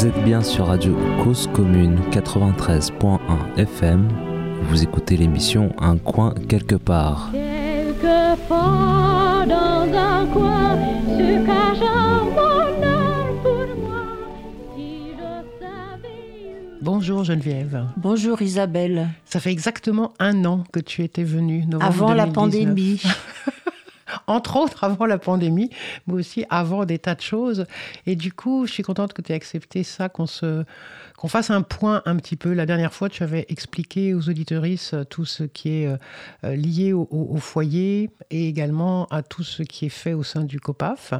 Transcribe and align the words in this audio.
Vous 0.00 0.06
êtes 0.06 0.24
bien 0.24 0.40
sur 0.42 0.68
Radio 0.68 0.96
Cause 1.22 1.46
Commune 1.52 2.00
93.1 2.10 3.18
FM. 3.58 4.08
Vous 4.62 4.82
écoutez 4.82 5.18
l'émission 5.18 5.74
Un 5.78 5.98
coin 5.98 6.32
quelque 6.48 6.76
part. 6.76 7.28
Quelquefois 7.32 9.44
dans 9.46 9.92
un 9.92 10.24
coin 10.28 10.78
se 11.06 11.44
cache 11.44 11.82
un 11.86 12.24
bonheur 12.24 13.26
pour 13.42 13.66
moi. 13.76 14.06
Si 14.74 15.10
je 15.12 15.20
savais 15.60 16.64
où 16.64 16.78
Bonjour 16.80 17.24
Geneviève. 17.24 17.84
Bonjour 17.98 18.40
Isabelle. 18.40 19.08
Ça 19.26 19.38
fait 19.38 19.52
exactement 19.52 20.14
un 20.18 20.46
an 20.46 20.64
que 20.72 20.80
tu 20.80 21.04
étais 21.04 21.24
venue. 21.24 21.66
Avant 21.78 22.14
la 22.14 22.24
2019. 22.24 22.32
pandémie. 22.32 23.02
Entre 24.30 24.56
autres, 24.56 24.84
avant 24.84 25.06
la 25.06 25.18
pandémie, 25.18 25.70
mais 26.06 26.14
aussi 26.14 26.44
avant 26.50 26.84
des 26.84 27.00
tas 27.00 27.16
de 27.16 27.20
choses. 27.20 27.66
Et 28.06 28.14
du 28.14 28.32
coup, 28.32 28.64
je 28.64 28.72
suis 28.72 28.84
contente 28.84 29.12
que 29.12 29.22
tu 29.22 29.32
aies 29.32 29.34
accepté 29.34 29.82
ça, 29.82 30.08
qu'on 30.08 30.26
se, 30.26 30.64
qu'on 31.16 31.26
fasse 31.26 31.50
un 31.50 31.62
point 31.62 32.00
un 32.04 32.14
petit 32.14 32.36
peu. 32.36 32.52
La 32.52 32.64
dernière 32.64 32.94
fois, 32.94 33.08
tu 33.08 33.24
avais 33.24 33.44
expliqué 33.48 34.14
aux 34.14 34.28
auditorices 34.28 34.94
tout 35.08 35.24
ce 35.24 35.42
qui 35.42 35.70
est 35.70 35.86
euh, 35.88 35.96
euh, 36.44 36.54
lié 36.54 36.92
au, 36.92 37.08
foyer 37.38 38.10
et 38.30 38.46
également 38.46 39.06
à 39.06 39.24
tout 39.24 39.42
ce 39.42 39.64
qui 39.64 39.86
est 39.86 39.88
fait 39.88 40.12
au 40.12 40.22
sein 40.22 40.44
du 40.44 40.60
COPAF. 40.60 41.12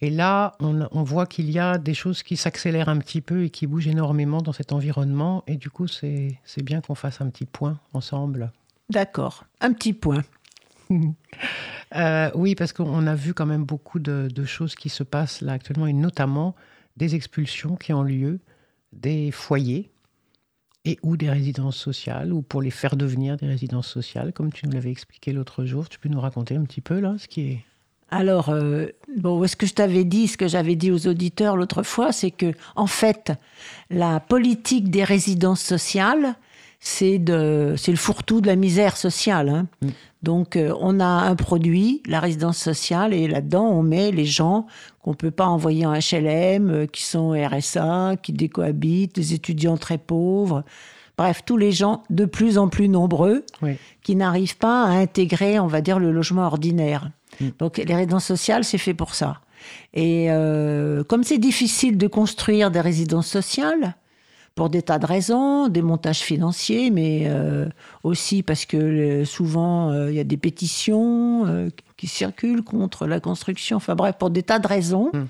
Et 0.00 0.10
là, 0.10 0.54
on, 0.60 0.86
on 0.92 1.02
voit 1.02 1.26
qu'il 1.26 1.50
y 1.50 1.58
a 1.58 1.76
des 1.76 1.94
choses 1.94 2.22
qui 2.22 2.36
s'accélèrent 2.36 2.88
un 2.88 2.98
petit 2.98 3.20
peu 3.20 3.42
et 3.42 3.50
qui 3.50 3.66
bougent 3.66 3.88
énormément 3.88 4.42
dans 4.42 4.52
cet 4.52 4.72
environnement. 4.72 5.42
Et 5.48 5.56
du 5.56 5.70
coup, 5.70 5.88
c'est 5.88 6.38
bien 6.62 6.80
qu'on 6.82 6.94
fasse 6.94 7.20
un 7.20 7.30
petit 7.30 7.46
point 7.46 7.80
ensemble. 7.94 8.52
D'accord. 8.90 9.44
Un 9.60 9.72
petit 9.72 9.92
point. 9.92 10.22
Euh, 11.96 12.30
oui, 12.34 12.54
parce 12.54 12.74
qu'on 12.74 13.06
a 13.06 13.14
vu 13.14 13.32
quand 13.32 13.46
même 13.46 13.64
beaucoup 13.64 13.98
de, 13.98 14.28
de 14.30 14.44
choses 14.44 14.74
qui 14.74 14.90
se 14.90 15.02
passent 15.02 15.40
là 15.40 15.52
actuellement, 15.52 15.86
et 15.86 15.94
notamment 15.94 16.54
des 16.98 17.14
expulsions 17.14 17.76
qui 17.76 17.94
ont 17.94 18.02
lieu 18.02 18.40
des 18.92 19.30
foyers 19.30 19.90
et 20.84 20.98
ou 21.02 21.16
des 21.16 21.30
résidences 21.30 21.76
sociales, 21.76 22.32
ou 22.32 22.42
pour 22.42 22.60
les 22.60 22.70
faire 22.70 22.96
devenir 22.96 23.38
des 23.38 23.46
résidences 23.46 23.88
sociales, 23.88 24.32
comme 24.34 24.52
tu 24.52 24.66
nous 24.66 24.72
l'avais 24.72 24.90
expliqué 24.90 25.32
l'autre 25.32 25.64
jour. 25.64 25.88
Tu 25.88 25.98
peux 25.98 26.08
nous 26.10 26.20
raconter 26.20 26.56
un 26.56 26.64
petit 26.64 26.82
peu 26.82 27.00
là 27.00 27.14
ce 27.18 27.26
qui 27.26 27.40
est... 27.40 27.64
Alors, 28.10 28.48
euh, 28.48 28.86
bon, 29.18 29.46
ce 29.46 29.54
que 29.54 29.66
je 29.66 29.74
t'avais 29.74 30.04
dit, 30.04 30.28
ce 30.28 30.38
que 30.38 30.48
j'avais 30.48 30.76
dit 30.76 30.90
aux 30.90 31.06
auditeurs 31.06 31.56
l'autre 31.56 31.82
fois, 31.82 32.10
c'est 32.10 32.30
que, 32.30 32.52
en 32.74 32.86
fait, 32.86 33.32
la 33.90 34.18
politique 34.20 34.90
des 34.90 35.04
résidences 35.04 35.60
sociales, 35.60 36.36
c'est 36.80 37.18
de, 37.18 37.74
c'est 37.76 37.90
le 37.90 37.98
fourre-tout 37.98 38.40
de 38.40 38.46
la 38.46 38.56
misère 38.56 38.96
sociale. 38.96 39.48
hein. 39.50 39.66
Mm. 39.82 39.88
Donc, 40.22 40.56
euh, 40.56 40.74
on 40.80 40.98
a 40.98 41.04
un 41.04 41.36
produit, 41.36 42.02
la 42.06 42.18
résidence 42.20 42.58
sociale, 42.58 43.14
et 43.14 43.28
là-dedans, 43.28 43.66
on 43.66 43.82
met 43.82 44.10
les 44.10 44.24
gens 44.24 44.66
qu'on 45.02 45.14
peut 45.14 45.30
pas 45.30 45.46
envoyer 45.46 45.86
en 45.86 45.92
HLM, 45.92 46.70
euh, 46.70 46.86
qui 46.86 47.04
sont 47.04 47.30
RSA, 47.30 48.16
qui 48.22 48.32
décohabitent, 48.32 49.14
des 49.14 49.34
étudiants 49.34 49.76
très 49.76 49.98
pauvres. 49.98 50.64
Bref, 51.16 51.42
tous 51.44 51.56
les 51.56 51.72
gens 51.72 52.02
de 52.10 52.24
plus 52.24 52.58
en 52.58 52.68
plus 52.68 52.88
nombreux 52.88 53.44
Oui. 53.62 53.76
qui 54.02 54.16
n'arrivent 54.16 54.56
pas 54.56 54.84
à 54.84 54.90
intégrer, 54.90 55.58
on 55.60 55.66
va 55.66 55.80
dire, 55.80 55.98
le 55.98 56.10
logement 56.12 56.46
ordinaire. 56.46 57.10
Mm. 57.40 57.46
Donc 57.58 57.78
les 57.78 57.94
résidences 57.94 58.24
sociales, 58.24 58.64
c'est 58.64 58.78
fait 58.78 58.94
pour 58.94 59.14
ça. 59.14 59.40
Et 59.94 60.26
euh, 60.30 61.02
comme 61.04 61.24
c'est 61.24 61.38
difficile 61.38 61.98
de 61.98 62.06
construire 62.06 62.70
des 62.70 62.80
résidences 62.80 63.26
sociales, 63.26 63.96
pour 64.58 64.70
des 64.70 64.82
tas 64.82 64.98
de 64.98 65.06
raisons, 65.06 65.68
des 65.68 65.82
montages 65.82 66.18
financiers, 66.18 66.90
mais 66.90 67.26
euh, 67.26 67.66
aussi 68.02 68.42
parce 68.42 68.64
que 68.64 68.76
euh, 68.76 69.24
souvent 69.24 69.92
euh, 69.92 70.10
il 70.10 70.16
y 70.16 70.18
a 70.18 70.24
des 70.24 70.36
pétitions 70.36 71.46
euh, 71.46 71.68
qui 71.96 72.08
circulent 72.08 72.64
contre 72.64 73.06
la 73.06 73.20
construction, 73.20 73.76
enfin 73.76 73.94
bref, 73.94 74.16
pour 74.18 74.30
des 74.30 74.42
tas 74.42 74.58
de 74.58 74.66
raisons. 74.66 75.12
Mm. 75.14 75.26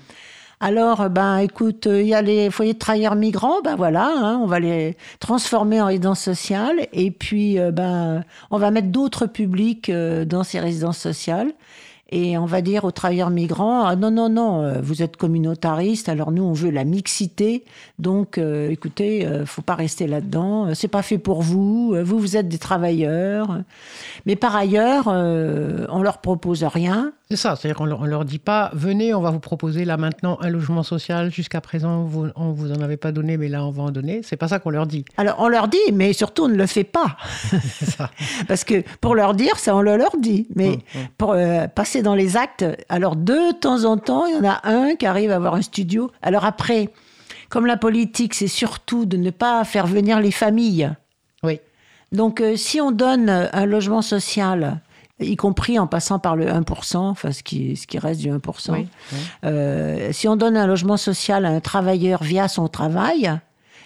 Alors, 0.61 1.11
ben, 1.11 1.37
écoute, 1.37 1.87
il 1.89 2.07
y 2.07 2.15
a 2.15 2.23
les 2.23 2.49
foyers 2.49 2.73
de 2.73 2.79
travailleurs 2.79 3.13
migrants, 3.13 3.61
ben 3.63 3.75
voilà, 3.75 4.11
hein, 4.11 4.39
on 4.41 4.47
va 4.47 4.59
les 4.59 4.97
transformer 5.19 5.79
en 5.79 5.85
résidences 5.85 6.21
sociales, 6.21 6.87
et 6.91 7.11
puis, 7.11 7.59
ben, 7.71 8.23
on 8.49 8.57
va 8.57 8.71
mettre 8.71 8.87
d'autres 8.87 9.27
publics 9.27 9.91
dans 9.91 10.43
ces 10.43 10.59
résidences 10.59 10.97
sociales. 10.97 11.53
Et 12.11 12.37
on 12.39 12.45
va 12.45 12.61
dire 12.61 12.85
aux 12.85 12.91
travailleurs 12.91 13.29
migrants, 13.29 13.85
ah 13.85 13.95
non, 13.95 14.09
non, 14.09 14.29
non, 14.29 14.63
euh, 14.63 14.79
vous 14.81 15.03
êtes 15.03 15.15
communautariste, 15.15 16.09
alors 16.09 16.31
nous, 16.31 16.43
on 16.43 16.53
veut 16.53 16.71
la 16.71 16.83
mixité. 16.83 17.63
Donc, 17.99 18.37
euh, 18.37 18.69
écoutez, 18.71 19.27
euh, 19.27 19.45
faut 19.45 19.61
pas 19.61 19.75
rester 19.75 20.07
là-dedans. 20.07 20.67
euh, 20.67 20.73
C'est 20.73 20.87
pas 20.87 21.03
fait 21.03 21.19
pour 21.19 21.41
vous. 21.43 21.91
euh, 21.93 22.03
Vous, 22.03 22.17
vous 22.17 22.35
êtes 22.35 22.47
des 22.47 22.57
travailleurs. 22.57 23.59
Mais 24.25 24.35
par 24.35 24.55
ailleurs, 24.55 25.05
euh, 25.07 25.85
on 25.89 26.01
leur 26.01 26.17
propose 26.19 26.63
rien. 26.63 27.11
C'est 27.31 27.37
ça, 27.37 27.55
c'est-à-dire 27.55 27.77
qu'on 27.77 27.85
leur, 27.85 28.01
on 28.01 28.05
leur 28.05 28.25
dit 28.25 28.39
pas, 28.39 28.71
venez, 28.73 29.13
on 29.13 29.21
va 29.21 29.29
vous 29.29 29.39
proposer 29.39 29.85
là 29.85 29.97
maintenant 29.97 30.39
un 30.41 30.49
logement 30.49 30.81
social, 30.81 31.31
jusqu'à 31.31 31.61
présent 31.61 32.01
vous, 32.05 32.25
on 32.35 32.51
vous 32.53 32.71
en 32.71 32.81
avait 32.81 32.97
pas 32.97 33.11
donné, 33.11 33.37
mais 33.37 33.49
là 33.49 33.63
on 33.63 33.69
va 33.69 33.83
en 33.83 33.91
donner. 33.91 34.21
C'est 34.23 34.35
pas 34.35 34.47
ça 34.47 34.57
qu'on 34.57 34.71
leur 34.71 34.87
dit. 34.87 35.05
Alors, 35.15 35.35
on 35.37 35.47
leur 35.47 35.67
dit, 35.67 35.77
mais 35.93 36.11
surtout, 36.13 36.45
on 36.45 36.47
ne 36.47 36.55
le 36.55 36.65
fait 36.65 36.83
pas. 36.83 37.17
Ça. 37.83 38.09
Parce 38.47 38.63
que 38.63 38.83
pour 38.99 39.13
leur 39.13 39.35
dire, 39.35 39.59
ça, 39.59 39.75
on 39.75 39.81
le 39.81 39.95
leur 39.95 40.17
dit. 40.19 40.47
Mais 40.55 40.69
Hum, 40.69 40.73
hum. 40.95 41.01
pour 41.19 41.33
euh, 41.33 41.67
dans 42.01 42.15
les 42.15 42.37
actes, 42.37 42.65
alors 42.89 43.15
de 43.15 43.51
temps 43.59 43.83
en 43.85 43.97
temps, 43.97 44.25
il 44.25 44.35
y 44.35 44.37
en 44.39 44.49
a 44.49 44.61
un 44.63 44.95
qui 44.95 45.05
arrive 45.05 45.31
à 45.31 45.35
avoir 45.35 45.55
un 45.55 45.61
studio. 45.61 46.11
Alors 46.21 46.45
après, 46.45 46.89
comme 47.49 47.65
la 47.65 47.77
politique, 47.77 48.33
c'est 48.33 48.47
surtout 48.47 49.05
de 49.05 49.17
ne 49.17 49.29
pas 49.31 49.63
faire 49.63 49.87
venir 49.87 50.19
les 50.19 50.31
familles. 50.31 50.91
Oui. 51.43 51.59
Donc, 52.11 52.41
euh, 52.41 52.55
si 52.55 52.81
on 52.81 52.91
donne 52.91 53.29
un 53.29 53.65
logement 53.65 54.01
social, 54.01 54.81
y 55.19 55.35
compris 55.35 55.77
en 55.79 55.85
passant 55.87 56.17
par 56.19 56.35
le 56.35 56.47
1%, 56.47 56.97
enfin 56.97 57.31
ce 57.31 57.43
qui, 57.43 57.75
ce 57.75 57.85
qui 57.87 57.99
reste 57.99 58.21
du 58.21 58.29
1%, 58.31 58.71
Oui, 58.71 58.87
oui. 59.11 59.17
euh, 59.45 60.09
si 60.11 60.27
on 60.27 60.35
donne 60.35 60.57
un 60.57 60.65
logement 60.67 60.97
social 60.97 61.45
à 61.45 61.49
un 61.49 61.59
travailleur 61.59 62.23
via 62.23 62.47
son 62.47 62.67
travail, 62.67 63.31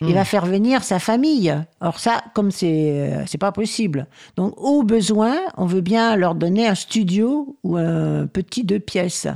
il 0.08 0.12
Hmm. 0.12 0.16
va 0.16 0.26
faire 0.26 0.46
venir 0.46 0.84
sa 0.84 1.00
famille. 1.00 1.54
Or 1.82 2.00
ça, 2.00 2.24
comme 2.34 2.52
c'est 2.52 2.92
euh, 2.92 3.24
c'est 3.26 3.38
pas 3.38 3.52
possible. 3.52 4.08
Donc 4.38 4.54
au 4.58 4.84
besoin, 4.84 5.36
on 5.58 5.66
veut 5.66 5.82
bien 5.82 6.16
leur 6.16 6.36
donner 6.36 6.68
un 6.68 6.76
studio 6.76 7.56
ou 7.64 7.78
un 7.78 8.28
petit 8.28 8.64
deux 8.64 8.80
pièces. 8.80 9.28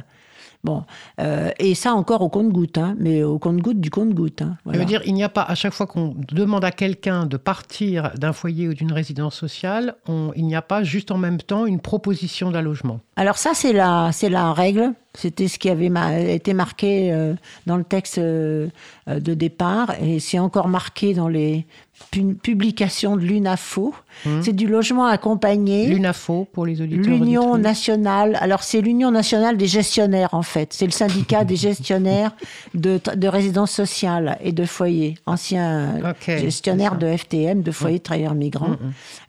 Bon, 0.64 0.84
euh, 1.22 1.52
et 1.60 1.76
ça 1.76 1.94
encore 1.94 2.22
au 2.22 2.30
compte-goutte, 2.30 2.78
hein, 2.78 2.96
mais 3.00 3.24
au 3.24 3.40
compte-goutte 3.40 3.80
du 3.80 3.90
compte-goutte. 3.90 4.42
hein, 4.42 4.56
Ça 4.58 4.62
voilà. 4.66 4.80
veut 4.80 4.86
dire 4.86 5.02
il 5.06 5.14
n'y 5.14 5.24
a 5.24 5.30
pas, 5.30 5.44
à 5.44 5.56
chaque 5.56 5.74
fois 5.74 5.86
qu'on 5.88 6.16
demande 6.32 6.66
à 6.66 6.72
quelqu'un 6.72 7.26
de 7.26 7.38
partir 7.38 8.12
d'un 8.18 8.34
foyer 8.34 8.68
ou 8.68 8.74
d'une 8.74 8.92
résidence 8.92 9.36
sociale, 9.36 9.96
on- 10.08 10.32
il 10.36 10.46
n'y 10.46 10.56
a 10.56 10.62
pas 10.62 10.84
juste 10.84 11.12
en 11.12 11.18
même 11.18 11.38
temps 11.40 11.66
une 11.66 11.80
proposition 11.80 12.52
d'un 12.52 12.62
logement. 12.62 13.00
Alors 13.16 13.38
ça, 13.38 13.52
c'est 13.54 13.72
la, 13.74 14.12
c'est 14.12 14.30
la 14.30 14.52
règle. 14.52 14.94
C'était 15.14 15.48
ce 15.48 15.58
qui 15.58 15.70
avait 15.70 15.90
ma- 15.90 16.20
été 16.20 16.54
marqué 16.54 17.12
euh, 17.14 17.34
dans 17.66 17.78
le 17.78 17.84
texte 17.84 18.18
euh, 18.20 18.68
de 19.08 19.34
départ 19.34 19.94
et 20.02 20.20
c'est 20.20 20.38
encore 20.40 20.68
marqué 20.68 21.14
dans 21.14 21.28
les 21.28 21.66
pu- 22.12 22.36
publications 22.36 23.16
de 23.16 23.22
l'UNAFO. 23.22 23.94
C'est 24.42 24.54
du 24.54 24.68
logement 24.68 25.06
accompagné. 25.06 25.88
L'UNAFO 25.88 26.48
pour 26.52 26.66
les 26.66 26.82
auditeurs. 26.82 27.06
L'Union 27.06 27.58
nationale, 27.58 28.36
alors 28.42 28.64
c'est 28.64 28.82
l'Union 28.82 29.12
nationale 29.12 29.58
des 29.58 29.68
gestionnaires 29.68 30.30
en 30.34 30.42
fait, 30.42 30.74
c'est 30.74 30.86
le 30.86 30.92
syndicat 30.92 31.44
des 31.44 31.56
gestionnaires 31.56 32.32
de, 32.74 33.00
de 33.16 33.28
résidences 33.28 33.72
sociales 33.72 34.38
et 34.42 34.52
de 34.54 34.66
foyers, 34.66 35.16
anciens 35.28 36.00
Ok, 36.04 36.16
c'est 36.26 36.40
gestionnaires 36.40 36.94
ça. 36.94 36.98
de 36.98 37.16
FTM, 37.16 37.62
de 37.62 37.72
foyers 37.72 38.00
de 38.00 38.04
travailleurs 38.04 38.34
migrants. 38.36 38.70
Mm. 38.70 38.78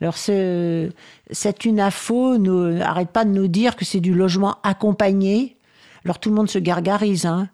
Alors 0.01 0.17
ce, 0.17 0.91
cette 1.31 1.65
UNAFO 1.67 2.39
nous 2.39 2.81
arrête 2.83 3.11
pas 3.11 3.25
de 3.27 3.31
nous 3.31 3.49
dire 3.49 3.77
que 3.77 3.85
c'est 3.85 4.01
du 4.01 4.15
logement 4.15 4.57
accompagné. 4.63 5.57
Alors 6.05 6.19
tout 6.19 6.31
le 6.31 6.35
monde 6.37 6.49
se 6.49 6.59
gargarise, 6.59 7.27
hein. 7.27 7.49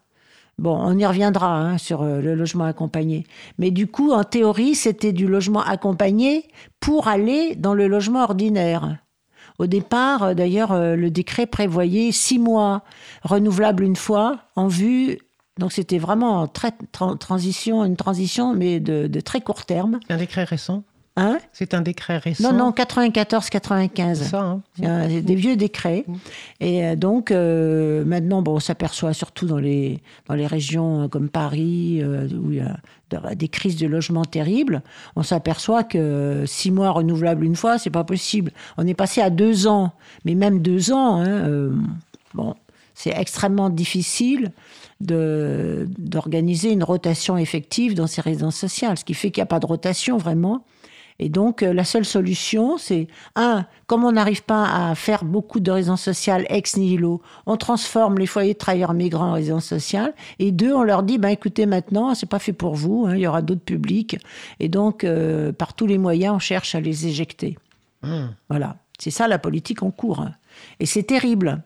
Bon, 0.58 0.76
on 0.80 0.96
y 0.96 1.04
reviendra 1.04 1.56
hein, 1.56 1.78
sur 1.78 2.02
euh, 2.02 2.20
le 2.20 2.34
logement 2.34 2.64
accompagné. 2.64 3.26
Mais 3.58 3.70
du 3.70 3.86
coup, 3.88 4.12
en 4.12 4.22
théorie, 4.22 4.74
c'était 4.74 5.12
du 5.12 5.26
logement 5.26 5.62
accompagné 5.62 6.48
pour 6.80 7.08
aller 7.08 7.56
dans 7.56 7.74
le 7.74 7.88
logement 7.88 8.22
ordinaire. 8.22 8.98
Au 9.58 9.66
départ, 9.66 10.22
euh, 10.22 10.34
d'ailleurs, 10.34 10.72
euh, 10.72 10.96
le 10.96 11.10
décret 11.10 11.46
prévoyait 11.46 12.12
six 12.12 12.38
mois 12.38 12.82
renouvelables 13.22 13.82
une 13.82 13.96
fois 13.96 14.38
en 14.54 14.68
vue. 14.68 15.18
Donc 15.58 15.72
c'était 15.72 15.98
vraiment 15.98 16.50
une 16.50 17.96
transition, 17.96 18.54
mais 18.54 18.80
de, 18.80 19.20
très 19.20 19.40
court 19.40 19.64
terme. 19.64 20.00
Un 20.08 20.16
décret 20.16 20.44
récent? 20.44 20.82
Hein 21.16 21.38
C'est 21.52 21.74
un 21.74 21.80
décret 21.80 22.18
récent 22.18 22.52
non, 22.52 22.58
non, 22.58 22.70
94-95. 22.72 24.14
C'est 24.16 24.24
ça, 24.24 24.40
hein 24.42 24.62
des 25.22 25.34
vieux 25.36 25.54
décrets. 25.54 26.04
Et 26.60 26.84
euh, 26.84 26.96
donc, 26.96 27.30
euh, 27.30 28.04
maintenant, 28.04 28.42
bon, 28.42 28.56
on 28.56 28.60
s'aperçoit 28.60 29.12
surtout 29.12 29.46
dans 29.46 29.58
les, 29.58 30.00
dans 30.28 30.34
les 30.34 30.46
régions 30.48 31.02
euh, 31.02 31.08
comme 31.08 31.28
Paris, 31.28 32.02
où 32.04 32.50
il 32.50 32.56
y 32.58 32.60
a 32.60 32.76
de- 33.10 33.34
des 33.36 33.46
crises 33.48 33.76
de 33.76 33.86
logement 33.86 34.24
terribles, 34.24 34.82
on 35.14 35.22
s'aperçoit 35.22 35.84
que 35.84 36.42
six 36.46 36.72
mois 36.72 36.90
renouvelables 36.90 37.44
une 37.44 37.54
fois, 37.54 37.78
c'est 37.78 37.90
pas 37.90 38.02
possible. 38.04 38.50
On 38.76 38.84
est 38.86 38.94
passé 38.94 39.20
à 39.20 39.30
deux 39.30 39.68
ans, 39.68 39.92
mais 40.24 40.34
même 40.34 40.62
deux 40.62 40.90
ans, 40.90 41.20
hein, 41.22 41.70
bon, 42.34 42.54
c'est 42.94 43.10
extrêmement 43.16 43.70
difficile 43.70 44.50
de- 45.00 45.86
d'organiser 45.98 46.72
une 46.72 46.82
rotation 46.82 47.36
effective 47.36 47.94
dans 47.94 48.06
ces 48.08 48.20
résidences 48.20 48.56
sociales, 48.56 48.98
ce 48.98 49.04
qui 49.04 49.14
fait 49.14 49.30
qu'il 49.30 49.40
n'y 49.42 49.44
a 49.44 49.46
pas 49.46 49.60
de 49.60 49.66
rotation 49.66 50.16
vraiment. 50.16 50.64
Et 51.20 51.28
donc, 51.28 51.62
euh, 51.62 51.72
la 51.72 51.84
seule 51.84 52.04
solution, 52.04 52.76
c'est, 52.76 53.06
un, 53.36 53.66
comme 53.86 54.04
on 54.04 54.12
n'arrive 54.12 54.42
pas 54.42 54.90
à 54.90 54.94
faire 54.94 55.24
beaucoup 55.24 55.60
de 55.60 55.70
résidence 55.70 56.02
sociale 56.02 56.44
ex 56.48 56.76
nihilo, 56.76 57.22
on 57.46 57.56
transforme 57.56 58.18
les 58.18 58.26
foyers 58.26 58.54
de 58.54 58.58
travailleurs 58.58 58.94
migrants 58.94 59.30
en 59.30 59.32
résidence 59.34 59.66
sociale. 59.66 60.12
Et 60.38 60.50
deux, 60.50 60.72
on 60.74 60.82
leur 60.82 61.02
dit, 61.04 61.18
ben, 61.18 61.28
écoutez, 61.28 61.66
maintenant, 61.66 62.14
c'est 62.14 62.28
pas 62.28 62.40
fait 62.40 62.52
pour 62.52 62.74
vous, 62.74 63.06
hein, 63.06 63.14
il 63.14 63.20
y 63.20 63.26
aura 63.26 63.42
d'autres 63.42 63.64
publics. 63.64 64.16
Et 64.58 64.68
donc, 64.68 65.04
euh, 65.04 65.52
par 65.52 65.74
tous 65.74 65.86
les 65.86 65.98
moyens, 65.98 66.34
on 66.34 66.38
cherche 66.40 66.74
à 66.74 66.80
les 66.80 67.06
éjecter. 67.06 67.58
Voilà. 68.50 68.76
C'est 68.98 69.10
ça 69.10 69.28
la 69.28 69.38
politique 69.38 69.82
en 69.82 69.90
cours. 69.90 70.20
hein. 70.20 70.32
Et 70.78 70.86
c'est 70.86 71.02
terrible. 71.04 71.62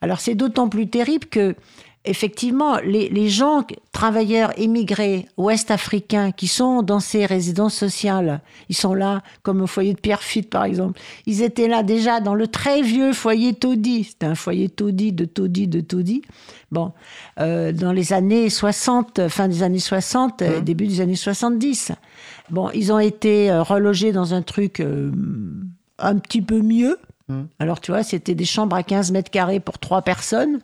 Alors, 0.00 0.20
c'est 0.20 0.34
d'autant 0.34 0.68
plus 0.68 0.88
terrible 0.88 1.26
que, 1.26 1.54
effectivement, 2.04 2.76
les, 2.84 3.08
les 3.08 3.28
gens, 3.28 3.64
travailleurs 3.92 4.52
émigrés, 4.58 5.26
ouest-africains, 5.36 6.32
qui 6.32 6.48
sont 6.48 6.82
dans 6.82 7.00
ces 7.00 7.26
résidences 7.26 7.74
sociales, 7.74 8.40
ils 8.68 8.76
sont 8.76 8.94
là, 8.94 9.22
comme 9.42 9.62
au 9.62 9.66
foyer 9.66 9.94
de 9.94 10.00
Pierrefitte, 10.00 10.50
par 10.50 10.64
exemple. 10.64 11.00
Ils 11.26 11.42
étaient 11.42 11.68
là 11.68 11.82
déjà 11.82 12.20
dans 12.20 12.34
le 12.34 12.46
très 12.46 12.82
vieux 12.82 13.12
foyer 13.12 13.54
taudis. 13.54 14.04
C'était 14.04 14.26
un 14.26 14.34
foyer 14.34 14.68
taudis, 14.68 15.12
de 15.12 15.24
taudis, 15.24 15.66
de 15.66 15.80
taudis. 15.80 16.22
Bon, 16.70 16.92
euh, 17.40 17.72
dans 17.72 17.92
les 17.92 18.12
années 18.12 18.50
60, 18.50 19.28
fin 19.28 19.48
des 19.48 19.62
années 19.62 19.78
60, 19.78 20.42
euh, 20.42 20.60
début 20.60 20.86
des 20.86 21.00
années 21.00 21.16
70. 21.16 21.92
Bon, 22.50 22.70
ils 22.74 22.92
ont 22.92 22.98
été 22.98 23.50
euh, 23.50 23.62
relogés 23.62 24.12
dans 24.12 24.34
un 24.34 24.42
truc 24.42 24.80
euh, 24.80 25.10
un 25.98 26.18
petit 26.18 26.42
peu 26.42 26.60
mieux. 26.60 26.98
Alors, 27.58 27.80
tu 27.80 27.90
vois, 27.90 28.02
c'était 28.02 28.34
des 28.34 28.44
chambres 28.44 28.76
à 28.76 28.82
15 28.82 29.10
mètres 29.10 29.30
carrés 29.30 29.58
pour 29.58 29.78
trois 29.78 30.02
personnes. 30.02 30.60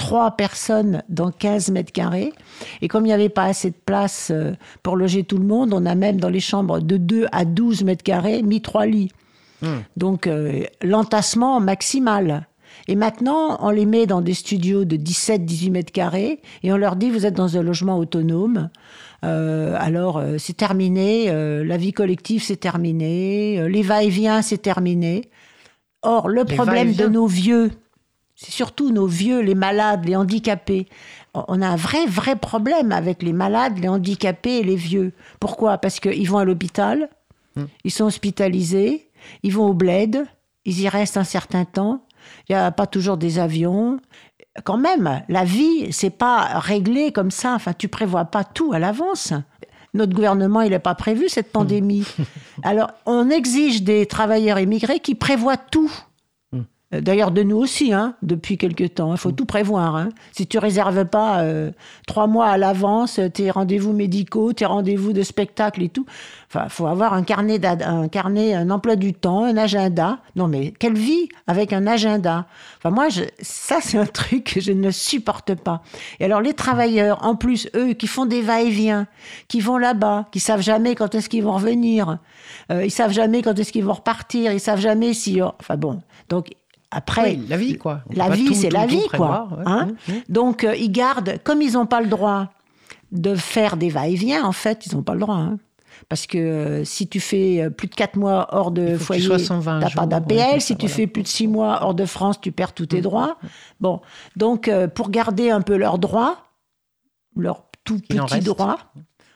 Trois 0.00 0.30
personnes 0.32 1.02
dans 1.08 1.30
15 1.30 1.70
mètres 1.70 1.92
carrés. 1.92 2.32
Et 2.80 2.88
comme 2.88 3.04
il 3.04 3.08
n'y 3.08 3.12
avait 3.12 3.28
pas 3.28 3.44
assez 3.44 3.70
de 3.70 3.76
place 3.84 4.30
euh, 4.30 4.52
pour 4.82 4.96
loger 4.96 5.24
tout 5.24 5.38
le 5.38 5.44
monde, 5.44 5.72
on 5.74 5.84
a 5.84 5.94
même 5.94 6.18
dans 6.18 6.30
les 6.30 6.40
chambres 6.40 6.80
de 6.80 6.96
2 6.96 7.26
à 7.32 7.44
12 7.44 7.84
mètres 7.84 8.02
carrés 8.02 8.42
mis 8.42 8.62
trois 8.62 8.86
lits. 8.86 9.12
Donc, 9.96 10.26
euh, 10.26 10.64
l'entassement 10.82 11.60
maximal. 11.60 12.46
Et 12.88 12.94
maintenant, 12.94 13.58
on 13.60 13.70
les 13.70 13.86
met 13.86 14.06
dans 14.06 14.20
des 14.20 14.34
studios 14.34 14.84
de 14.84 14.96
17-18 14.96 15.70
mètres 15.70 15.92
carrés 15.92 16.40
et 16.62 16.72
on 16.72 16.76
leur 16.76 16.96
dit 16.96 17.10
vous 17.10 17.26
êtes 17.26 17.34
dans 17.34 17.56
un 17.56 17.62
logement 17.62 17.98
autonome. 17.98 18.70
Euh, 19.24 19.76
alors, 19.78 20.18
euh, 20.18 20.36
c'est 20.38 20.56
terminé, 20.56 21.26
la 21.64 21.76
vie 21.76 21.92
collective, 21.92 22.42
c'est 22.42 22.56
terminé, 22.56 23.68
les 23.68 23.82
va-et-vient, 23.82 24.42
c'est 24.42 24.58
terminé. 24.58 25.30
Or, 26.02 26.28
le 26.28 26.44
Les 26.44 26.54
problème 26.54 26.94
de 26.94 27.06
nos 27.06 27.26
vieux, 27.26 27.70
c'est 28.42 28.52
surtout 28.52 28.90
nos 28.90 29.06
vieux, 29.06 29.40
les 29.40 29.54
malades, 29.54 30.06
les 30.06 30.16
handicapés. 30.16 30.88
On 31.34 31.60
a 31.60 31.68
un 31.68 31.76
vrai, 31.76 32.06
vrai 32.06 32.36
problème 32.36 32.90
avec 32.90 33.22
les 33.22 33.34
malades, 33.34 33.78
les 33.78 33.88
handicapés 33.88 34.60
et 34.60 34.62
les 34.62 34.76
vieux. 34.76 35.12
Pourquoi? 35.40 35.76
Parce 35.76 36.00
qu'ils 36.00 36.28
vont 36.28 36.38
à 36.38 36.44
l'hôpital, 36.46 37.10
ils 37.84 37.90
sont 37.90 38.04
hospitalisés, 38.04 39.10
ils 39.42 39.52
vont 39.52 39.66
au 39.66 39.74
bled, 39.74 40.24
ils 40.64 40.80
y 40.80 40.88
restent 40.88 41.18
un 41.18 41.24
certain 41.24 41.66
temps. 41.66 42.06
Il 42.48 42.52
n'y 42.52 42.56
a 42.56 42.70
pas 42.70 42.86
toujours 42.86 43.18
des 43.18 43.38
avions. 43.38 44.00
Quand 44.64 44.78
même, 44.78 45.22
la 45.28 45.44
vie, 45.44 45.92
c'est 45.92 46.08
pas 46.08 46.58
réglé 46.60 47.12
comme 47.12 47.30
ça. 47.30 47.54
Enfin, 47.54 47.74
tu 47.74 47.88
prévois 47.88 48.24
pas 48.24 48.44
tout 48.44 48.72
à 48.72 48.78
l'avance. 48.78 49.34
Notre 49.92 50.14
gouvernement, 50.14 50.62
il 50.62 50.70
n'a 50.70 50.80
pas 50.80 50.94
prévu 50.94 51.28
cette 51.28 51.52
pandémie. 51.52 52.06
Alors, 52.62 52.90
on 53.04 53.28
exige 53.28 53.82
des 53.82 54.06
travailleurs 54.06 54.58
immigrés 54.58 55.00
qui 55.00 55.14
prévoient 55.14 55.58
tout. 55.58 55.92
Euh, 56.94 57.00
D'ailleurs, 57.00 57.30
de 57.30 57.42
nous 57.42 57.56
aussi, 57.56 57.92
hein, 57.92 58.14
depuis 58.22 58.58
quelque 58.58 58.84
temps. 58.84 59.12
Il 59.14 59.18
faut 59.18 59.32
tout 59.32 59.46
prévoir. 59.46 59.96
hein. 59.96 60.08
Si 60.32 60.46
tu 60.46 60.58
réserves 60.58 61.04
pas 61.06 61.40
euh, 61.40 61.70
trois 62.06 62.26
mois 62.26 62.46
à 62.48 62.58
l'avance 62.58 63.18
euh, 63.18 63.28
tes 63.28 63.50
rendez-vous 63.50 63.92
médicaux, 63.92 64.52
tes 64.52 64.66
rendez-vous 64.66 65.12
de 65.12 65.22
spectacle 65.22 65.82
et 65.82 65.88
tout, 65.88 66.06
enfin, 66.48 66.68
faut 66.68 66.86
avoir 66.86 67.12
un 67.14 67.22
carnet, 67.22 67.64
un 67.64 68.08
carnet, 68.08 68.54
un 68.54 68.70
emploi 68.70 68.96
du 68.96 69.14
temps, 69.14 69.44
un 69.44 69.56
agenda. 69.56 70.18
Non, 70.36 70.48
mais 70.48 70.72
quelle 70.78 70.96
vie 70.96 71.28
avec 71.46 71.72
un 71.72 71.86
agenda 71.86 72.46
Enfin, 72.78 72.90
moi, 72.90 73.08
je, 73.08 73.22
ça, 73.40 73.78
c'est 73.80 73.98
un 73.98 74.06
truc 74.06 74.54
que 74.54 74.60
je 74.60 74.72
ne 74.72 74.90
supporte 74.90 75.54
pas. 75.54 75.82
Et 76.18 76.24
alors, 76.24 76.40
les 76.40 76.54
travailleurs, 76.54 77.24
en 77.24 77.36
plus, 77.36 77.68
eux, 77.76 77.92
qui 77.92 78.06
font 78.06 78.26
des 78.26 78.42
va-et-vient, 78.42 79.06
qui 79.48 79.60
vont 79.60 79.78
là-bas, 79.78 80.26
qui 80.32 80.40
savent 80.40 80.62
jamais 80.62 80.94
quand 80.94 81.14
est-ce 81.14 81.28
qu'ils 81.28 81.44
vont 81.44 81.52
revenir, 81.52 82.18
euh, 82.72 82.84
ils 82.84 82.90
savent 82.90 83.12
jamais 83.12 83.42
quand 83.42 83.58
est-ce 83.58 83.72
qu'ils 83.72 83.84
vont 83.84 83.92
repartir, 83.92 84.52
ils 84.52 84.60
savent 84.60 84.80
jamais 84.80 85.12
si. 85.14 85.40
Enfin 85.42 85.76
bon, 85.76 86.00
donc 86.28 86.48
après. 86.90 87.36
Oui, 87.36 87.46
la 87.48 87.56
vie, 87.56 87.76
quoi. 87.78 88.00
On 88.10 88.18
La 88.18 88.28
vie, 88.30 88.54
c'est 88.54 88.70
la 88.70 88.82
tout 88.84 88.88
vie, 88.90 89.06
quoi. 89.08 89.48
ouais. 89.56 89.62
hein. 89.66 89.88
Mmh, 90.08 90.12
mmh. 90.12 90.16
Donc, 90.28 90.64
euh, 90.64 90.74
ils 90.76 90.90
gardent, 90.92 91.38
comme 91.44 91.62
ils 91.62 91.72
n'ont 91.74 91.86
pas 91.86 92.00
le 92.00 92.08
droit 92.08 92.48
de 93.12 93.34
faire 93.34 93.76
des 93.76 93.88
va-et-vient, 93.90 94.44
en 94.44 94.52
fait, 94.52 94.86
ils 94.86 94.94
n'ont 94.94 95.02
pas 95.02 95.14
le 95.14 95.20
droit. 95.20 95.36
hein. 95.36 95.58
Parce 96.08 96.26
que 96.26 96.38
euh, 96.38 96.84
si 96.84 97.08
tu 97.08 97.20
fais 97.20 97.60
euh, 97.62 97.70
plus 97.70 97.86
de 97.88 97.94
4 97.94 98.16
mois 98.16 98.48
hors 98.52 98.70
de 98.70 98.96
tu 98.96 98.98
foyer, 99.04 99.22
sois 99.22 99.38
120 99.38 99.80
t'as 99.80 99.88
jours, 99.88 100.00
pas 100.02 100.06
d'APL. 100.06 100.60
si 100.60 100.74
tu 100.76 100.86
voilà. 100.86 100.94
fais 100.96 101.06
plus 101.06 101.22
de 101.22 101.28
6 101.28 101.46
mois 101.48 101.80
hors 101.82 101.94
de 101.94 102.06
France, 102.06 102.40
tu 102.40 102.52
perds 102.52 102.72
tous 102.72 102.86
tes 102.86 103.00
droits. 103.02 103.36
Bon, 103.80 104.00
donc 104.36 104.68
euh, 104.68 104.88
pour 104.88 105.10
garder 105.10 105.50
un 105.50 105.60
peu 105.60 105.76
leurs 105.76 105.98
droits, 105.98 106.38
leurs 107.36 107.64
tout 107.84 107.98
petits 107.98 108.40
droits, 108.40 108.78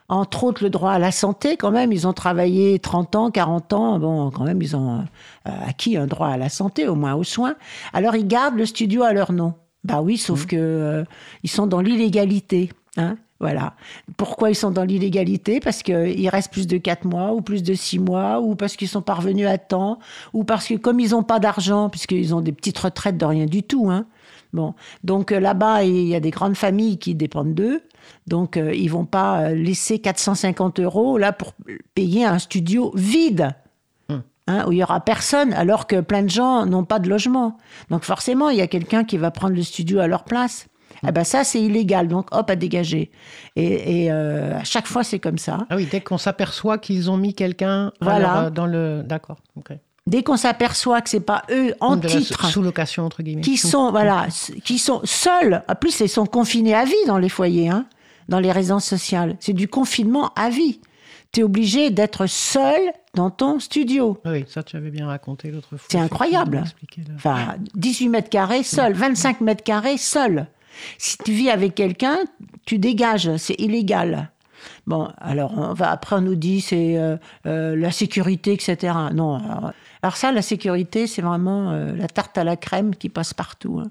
entre 0.08 0.44
autres 0.44 0.62
le 0.62 0.70
droit 0.70 0.92
à 0.92 0.98
la 0.98 1.12
santé, 1.12 1.56
quand 1.56 1.70
même, 1.70 1.92
ils 1.92 2.06
ont 2.06 2.12
travaillé 2.12 2.78
30 2.78 3.16
ans, 3.16 3.30
40 3.30 3.72
ans, 3.72 3.98
bon, 3.98 4.30
quand 4.30 4.44
même, 4.44 4.60
ils 4.60 4.76
ont 4.76 5.04
euh, 5.46 5.50
acquis 5.66 5.96
un 5.96 6.06
droit 6.06 6.28
à 6.28 6.36
la 6.36 6.48
santé, 6.48 6.86
au 6.88 6.94
moins 6.94 7.14
aux 7.14 7.24
soins. 7.24 7.54
Alors 7.92 8.14
ils 8.14 8.26
gardent 8.26 8.56
le 8.56 8.66
studio 8.66 9.02
à 9.02 9.12
leur 9.12 9.32
nom. 9.32 9.54
Bah 9.82 10.00
oui, 10.02 10.14
Mmh. 10.14 10.18
sauf 10.18 10.46
que 10.46 10.56
euh, 10.56 11.04
ils 11.42 11.50
sont 11.50 11.66
dans 11.66 11.80
l'illégalité. 11.80 12.70
Hein 12.96 13.16
voilà. 13.40 13.74
Pourquoi 14.16 14.50
ils 14.50 14.54
sont 14.54 14.70
dans 14.70 14.84
l'illégalité? 14.84 15.60
Parce 15.60 15.82
qu'il 15.82 16.28
reste 16.30 16.50
plus 16.52 16.66
de 16.66 16.78
4 16.78 17.04
mois, 17.04 17.32
ou 17.32 17.42
plus 17.42 17.62
de 17.62 17.74
6 17.74 17.98
mois, 17.98 18.40
ou 18.40 18.54
parce 18.54 18.76
qu'ils 18.76 18.88
sont 18.88 19.02
parvenus 19.02 19.46
à 19.46 19.58
temps, 19.58 19.98
ou 20.32 20.44
parce 20.44 20.66
que 20.66 20.74
comme 20.74 21.00
ils 21.00 21.10
n'ont 21.10 21.22
pas 21.24 21.40
d'argent, 21.40 21.90
puisqu'ils 21.90 22.34
ont 22.34 22.40
des 22.40 22.52
petites 22.52 22.78
retraites 22.78 23.18
de 23.18 23.24
rien 23.24 23.44
du 23.46 23.62
tout, 23.62 23.90
hein, 23.90 24.06
Bon, 24.54 24.74
donc 25.02 25.32
euh, 25.32 25.40
là-bas, 25.40 25.82
il 25.82 26.06
y 26.06 26.14
a 26.14 26.20
des 26.20 26.30
grandes 26.30 26.54
familles 26.56 26.96
qui 26.98 27.16
dépendent 27.16 27.54
d'eux. 27.54 27.82
Donc, 28.28 28.56
euh, 28.56 28.72
ils 28.72 28.86
vont 28.88 29.04
pas 29.04 29.40
euh, 29.40 29.54
laisser 29.54 29.98
450 29.98 30.78
euros 30.78 31.18
là 31.18 31.32
pour 31.32 31.54
payer 31.94 32.24
un 32.24 32.38
studio 32.38 32.92
vide. 32.94 33.50
Hein, 34.46 34.66
où 34.68 34.72
il 34.72 34.78
y 34.78 34.82
aura 34.82 35.00
personne, 35.00 35.54
alors 35.54 35.86
que 35.86 36.02
plein 36.02 36.22
de 36.22 36.28
gens 36.28 36.66
n'ont 36.66 36.84
pas 36.84 36.98
de 36.98 37.08
logement. 37.08 37.56
Donc 37.88 38.04
forcément, 38.04 38.50
il 38.50 38.58
y 38.58 38.60
a 38.60 38.66
quelqu'un 38.66 39.02
qui 39.02 39.16
va 39.16 39.30
prendre 39.30 39.54
le 39.56 39.62
studio 39.62 40.00
à 40.00 40.06
leur 40.06 40.24
place. 40.24 40.66
Eh 41.08 41.12
ben 41.12 41.24
ça, 41.24 41.44
c'est 41.44 41.62
illégal. 41.62 42.08
Donc 42.08 42.28
hop, 42.30 42.50
à 42.50 42.54
dégager. 42.54 43.10
Et, 43.56 44.04
et, 44.04 44.12
euh, 44.12 44.58
à 44.58 44.64
chaque 44.64 44.86
fois, 44.86 45.02
c'est 45.02 45.18
comme 45.18 45.38
ça. 45.38 45.66
Ah 45.70 45.76
oui, 45.76 45.88
dès 45.90 46.02
qu'on 46.02 46.18
s'aperçoit 46.18 46.76
qu'ils 46.76 47.10
ont 47.10 47.16
mis 47.16 47.32
quelqu'un 47.32 47.90
Voilà. 48.02 48.50
dans 48.50 48.66
le. 48.66 49.02
D'accord. 49.02 49.38
ok. 49.56 49.72
Dès 50.06 50.22
qu'on 50.22 50.36
s'aperçoit 50.36 51.00
que 51.00 51.08
c'est 51.08 51.20
pas 51.20 51.44
eux 51.50 51.74
en 51.80 51.96
titre 51.98 52.46
Sous-location, 52.50 53.04
entre 53.04 53.22
guillemets. 53.22 53.40
qui 53.40 53.56
sont 53.56 53.90
voilà 53.90 54.26
qui 54.64 54.78
sont 54.78 55.00
seuls 55.04 55.62
en 55.66 55.74
plus 55.74 55.98
ils 56.00 56.08
sont 56.10 56.26
confinés 56.26 56.74
à 56.74 56.84
vie 56.84 56.92
dans 57.06 57.16
les 57.16 57.30
foyers 57.30 57.70
hein, 57.70 57.86
dans 58.28 58.38
les 58.38 58.52
résidences 58.52 58.84
sociales 58.84 59.36
c'est 59.40 59.54
du 59.54 59.66
confinement 59.66 60.30
à 60.36 60.50
vie 60.50 60.80
tu 61.32 61.40
es 61.40 61.42
obligé 61.42 61.90
d'être 61.90 62.26
seul 62.26 62.80
dans 63.14 63.30
ton 63.30 63.58
studio 63.58 64.18
Oui, 64.24 64.44
ça, 64.46 64.62
tu 64.62 64.76
avais 64.76 64.90
bien 64.90 65.06
raconté 65.08 65.50
l'autre 65.50 65.68
fois. 65.70 65.78
C'est 65.88 65.98
incroyable. 65.98 66.64
enfin 67.16 67.56
18 67.74 68.08
mètres 68.10 68.28
carrés 68.28 68.62
seul 68.62 68.92
25 68.92 69.40
mètres 69.40 69.64
carrés 69.64 69.96
seul 69.96 70.46
si 70.98 71.16
tu 71.18 71.32
vis 71.32 71.48
avec 71.48 71.74
quelqu'un 71.74 72.18
tu 72.66 72.78
dégages 72.78 73.34
c'est 73.38 73.58
illégal 73.58 74.28
Bon, 74.86 75.08
alors 75.18 75.52
on 75.56 75.72
va, 75.74 75.90
après 75.90 76.16
on 76.16 76.20
nous 76.20 76.36
dit 76.36 76.60
c'est 76.60 76.96
euh, 76.96 77.16
euh, 77.46 77.76
la 77.76 77.90
sécurité, 77.90 78.52
etc. 78.52 78.94
Non, 79.12 79.34
alors, 79.36 79.72
alors 80.04 80.18
ça, 80.18 80.32
la 80.32 80.42
sécurité, 80.42 81.06
c'est 81.06 81.22
vraiment 81.22 81.70
euh, 81.70 81.96
la 81.96 82.08
tarte 82.08 82.36
à 82.36 82.44
la 82.44 82.56
crème 82.56 82.94
qui 82.94 83.08
passe 83.08 83.32
partout. 83.32 83.80
hein. 83.82 83.90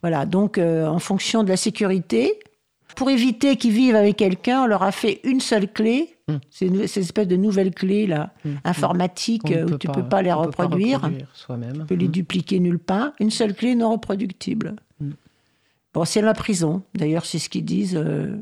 Voilà, 0.00 0.24
donc 0.24 0.58
euh, 0.58 0.86
en 0.86 1.00
fonction 1.00 1.42
de 1.42 1.48
la 1.48 1.56
sécurité, 1.56 2.38
pour 2.94 3.10
éviter 3.10 3.56
qu'ils 3.56 3.72
vivent 3.72 3.96
avec 3.96 4.16
quelqu'un, 4.16 4.62
on 4.62 4.66
leur 4.66 4.84
a 4.84 4.92
fait 4.92 5.20
une 5.24 5.40
seule 5.40 5.66
clé. 5.66 6.14
C'est 6.50 6.66
une, 6.66 6.86
cette 6.86 7.02
espèce 7.02 7.26
de 7.26 7.34
nouvelle 7.34 7.74
clé 7.74 8.06
là, 8.06 8.32
informatique 8.62 9.42
Qu'on 9.42 9.50
ne 9.50 9.56
euh, 9.56 9.64
où 9.74 9.78
tu 9.78 9.88
peux 9.88 10.04
pas 10.08 10.22
les 10.22 10.28
pas 10.30 10.36
reproduire. 10.36 10.98
reproduire 11.00 11.26
soi-même. 11.34 11.78
Tu 11.80 11.84
peux 11.86 11.94
les 11.96 12.06
dupliquer 12.06 12.60
nulle 12.60 12.78
part. 12.78 13.10
Une 13.18 13.30
seule 13.32 13.52
clé 13.52 13.74
non 13.74 13.90
reproductible. 13.90 14.76
Bon, 15.92 16.04
c'est 16.04 16.22
la 16.22 16.34
prison. 16.34 16.82
D'ailleurs, 16.94 17.26
c'est 17.26 17.40
ce 17.40 17.48
qu'ils 17.48 17.64
disent. 17.64 17.96
euh, 17.96 18.36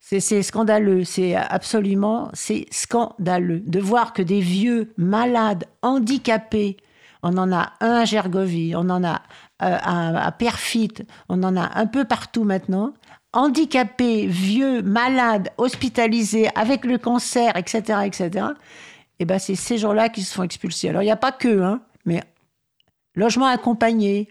c'est 0.00 0.42
scandaleux. 0.42 1.04
C'est 1.04 1.34
absolument, 1.34 2.30
scandaleux 2.70 3.60
de 3.60 3.80
voir 3.80 4.12
que 4.12 4.22
des 4.22 4.40
vieux 4.40 4.92
malades, 4.96 5.64
handicapés, 5.82 6.76
on 7.22 7.36
en 7.36 7.52
a 7.52 7.72
un 7.80 8.00
à 8.00 8.04
Gergovie, 8.04 8.74
on 8.76 8.88
en 8.90 9.04
a 9.04 9.22
euh, 9.62 9.76
à, 9.80 10.26
à 10.26 10.32
Perfit, 10.32 10.94
on 11.28 11.42
en 11.42 11.56
a 11.56 11.78
un 11.78 11.86
peu 11.86 12.04
partout 12.04 12.44
maintenant. 12.44 12.94
Handicapés, 13.32 14.26
vieux, 14.26 14.82
malades, 14.82 15.50
hospitalisés, 15.58 16.48
avec 16.54 16.84
le 16.84 16.96
cancer, 16.96 17.56
etc., 17.56 18.00
etc. 18.06 18.46
Et 19.18 19.24
ben, 19.24 19.38
c'est 19.38 19.56
ces 19.56 19.78
gens-là 19.78 20.08
qui 20.08 20.22
se 20.22 20.34
font 20.34 20.44
expulser. 20.44 20.88
Alors, 20.88 21.02
il 21.02 21.06
n'y 21.06 21.10
a 21.10 21.16
pas 21.16 21.32
que, 21.32 21.60
hein, 21.60 21.80
mais 22.04 22.22
logement 23.14 23.46
accompagné, 23.46 24.28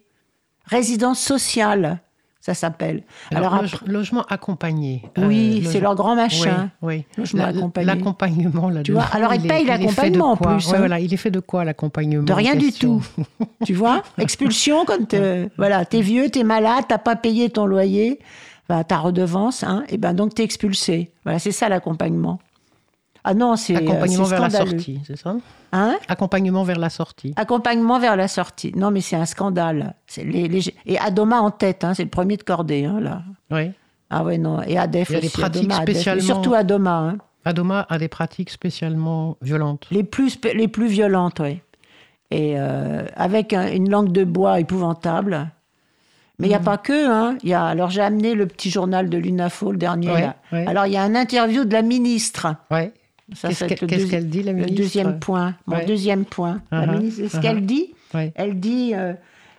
résidence 0.66 1.20
sociale. 1.20 2.00
Ça 2.48 2.54
s'appelle. 2.54 3.04
Alors, 3.32 3.52
Alors, 3.54 3.62
loge- 3.64 3.74
après- 3.76 3.92
logement 3.92 4.24
accompagné. 4.30 5.04
oui, 5.18 5.58
Euh, 5.66 5.68
c'est 5.68 5.74
loge- 5.74 5.82
leur 5.84 5.96
grand 5.96 6.16
machin. 6.16 6.70
Oui, 6.82 6.96
oui. 6.96 7.06
Logement 7.18 7.44
La- 7.44 7.50
accompagné. 7.50 7.86
L'accompagnement, 7.88 8.70
là. 8.70 8.84
Tu 8.84 8.94
vois, 8.94 9.04
alors, 9.12 9.34
ils 9.34 9.42
payent 9.46 9.66
l'accompagnement, 9.66 10.32
en 10.32 10.38
plus, 10.38 10.68
Ouais, 10.70 10.76
hein. 10.76 10.78
voilà, 10.80 11.00
il 11.02 11.14
est 11.14 11.18
fait 11.18 11.30
de 11.30 11.42
quoi 11.42 11.66
l'accompagnement 11.66 12.24
De 12.24 12.32
en 12.32 12.36
rien 12.36 12.56
du 12.56 12.72
tout. 12.72 13.04
tu 13.66 13.74
vois 13.74 14.02
Expulsion 14.18 14.86
quand 14.86 15.14
euh, 15.14 15.48
voilà, 15.58 15.84
t'es 15.84 16.00
vieux, 16.00 16.30
t'es 16.30 16.44
malade, 16.44 16.86
t'as 16.88 16.98
pas 16.98 17.18
payé 17.18 17.50
ton 17.50 17.66
loyer, 17.66 18.20
enfin, 18.70 18.84
ta 18.86 18.98
redevance, 18.98 19.64
hein, 19.64 19.84
et 19.90 19.98
ben 19.98 20.14
donc 20.14 20.34
t'es 20.34 20.44
expulsé. 20.44 21.12
Voilà, 21.26 21.40
c'est 21.40 21.52
ça 21.52 21.68
l'accompagnement. 21.68 22.40
Ah 23.30 23.34
non, 23.34 23.58
c'est 23.58 23.76
euh, 23.76 23.80
Accompagnement 23.80 24.24
vers 24.24 24.40
la 24.42 24.50
sortie, 24.50 25.00
c'est 25.06 25.18
ça? 25.18 25.36
Hein? 25.74 25.98
Accompagnement 26.08 26.64
vers 26.64 26.80
la 26.80 26.90
sortie. 26.90 27.34
Accompagnement 27.36 28.00
vers 28.00 28.16
la 28.16 28.30
sortie. 28.30 28.72
Non, 28.76 28.90
mais 28.90 29.02
c'est 29.02 29.18
un 29.18 29.26
scandale. 29.26 29.96
Les, 30.16 30.48
les- 30.48 30.74
Et 30.86 30.98
Adoma 30.98 31.42
en 31.42 31.52
tête, 31.52 31.84
hein, 31.84 31.94
c'est 31.94 32.04
le 32.06 32.10
premier 32.10 32.38
de 32.38 32.44
cordée, 32.44 32.86
hein, 32.86 33.00
là. 33.02 33.24
Oui. 33.52 33.72
Ah 34.10 34.24
ouais, 34.24 34.38
non. 34.38 34.62
Et 34.62 34.78
Adef 34.78 35.10
Il 35.10 35.14
y 35.14 35.18
a 35.18 35.20
des 35.20 35.30
pratiques 35.30 35.64
Adoma, 35.66 35.76
Adef. 35.82 35.90
Et 35.90 35.94
spécialement- 35.94 36.24
surtout 36.24 36.54
Adoma. 36.54 36.98
hein. 37.00 37.18
Adoma 37.44 37.86
a 37.90 37.98
des 37.98 38.08
pratiques 38.08 38.50
spécialement 38.50 39.36
violentes. 39.42 39.88
Les 39.92 40.04
plus, 40.06 40.40
les 40.54 40.68
plus 40.70 40.88
violentes, 40.88 41.42
oui. 41.42 41.60
Et 42.32 42.54
euh, 42.58 43.04
avec 43.18 43.52
un- 43.52 43.68
une 43.72 43.90
langue 43.90 44.14
de 44.14 44.24
bois 44.24 44.62
épouvantable. 44.62 45.50
Mais 46.40 46.48
il 46.48 46.50
n'y 46.52 46.56
Mm. 46.56 46.62
a 46.62 46.64
pas 46.64 46.78
que. 46.78 47.10
Hein. 47.12 47.38
Y 47.44 47.54
a, 47.54 47.66
alors 47.66 47.90
j'ai 47.90 48.02
amené 48.02 48.36
le 48.36 48.46
petit 48.48 48.70
journal 48.70 49.10
de 49.10 49.18
l'UNAFO, 49.18 49.72
le 49.72 49.78
dernier. 49.78 50.12
Ouais, 50.12 50.22
là. 50.22 50.36
ouais. 50.54 50.66
Alors 50.68 50.86
il 50.86 50.94
y 50.94 50.98
a 50.98 51.02
un 51.04 51.16
interview 51.16 51.66
de 51.66 51.74
la 51.74 51.82
ministre. 51.82 52.48
Ouais. 52.72 52.94
Qu'est-ce 53.42 53.66
qu'elle 53.66 54.24
le 54.24 54.30
dit, 54.30 54.44
la 54.44 54.52
Le 54.54 54.58
ministre 54.60 54.76
deuxième 54.78 55.20
point. 55.20 55.56
Mon 55.66 55.76
Ouais. 55.78 55.86
deuxième 55.86 56.26
point. 56.26 56.62
La 56.72 56.86
Uh-huh, 56.86 56.98
ministre, 57.00 57.28
ce 57.28 57.38
uh-huh. 57.38 57.42
qu'elle 57.42 57.66
dit, 57.66 57.94
Ouais. 58.14 58.32
elle 58.36 58.60
dit 58.60 58.92
euh, 58.96 59.14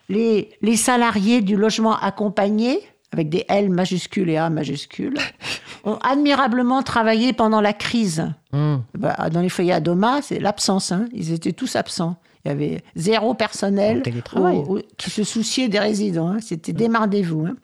les, 0.09 0.51
les 0.63 0.77
salariés 0.77 1.43
du 1.43 1.55
logement 1.57 1.97
accompagné, 1.99 2.81
avec 3.13 3.29
des 3.29 3.45
L 3.49 3.69
majuscules 3.71 4.31
et 4.31 4.37
A 4.39 4.49
majuscules, 4.51 5.15
ont 5.85 5.97
admirablement 5.97 6.83
travaillé 6.83 7.33
pendant 7.35 7.61
la 7.61 7.73
crise. 7.75 8.27
Hum. 8.53 8.83
Bah, 8.97 9.29
dans 9.31 9.41
les 9.43 9.49
foyers 9.51 9.73
à 9.75 9.81
Doma, 9.81 10.21
c'est 10.23 10.39
l'absence. 10.39 10.93
hein. 10.93 11.07
Ils 11.13 11.33
étaient 11.33 11.53
tous 11.53 11.77
absents. 11.77 12.17
Il 12.45 12.49
y 12.49 12.51
avait 12.53 12.83
zéro 12.97 13.35
personnel 13.35 14.03
au- 14.35 14.41
au- 14.79 14.81
qui 14.97 15.11
se 15.11 15.25
souciait 15.25 15.69
des 15.69 15.79
résidents. 15.79 16.29
hein. 16.29 16.39
C'était 16.41 16.73
démardez-vous. 16.73 17.47
hein. 17.47 17.57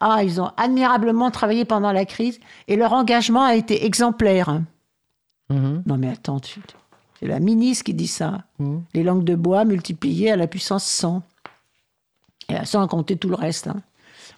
Ah, 0.00 0.20
ils 0.22 0.40
ont 0.40 0.50
admirablement 0.58 1.30
travaillé 1.30 1.64
pendant 1.64 1.92
la 1.92 2.04
crise 2.04 2.38
et 2.68 2.76
leur 2.76 2.92
engagement 2.92 3.42
a 3.44 3.54
été 3.54 3.84
exemplaire. 3.86 4.60
Mhm. 5.50 5.82
Non 5.86 5.98
mais 5.98 6.08
attends, 6.08 6.40
tu- 6.40 6.60
c'est 7.18 7.26
la 7.26 7.40
ministre 7.40 7.84
qui 7.84 7.94
dit 7.94 8.06
ça. 8.06 8.44
Mhm. 8.58 8.82
Les 8.94 9.02
langues 9.02 9.24
de 9.24 9.34
bois 9.34 9.64
multipliées 9.64 10.30
à 10.30 10.36
la 10.36 10.46
puissance 10.46 10.84
100. 10.84 11.22
Et 12.48 12.54
à 12.56 12.64
sans 12.64 12.86
compter 12.88 13.16
tout 13.16 13.28
le 13.28 13.34
reste. 13.36 13.68
hein. 13.68 13.82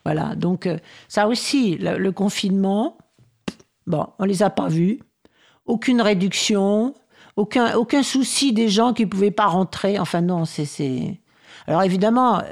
Voilà, 0.04 0.35
donc 0.35 0.66
euh, 0.66 0.78
ça 1.09 1.28
aussi, 1.28 1.76
le, 1.76 1.97
le 1.97 2.12
confinement, 2.12 2.99
bon, 3.87 4.07
on 4.19 4.25
les 4.25 4.42
a 4.42 4.50
pas 4.50 4.69
vus. 4.69 5.00
Aucune 5.64 6.00
réduction, 6.02 6.92
aucun, 7.37 7.75
aucun 7.76 8.02
souci 8.02 8.52
des 8.52 8.69
gens 8.69 8.92
qui 8.92 9.07
pouvaient 9.07 9.31
pas 9.31 9.47
rentrer. 9.47 9.99
Enfin 9.99 10.21
non, 10.21 10.45
c'est... 10.45 11.21
Alors 11.69 11.83
évidemment, 11.85 12.38
euh, 12.40 12.42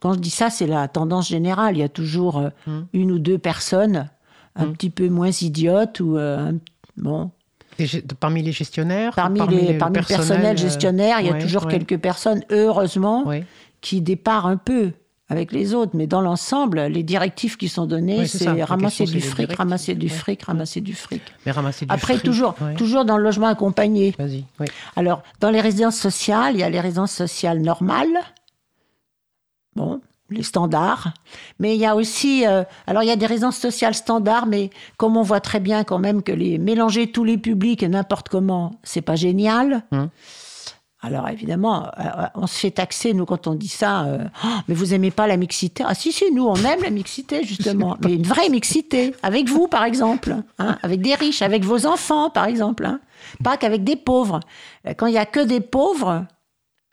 quand 0.00 0.12
je 0.14 0.20
dis 0.20 0.30
ça, 0.30 0.48
c'est 0.50 0.68
la 0.68 0.86
tendance 0.86 1.28
générale. 1.28 1.76
Il 1.76 1.80
y 1.80 1.82
a 1.82 1.88
toujours 1.88 2.38
euh, 2.38 2.50
Mm. 2.66 2.80
une 2.92 3.10
ou 3.12 3.18
deux 3.18 3.38
personnes 3.38 4.08
un 4.54 4.68
petit 4.68 4.90
peu 4.90 5.08
moins 5.08 5.30
idiotes 5.30 5.98
ou... 6.00 6.16
euh, 6.16 6.52
bon, 6.96 7.30
parmi 8.18 8.42
les 8.42 8.52
gestionnaires 8.52 9.14
Parmi, 9.14 9.40
les, 9.48 9.74
parmi 9.74 9.98
le 9.98 10.04
personnel 10.04 10.56
euh, 10.56 10.58
gestionnaire, 10.58 11.20
il 11.20 11.26
y 11.26 11.30
a 11.30 11.32
ouais, 11.32 11.40
toujours 11.40 11.66
ouais, 11.66 11.72
quelques 11.72 11.98
personnes, 11.98 12.42
heureusement, 12.50 13.26
ouais. 13.26 13.44
qui 13.80 14.00
départent 14.00 14.46
un 14.46 14.56
peu 14.56 14.92
avec 15.28 15.52
les 15.52 15.74
autres. 15.74 15.92
Mais 15.94 16.06
dans 16.06 16.20
l'ensemble, 16.20 16.80
les 16.82 17.02
directives 17.02 17.56
qui 17.56 17.68
sont 17.68 17.86
données, 17.86 18.26
c'est 18.26 18.62
ramasser 18.62 19.04
du 19.04 19.20
fric, 19.20 19.52
ramasser 19.52 19.94
du 19.94 20.08
fric, 20.08 20.42
ramasser 20.42 20.80
du 20.80 20.94
fric. 20.94 21.22
Mais 21.46 21.52
ramasser 21.52 21.86
du 21.86 21.92
Après, 21.92 22.14
fric, 22.14 22.24
toujours, 22.24 22.54
ouais. 22.60 22.74
toujours 22.74 23.04
dans 23.04 23.16
le 23.16 23.22
logement 23.22 23.46
accompagné. 23.46 24.14
Vas-y. 24.18 24.44
Alors, 24.96 25.22
dans 25.40 25.50
les 25.50 25.60
résidences 25.60 25.96
sociales, 25.96 26.54
il 26.54 26.60
y 26.60 26.64
a 26.64 26.70
les 26.70 26.80
résidences 26.80 27.12
sociales 27.12 27.60
normales. 27.60 28.18
Bon, 29.76 30.00
les 30.30 30.42
standards. 30.42 31.12
Mais 31.58 31.74
il 31.74 31.80
y 31.80 31.86
a 31.86 31.94
aussi. 31.96 32.46
euh, 32.46 32.64
alors, 32.86 33.02
il 33.02 33.06
y 33.06 33.12
a 33.12 33.16
des 33.16 33.26
résidences 33.26 33.56
sociales 33.58 33.94
standards, 33.94 34.46
mais 34.46 34.70
comme 34.96 35.16
on 35.16 35.22
voit 35.22 35.40
très 35.40 35.60
bien 35.60 35.84
quand 35.84 35.98
même 35.98 36.22
que 36.22 36.32
les 36.32 36.58
mélanger 36.58 37.10
tous 37.10 37.24
les 37.24 37.38
publics 37.38 37.82
et 37.82 37.88
n'importe 37.88 38.28
comment, 38.28 38.72
c'est 38.82 39.02
pas 39.02 39.16
génial. 39.16 39.82
Hum. 39.92 40.08
Alors, 41.02 41.30
évidemment, 41.30 41.86
euh, 41.98 42.26
on 42.34 42.46
se 42.46 42.58
fait 42.58 42.70
taxer, 42.72 43.14
nous, 43.14 43.24
quand 43.24 43.46
on 43.46 43.54
dit 43.54 43.68
ça. 43.68 44.02
euh, 44.04 44.18
Oh, 44.44 44.48
mais 44.68 44.74
vous 44.74 44.92
aimez 44.92 45.10
pas 45.10 45.26
la 45.26 45.38
mixité? 45.38 45.82
Ah, 45.86 45.94
si, 45.94 46.12
si, 46.12 46.30
nous, 46.30 46.46
on 46.46 46.56
aime 46.56 46.82
la 46.82 46.90
mixité, 46.90 47.42
justement. 47.42 47.96
mais 48.04 48.12
une 48.16 48.24
vraie 48.24 48.50
mixité. 48.50 49.14
Avec 49.22 49.48
vous, 49.48 49.66
par 49.66 49.84
exemple. 49.84 50.36
hein, 50.58 50.76
avec 50.82 51.00
des 51.00 51.14
riches, 51.14 51.40
avec 51.40 51.64
vos 51.64 51.86
enfants, 51.86 52.28
par 52.28 52.44
exemple. 52.44 52.84
hein. 52.84 53.00
Pas 53.42 53.56
qu'avec 53.56 53.82
des 53.82 53.96
pauvres. 53.96 54.40
Euh, 54.86 54.92
Quand 54.94 55.06
il 55.06 55.14
y 55.14 55.18
a 55.18 55.24
que 55.24 55.40
des 55.40 55.60
pauvres, 55.60 56.26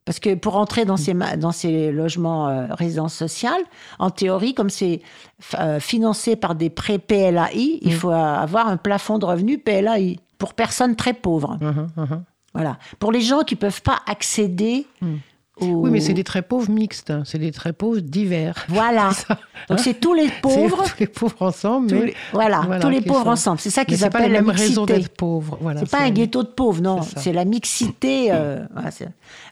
parce 0.08 0.20
que 0.22 0.36
pour 0.36 0.56
entrer 0.56 0.86
dans 0.86 0.96
ces, 0.96 1.14
ma- 1.14 1.36
dans 1.36 1.52
ces 1.52 1.92
logements 1.92 2.48
euh, 2.48 2.68
résidences 2.72 3.14
sociales, 3.14 3.62
en 4.00 4.10
théorie, 4.10 4.54
comme 4.54 4.70
c'est 4.70 5.02
euh, 5.60 5.82
financé 5.82 6.38
par 6.38 6.56
des 6.56 6.70
prêts 6.70 6.98
PLAI, 6.98 7.80
il 7.82 7.94
faut 7.94 8.10
euh, 8.12 8.16
avoir 8.16 8.70
un 8.70 8.78
plafond 8.78 9.20
de 9.20 9.26
revenus 9.26 9.60
PLAI 9.64 10.18
pour 10.38 10.54
personnes 10.54 10.96
très 10.96 11.14
pauvres. 11.14 11.58
Mhm, 11.60 11.90
mhm. 11.98 12.24
Voilà. 12.54 12.78
Pour 13.00 13.12
les 13.12 13.20
gens 13.20 13.42
qui 13.44 13.56
ne 13.56 13.60
peuvent 13.60 13.82
pas 13.82 14.00
accéder 14.08 14.88
Oui, 15.62 15.90
mais 15.90 16.00
c'est 16.00 16.14
des 16.14 16.24
très 16.24 16.42
pauvres 16.42 16.70
mixtes. 16.70 17.10
hein. 17.12 17.24
C'est 17.26 17.40
des 17.40 17.52
très 17.52 17.74
pauvres 17.74 18.00
divers. 18.00 18.66
Voilà. 18.70 19.12
Ça, 19.12 19.38
Donc 19.70 19.80
c'est 19.80 20.00
tous 20.00 20.14
les 20.14 20.30
pauvres, 20.42 20.84
C'est 20.86 20.92
tous 20.94 21.00
les 21.00 21.08
pauvres 21.08 21.42
ensemble, 21.42 21.88
mais 21.94 22.06
les- 22.08 22.16
voilà, 22.34 22.62
voilà, 22.66 22.80
tous 22.82 22.90
les 22.90 23.02
pauvres 23.02 23.24
sont- 23.24 23.30
ensemble. 23.30 23.60
C'est 23.60 23.70
ça 23.70 23.86
qu'ils 23.86 24.00
pas 24.00 24.06
appellent 24.06 24.32
la 24.32 24.40
raisons 24.40 24.82
mixité. 24.84 24.86
d'être 25.02 25.16
pauvres. 25.16 25.58
Voilà, 25.62 25.80
C'est 25.82 25.90
pas 25.92 26.02
un 26.02 26.10
ghetto 26.12 26.44
de 26.44 26.48
pauvres, 26.50 26.82
non. 26.82 27.02
C'est 27.02 27.34
la 27.34 27.46
mixité. 27.46 28.28
euh, 28.32 28.66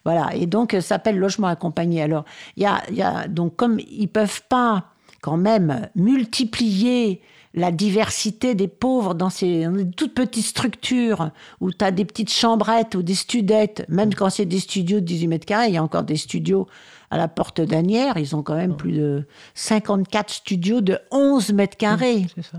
voilà. 0.04 0.30
Et 0.36 0.46
donc, 0.46 0.74
euh, 0.74 0.82
ça 0.82 0.90
s'appelle 0.96 1.18
logement 1.18 1.48
accompagné. 1.48 2.02
Alors, 2.04 2.26
il 2.58 2.64
y 2.64 2.66
a, 2.66 2.82
y 2.92 3.02
a- 3.02 3.28
donc, 3.28 3.56
comme 3.56 3.80
ils 3.80 4.08
peuvent 4.08 4.42
pas 4.48 4.86
quand 5.22 5.38
même 5.38 5.88
multiplier 5.96 7.22
la 7.58 7.72
diversité 7.72 8.54
des 8.54 8.68
pauvres 8.68 9.16
dans 9.16 9.30
ces, 9.32 9.66
toutes 9.98 10.14
petites 10.14 10.46
structures 10.46 11.32
où 11.62 11.72
tu 11.72 11.84
as 11.86 11.92
des 11.92 12.04
petites 12.06 12.30
chambrettes 12.32 12.96
ou 12.96 13.02
des 13.02 13.16
studettes, 13.16 13.86
même 13.88 14.14
quand 14.14 14.30
c'est 14.30 14.46
des 14.46 14.60
studios 14.60 15.00
de 15.00 15.06
18 15.06 15.28
mètres 15.28 15.46
carrés, 15.46 15.70
il 15.70 15.74
y 15.74 15.78
a 15.78 15.84
encore 15.84 16.04
des 16.04 16.18
studios 16.18 16.68
à 17.12 17.18
la 17.18 17.28
porte 17.30 17.62
d'Anières, 17.62 18.18
ils 18.18 18.36
ont 18.36 18.44
quand 18.44 18.56
même 18.56 18.76
plus 18.76 18.92
de 18.92 19.26
54 19.54 20.30
studios 20.32 20.82
de 20.82 21.00
11 21.12 21.54
mètres 21.54 21.78
carrés. 21.78 22.26
C'est 22.36 22.44
ça. 22.44 22.58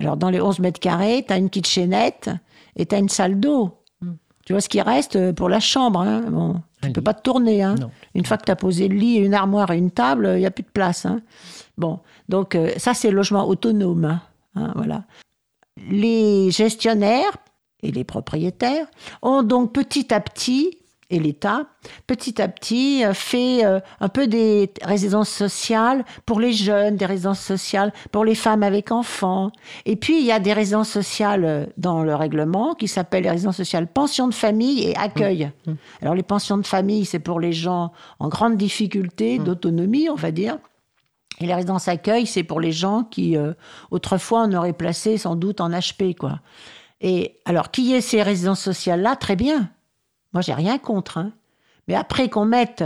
Alors, 0.00 0.16
dans 0.16 0.30
les 0.30 0.40
11 0.40 0.60
mètres 0.60 0.78
carrés, 0.80 1.24
tu 1.26 1.32
as 1.32 1.38
une 1.38 1.50
kitchenette 1.50 2.30
et 2.76 2.86
tu 2.86 2.94
as 2.94 2.98
une 2.98 3.08
salle 3.08 3.40
d'eau. 3.40 3.74
Tu 4.46 4.52
vois 4.54 4.60
ce 4.62 4.68
qui 4.70 4.80
reste 4.80 5.16
euh, 5.16 5.32
pour 5.34 5.50
la 5.50 5.60
chambre. 5.60 6.00
Hein? 6.00 6.22
Bon, 6.30 6.54
tu 6.80 6.88
Un 6.88 6.92
peux 6.92 7.00
lit. 7.00 7.04
pas 7.04 7.12
te 7.14 7.20
tourner. 7.22 7.62
Hein? 7.62 7.74
Non. 7.78 7.90
une 8.14 8.24
fois 8.24 8.38
que 8.38 8.44
tu 8.46 8.50
as 8.52 8.56
posé 8.56 8.88
le 8.88 8.96
lit, 8.96 9.16
une 9.16 9.34
armoire 9.34 9.70
et 9.72 9.76
une 9.76 9.90
table, 9.90 10.30
il 10.36 10.38
n'y 10.38 10.46
a 10.46 10.50
plus 10.50 10.62
de 10.62 10.70
place. 10.70 11.04
hein? 11.04 11.20
Bon, 11.76 12.00
donc 12.28 12.54
euh, 12.54 12.70
ça, 12.76 12.94
c'est 12.94 13.10
le 13.10 13.16
logement 13.16 13.46
autonome. 13.48 14.04
hein. 14.04 14.22
Hein, 14.54 14.72
voilà. 14.74 15.04
Les 15.90 16.50
gestionnaires 16.50 17.36
et 17.82 17.92
les 17.92 18.04
propriétaires 18.04 18.86
ont 19.22 19.42
donc 19.42 19.72
petit 19.72 20.12
à 20.12 20.20
petit, 20.20 20.78
et 21.10 21.20
l'État, 21.20 21.66
petit 22.06 22.42
à 22.42 22.48
petit, 22.48 23.02
euh, 23.02 23.14
fait 23.14 23.64
euh, 23.64 23.80
un 24.00 24.08
peu 24.10 24.26
des 24.26 24.70
résidences 24.82 25.30
sociales 25.30 26.04
pour 26.26 26.38
les 26.38 26.52
jeunes, 26.52 26.96
des 26.96 27.06
résidences 27.06 27.40
sociales 27.40 27.94
pour 28.12 28.26
les 28.26 28.34
femmes 28.34 28.62
avec 28.62 28.92
enfants. 28.92 29.50
Et 29.86 29.96
puis, 29.96 30.18
il 30.18 30.26
y 30.26 30.32
a 30.32 30.38
des 30.38 30.52
résidences 30.52 30.90
sociales 30.90 31.70
dans 31.78 32.02
le 32.02 32.14
règlement 32.14 32.74
qui 32.74 32.88
s'appellent 32.88 33.22
les 33.22 33.30
résidences 33.30 33.56
sociales 33.56 33.86
pension 33.86 34.28
de 34.28 34.34
famille 34.34 34.82
et 34.86 34.96
accueil. 34.96 35.50
Alors, 36.02 36.14
les 36.14 36.22
pensions 36.22 36.58
de 36.58 36.66
famille, 36.66 37.06
c'est 37.06 37.20
pour 37.20 37.40
les 37.40 37.54
gens 37.54 37.92
en 38.18 38.28
grande 38.28 38.56
difficulté 38.58 39.38
d'autonomie, 39.38 40.10
on 40.10 40.14
va 40.14 40.30
dire. 40.30 40.58
Et 41.40 41.46
les 41.46 41.54
résidences 41.54 41.88
accueil, 41.88 42.26
c'est 42.26 42.42
pour 42.42 42.60
les 42.60 42.72
gens 42.72 43.04
qui, 43.04 43.36
euh, 43.36 43.52
autrefois, 43.90 44.42
on 44.48 44.52
aurait 44.54 44.72
placé 44.72 45.18
sans 45.18 45.36
doute 45.36 45.60
en 45.60 45.70
HP, 45.70 46.14
quoi. 46.16 46.40
Et 47.00 47.38
alors, 47.44 47.70
qui 47.70 47.94
est 47.94 48.00
ces 48.00 48.22
résidences 48.22 48.60
sociales-là 48.60 49.14
Très 49.16 49.36
bien. 49.36 49.70
Moi, 50.32 50.42
j'ai 50.42 50.54
rien 50.54 50.78
contre. 50.78 51.18
hein. 51.18 51.32
Mais 51.86 51.94
après 51.94 52.28
qu'on 52.28 52.44
mette 52.44 52.84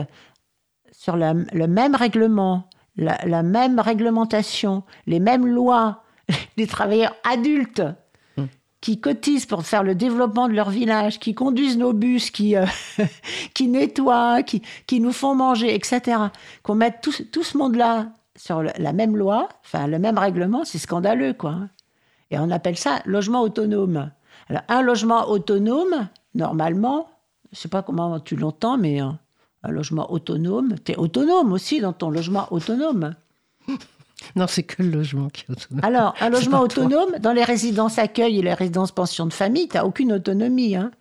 sur 0.93 1.17
la- 1.17 1.33
le 1.35 1.67
même 1.67 1.95
règlement, 1.95 2.69
la, 2.97 3.19
la 3.25 3.43
même 3.43 3.81
réglementation, 3.81 4.83
les 5.07 5.19
mêmes 5.19 5.47
lois, 5.47 6.03
des 6.59 6.67
travailleurs 6.67 7.15
adultes 7.25 7.83
qui 8.83 9.01
cotisent 9.01 9.47
pour 9.47 9.65
faire 9.65 9.85
le 9.85 9.95
développement 9.95 10.49
de 10.49 10.55
leur 10.55 10.69
village, 10.71 11.21
qui 11.21 11.35
conduisent 11.35 11.79
nos 11.79 11.93
bus, 11.93 12.31
qui, 12.33 12.57
euh, 12.57 12.67
qui 13.55 13.69
nettoient, 13.69 14.43
qui, 14.43 14.61
qui 14.89 14.99
nous 15.01 15.13
font 15.13 15.35
manger, 15.37 15.73
etc. 15.75 16.19
Qu'on 16.65 16.75
mette 16.75 17.01
tout, 17.01 17.15
tout 17.31 17.45
ce 17.45 17.57
monde-là 17.57 18.09
sur 18.37 18.63
le- 18.63 18.71
la 18.79 18.93
même 18.93 19.17
loi, 19.17 19.49
enfin 19.65 19.87
le 19.87 19.99
même 19.99 20.19
règlement, 20.19 20.65
c'est 20.65 20.79
scandaleux, 20.79 21.35
quoi. 21.35 21.57
Et 22.31 22.39
on 22.39 22.51
appelle 22.51 22.77
ça 22.79 23.01
logement 23.05 23.43
autonome. 23.43 24.11
Alors, 24.49 24.63
un 24.69 24.83
logement 24.83 25.29
autonome, 25.29 26.09
normalement, 26.35 27.09
je 27.53 27.59
sais 27.59 27.69
pas 27.69 27.83
comment 27.83 28.19
tu 28.21 28.37
l'entends, 28.37 28.79
mais 28.79 29.01
un, 29.01 29.19
un 29.63 29.71
logement 29.71 30.11
autonome, 30.11 30.77
tu 30.85 30.93
es 30.93 30.97
autonome 30.97 31.53
aussi 31.53 31.81
dans 31.81 31.93
ton 31.93 32.11
logement 32.11 32.47
autonome. 32.53 33.15
Non, 34.37 34.47
c'est 34.47 34.63
que 34.63 34.85
le 34.85 34.89
logement 34.91 35.29
qui 35.31 35.43
est 35.43 35.51
autonome. 35.51 35.81
Alors, 35.85 36.15
un 36.21 36.31
logement 36.31 36.67
toi. 36.69 36.85
autonome, 36.85 37.19
dans 37.19 37.33
les 37.33 37.43
résidences 37.43 37.99
accueil 37.99 38.39
et 38.39 38.43
les 38.43 38.55
résidences 38.55 38.93
pension 38.93 39.27
de 39.27 39.33
famille, 39.33 39.67
tu 39.67 39.77
n'as 39.77 39.85
aucune 39.85 40.13
autonomie. 40.13 40.77
Hein. 40.77 40.93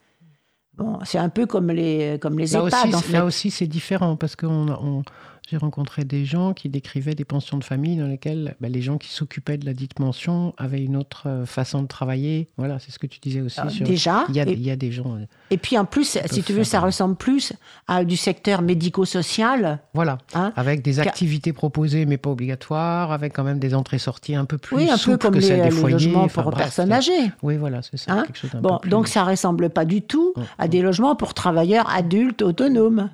Bon, 0.74 0.98
c'est 1.06 1.20
un 1.20 1.30
peu 1.30 1.46
comme 1.46 1.70
les, 1.70 2.18
comme 2.20 2.40
les 2.40 2.48
Là 2.48 2.60
EHPAD, 2.66 2.88
aussi, 2.88 2.96
en 2.96 3.00
fait. 3.00 3.14
là 3.14 3.26
aussi, 3.26 3.52
c'est 3.52 3.68
différent 3.68 4.16
parce 4.16 4.36
que 4.36 4.48
on, 4.48 4.70
on- 4.70 5.04
j'ai 5.50 5.58
rencontré 5.58 6.06
des 6.06 6.24
gens 6.24 6.54
qui 6.54 6.70
décrivaient 6.70 7.16
des 7.16 7.26
pensions 7.26 7.58
de 7.58 7.64
famille 7.64 7.98
dans 7.98 8.08
lesquelles 8.08 8.56
bah, 8.62 8.70
les 8.70 8.82
gens 8.82 8.98
qui 8.98 9.10
s'occupaient 9.10 9.58
de 9.58 9.66
la 9.66 9.74
dite 9.74 9.94
pension 9.96 10.54
avaient 10.58 10.82
une 10.82 10.96
autre 10.96 11.24
euh, 11.28 11.46
façon 11.46 11.82
de 11.82 11.88
travailler. 11.88 12.48
Voilà, 12.58 12.80
c'est 12.80 12.92
ce 12.92 13.00
que 13.00 13.08
tu 13.08 13.20
disais 13.20 13.42
aussi. 13.42 13.60
Euh, 13.60 13.70
sur- 13.70 13.86
Déjà. 13.86 14.24
il, 14.30 14.36
y 14.36 14.40
a, 14.40 14.48
et, 14.48 14.54
il 14.54 14.62
y 14.64 14.72
a 14.72 14.76
des 14.78 14.92
gens. 14.92 15.16
euh, 15.18 15.26
et 15.50 15.58
puis 15.58 15.78
en 15.78 15.84
plus, 15.86 16.18
si 16.26 16.44
tu 16.44 16.54
veux, 16.54 16.64
ça 16.64 16.80
ressemble 16.80 17.16
plus 17.16 17.52
à 17.88 18.06
du 18.06 18.16
secteur 18.16 18.62
médico-social. 18.62 19.80
Voilà, 19.94 20.20
Hein. 20.34 20.54
avec 20.56 20.82
des 20.82 21.00
activités 21.00 21.52
proposées 21.54 22.06
mais 22.06 22.18
pas 22.18 22.30
obligatoires, 22.30 23.12
avec 23.12 23.34
quand 23.34 23.44
même 23.44 23.60
des 23.60 23.74
entrées-sorties 23.76 24.36
un 24.36 24.46
peu 24.46 24.58
plus 24.58 24.78
Oui, 24.78 24.90
un 24.90 24.98
peu 24.98 25.18
comme 25.18 25.34
que 25.34 25.40
les, 25.40 25.46
celles 25.48 25.58
des 25.60 25.66
les 25.66 25.72
foyers. 25.72 25.94
logements 25.96 26.24
Enfin, 26.24 26.44
pour 26.44 26.52
bref, 26.52 26.64
personnes 26.66 26.90
c'est- 26.90 27.12
âgées. 27.12 27.32
Oui, 27.42 27.58
voilà, 27.58 27.82
c'est 27.82 27.98
ça. 27.98 28.14
Hein 28.14 28.24
quelque 28.26 28.38
chose 28.38 28.52
Bon, 28.62 28.76
peu 28.76 28.82
plus- 28.84 28.90
donc 28.90 29.08
ça 29.08 29.24
ressemble 29.24 29.70
pas 29.70 29.86
du 29.86 30.02
tout 30.02 30.34
Mm, 30.38 30.42
à 30.60 30.68
des 30.68 30.82
logements 30.82 31.16
pour 31.16 31.34
travailleurs 31.34 31.90
adultes 31.90 32.42
autonomes 32.42 33.10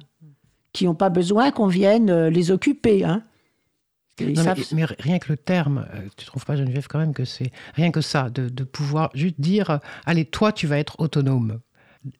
qui 0.78 0.86
n'ont 0.86 0.94
pas 0.94 1.10
besoin 1.10 1.50
qu'on 1.50 1.66
vienne 1.66 2.12
euh, 2.12 2.30
les 2.30 2.52
occuper. 2.52 3.04
Hein. 3.04 3.24
Non, 4.22 4.44
mais, 4.44 4.54
mais 4.74 4.86
rien 5.00 5.18
que 5.18 5.30
le 5.30 5.38
terme, 5.38 5.88
euh, 5.94 6.02
tu 6.16 6.26
trouves 6.26 6.46
pas 6.46 6.56
Geneviève 6.56 6.88
quand 6.88 7.00
même 7.00 7.14
que 7.14 7.26
c'est 7.26 7.52
rien 7.74 7.90
que 7.90 8.02
ça, 8.02 8.30
de, 8.30 8.48
de 8.48 8.64
pouvoir 8.64 9.10
juste 9.16 9.42
dire, 9.42 9.72
euh, 9.72 9.78
allez, 10.06 10.26
toi 10.26 10.52
tu 10.52 10.68
vas 10.68 10.78
être 10.78 11.00
autonome. 11.00 11.62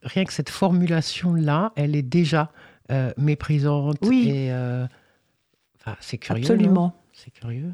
Rien 0.02 0.26
que 0.26 0.34
cette 0.34 0.50
formulation-là, 0.50 1.72
elle 1.76 1.96
est 1.96 2.02
déjà 2.02 2.52
euh, 2.92 3.12
méprisante. 3.18 3.98
Oui. 4.02 4.30
Et, 4.30 4.52
euh, 4.52 4.88
enfin, 5.80 5.96
c'est 6.00 6.18
curieux. 6.18 6.42
Absolument. 6.42 6.96
C'est 7.14 7.32
curieux. 7.32 7.74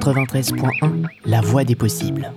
93.1 0.00 1.04
La 1.26 1.42
voix 1.42 1.62
des 1.62 1.74
possibles. 1.74 2.32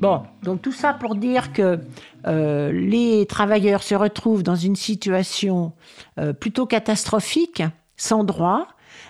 Bon, 0.00 0.22
donc 0.44 0.62
tout 0.62 0.70
ça 0.70 0.92
pour 0.92 1.16
dire 1.16 1.52
que 1.52 1.80
euh, 2.28 2.70
les 2.70 3.26
travailleurs 3.26 3.82
se 3.82 3.96
retrouvent 3.96 4.44
dans 4.44 4.54
une 4.54 4.76
situation 4.76 5.72
euh, 6.18 6.32
plutôt 6.32 6.64
catastrophique, 6.64 7.64
sans 7.96 8.22
droit, 8.22 8.68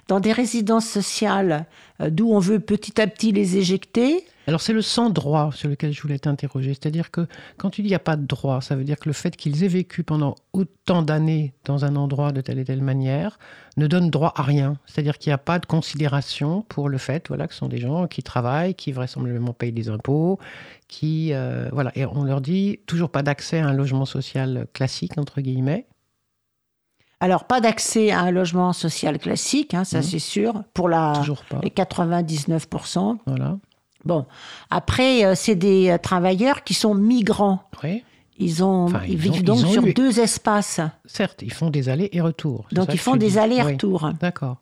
dans 0.09 0.21
des 0.21 0.33
résidences 0.33 0.89
sociales 0.89 1.67
euh, 2.01 2.09
d'où 2.09 2.33
on 2.33 2.39
veut 2.39 2.59
petit 2.59 2.99
à 2.99 3.07
petit 3.07 3.31
les 3.31 3.59
éjecter. 3.59 4.25
Alors 4.51 4.61
c'est 4.61 4.73
le 4.73 4.83
sans 4.83 5.11
droit 5.11 5.53
sur 5.55 5.69
lequel 5.69 5.93
je 5.93 6.03
voulais 6.03 6.19
t'interroger. 6.19 6.71
C'est-à-dire 6.75 7.13
que 7.13 7.29
quand 7.57 7.71
tu 7.71 7.83
dis 7.83 7.87
il 7.87 7.93
n'y 7.93 7.95
a 7.95 8.01
pas 8.01 8.17
de 8.17 8.27
droit, 8.27 8.61
ça 8.61 8.75
veut 8.75 8.83
dire 8.83 8.99
que 8.99 9.09
le 9.09 9.13
fait 9.13 9.37
qu'ils 9.37 9.63
aient 9.63 9.69
vécu 9.69 10.03
pendant 10.03 10.35
autant 10.53 11.03
d'années 11.03 11.55
dans 11.67 11.85
un 11.85 11.95
endroit 11.95 12.33
de 12.33 12.41
telle 12.41 12.59
et 12.59 12.65
telle 12.65 12.83
manière 12.83 13.39
ne 13.77 13.87
donne 13.87 14.11
droit 14.11 14.33
à 14.35 14.43
rien. 14.43 14.77
C'est-à-dire 14.87 15.19
qu'il 15.19 15.31
n'y 15.31 15.35
a 15.35 15.39
pas 15.39 15.61
de 15.61 15.67
considération 15.67 16.63
pour 16.69 16.89
le 16.89 16.99
fait 16.99 17.29
voilà, 17.29 17.47
que 17.47 17.53
ce 17.53 17.61
sont 17.61 17.69
des 17.69 17.79
gens 17.79 18.09
qui 18.09 18.25
travaillent, 18.25 18.75
qui 18.75 18.91
vraisemblablement 18.91 19.53
payent 19.53 19.71
des 19.71 19.89
impôts, 19.89 20.41
qui... 20.89 21.33
euh, 21.33 21.69
voilà. 21.71 21.93
Et 21.95 22.05
on 22.05 22.25
leur 22.25 22.41
dit 22.41 22.81
toujours 22.87 23.11
pas 23.11 23.23
d'accès 23.23 23.61
à 23.61 23.69
un 23.69 23.73
logement 23.73 24.05
social 24.05 24.67
classique, 24.73 25.17
entre 25.17 25.41
guillemets. 25.43 25.87
Alors, 27.21 27.45
pas 27.45 27.61
d'accès 27.61 28.11
à 28.11 28.21
un 28.23 28.31
logement 28.33 28.73
social 28.73 29.19
classique, 29.21 29.75
hein, 29.75 29.85
ça 29.85 29.99
Mhm. 29.99 30.03
c'est 30.03 30.19
sûr, 30.19 30.65
pour 30.75 30.89
la, 30.89 31.23
les 31.63 31.71
99%. 31.71 33.19
Voilà. 33.27 33.59
Bon, 34.05 34.27
après, 34.71 35.25
euh, 35.25 35.35
c'est 35.35 35.55
des 35.57 35.91
euh, 35.91 35.99
travailleurs 35.99 36.65
qui 36.65 36.75
sont 36.75 36.95
migrants. 36.95 37.63
Oui. 37.85 38.03
Ils, 38.39 38.65
ont, 38.65 38.85
Enfin, 38.87 39.03
ils 39.07 39.13
ils 39.13 39.17
vivent 39.19 39.33
ont- 39.35 39.41
donc 39.43 39.61
ils 39.61 39.73
sur 39.73 39.87
eu- 39.87 39.93
deux 39.93 40.19
espaces. 40.19 40.81
Certes, 41.05 41.43
ils 41.43 41.53
font 41.53 41.69
des 41.69 41.91
allers 41.91 42.09
et 42.13 42.21
retours. 42.23 42.65
Donc, 42.73 42.89
ils 42.95 42.99
font 42.99 43.17
des 43.17 43.37
allers-retours. 43.37 44.05
Oui, 44.05 44.17
D'accord. 44.19 44.57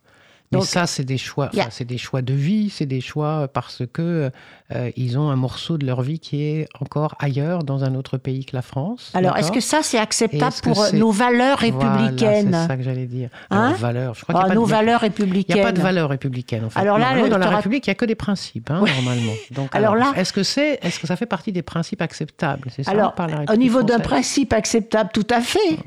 Mais 0.50 0.60
ça, 0.62 0.86
c'est 0.86 1.04
des 1.04 1.18
choix. 1.18 1.50
enfin, 1.54 1.68
c'est 1.70 1.84
des 1.84 1.98
choix 1.98 2.22
de 2.22 2.32
vie, 2.32 2.70
c'est 2.70 2.86
des 2.86 3.00
choix 3.00 3.48
parce 3.48 3.82
que 3.92 4.30
euh, 4.74 4.90
ils 4.96 5.18
ont 5.18 5.28
un 5.30 5.36
morceau 5.36 5.76
de 5.78 5.86
leur 5.86 6.00
vie 6.02 6.18
qui 6.18 6.42
est 6.42 6.68
encore 6.80 7.14
ailleurs, 7.18 7.64
dans 7.64 7.84
un 7.84 7.94
autre 7.94 8.16
pays 8.18 8.44
que 8.46 8.56
la 8.56 8.62
France. 8.62 9.10
Alors, 9.14 9.36
est-ce 9.36 9.52
que 9.52 9.60
ça, 9.60 9.80
c'est 9.82 9.98
acceptable 9.98 10.54
pour 10.62 10.82
euh, 10.82 10.92
nos 10.92 11.10
valeurs 11.10 11.58
Voilà, 11.60 11.96
républicaines? 11.96 12.50
c'est 12.52 12.66
ça 12.66 12.76
que 12.76 12.82
j'allais 12.82 13.06
dire. 13.06 13.28
Hein 13.50 13.64
Alors, 13.68 13.78
valeurs. 13.78 14.14
Je 14.14 14.22
crois 14.22 14.34
Ah, 14.36 14.42
y 14.42 14.44
a 14.44 14.48
pas 14.48 14.54
Nos 14.54 14.64
de- 14.66 14.70
valeurs 14.70 15.00
Il 15.02 15.04
n'y 15.04 15.08
républicaines. 15.10 15.58
a 15.60 15.62
pas 15.62 15.72
de 15.72 15.80
valeurs 15.80 16.08
républicaines, 16.08 16.64
en 16.64 16.70
fait. 16.70 16.80
Alors 16.80 16.98
là, 16.98 17.14
le- 17.14 17.28
dans 17.28 17.38
la 17.38 17.50
République, 17.50 17.86
il 17.86 17.90
n'y 17.90 17.92
a 17.92 17.96
que 17.96 18.04
des 18.06 18.14
principes, 18.14 18.70
hein, 18.70 18.80
Ouais. 18.80 18.90
normalement. 19.02 19.32
Donc, 19.50 19.74
Alors 19.74 19.92
alors, 19.94 20.12
là- 20.14 20.20
est-ce 20.20 20.32
que, 20.32 20.42
c'est, 20.42 20.78
est-ce 20.82 20.98
que 20.98 21.06
ça 21.06 21.16
fait 21.16 21.26
partie 21.26 21.52
des 21.52 21.62
principes 21.62 22.00
acceptables? 22.02 22.70
C'est 22.74 22.84
ça, 22.84 22.90
Alors, 22.92 23.14
par 23.14 23.26
la 23.28 23.44
au 23.52 23.56
niveau 23.56 23.82
d'un 23.82 23.98
principe 24.00 24.52
acceptable, 24.52 25.10
tout 25.12 25.26
à 25.30 25.40
fait. 25.40 25.78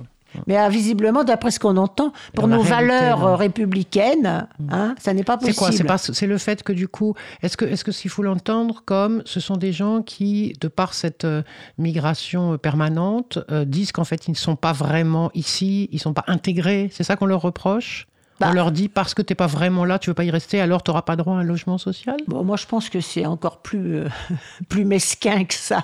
Mais 0.47 0.55
ah, 0.57 0.69
visiblement, 0.69 1.23
d'après 1.23 1.51
ce 1.51 1.59
qu'on 1.59 1.77
entend, 1.77 2.13
pour 2.33 2.47
nos 2.47 2.61
valeurs 2.61 3.25
euh, 3.25 3.35
républicaines, 3.35 4.47
hein, 4.69 4.95
ça 4.99 5.13
n'est 5.13 5.23
pas 5.23 5.37
possible. 5.37 5.57
quoi? 5.57 5.71
C'est 5.71 5.83
pas 5.83 5.97
c'est 5.97 6.27
le 6.27 6.37
fait 6.37 6.63
que 6.63 6.73
du 6.73 6.87
coup, 6.87 7.15
est-ce 7.41 7.57
que 7.57 7.65
est-ce 7.65 7.83
que 7.83 7.91
s'il 7.91 8.09
faut 8.11 8.23
l'entendre 8.23 8.83
comme 8.85 9.21
ce 9.25 9.39
sont 9.39 9.57
des 9.57 9.73
gens 9.73 10.01
qui, 10.01 10.53
de 10.61 10.67
par 10.67 10.93
cette 10.93 11.25
euh, 11.25 11.43
migration 11.77 12.57
permanente, 12.57 13.39
euh, 13.51 13.65
disent 13.65 13.91
qu'en 13.91 14.05
fait 14.05 14.27
ils 14.27 14.31
ne 14.31 14.35
sont 14.35 14.55
pas 14.55 14.73
vraiment 14.73 15.31
ici, 15.33 15.89
ils 15.91 15.99
sont 15.99 16.13
pas 16.13 16.25
intégrés. 16.27 16.89
C'est 16.93 17.03
ça 17.03 17.15
qu'on 17.15 17.25
leur 17.25 17.41
reproche? 17.41 18.07
Bah. 18.41 18.47
On 18.49 18.53
leur 18.53 18.71
dit 18.71 18.89
parce 18.89 19.13
que 19.13 19.21
t'es 19.21 19.35
pas 19.35 19.45
vraiment 19.45 19.85
là, 19.85 19.99
tu 19.99 20.09
veux 20.09 20.15
pas 20.15 20.23
y 20.23 20.31
rester, 20.31 20.59
alors 20.59 20.81
tu 20.81 20.89
n'auras 20.89 21.03
pas 21.03 21.15
droit 21.15 21.35
à 21.35 21.37
un 21.37 21.43
logement 21.43 21.77
social? 21.77 22.17
Bon, 22.27 22.43
moi, 22.43 22.57
je 22.57 22.65
pense 22.65 22.89
que 22.89 22.99
c'est 22.99 23.27
encore 23.27 23.61
plus, 23.61 23.97
euh, 23.97 24.07
plus 24.69 24.83
mesquin 24.83 25.45
que 25.45 25.53
ça. 25.53 25.83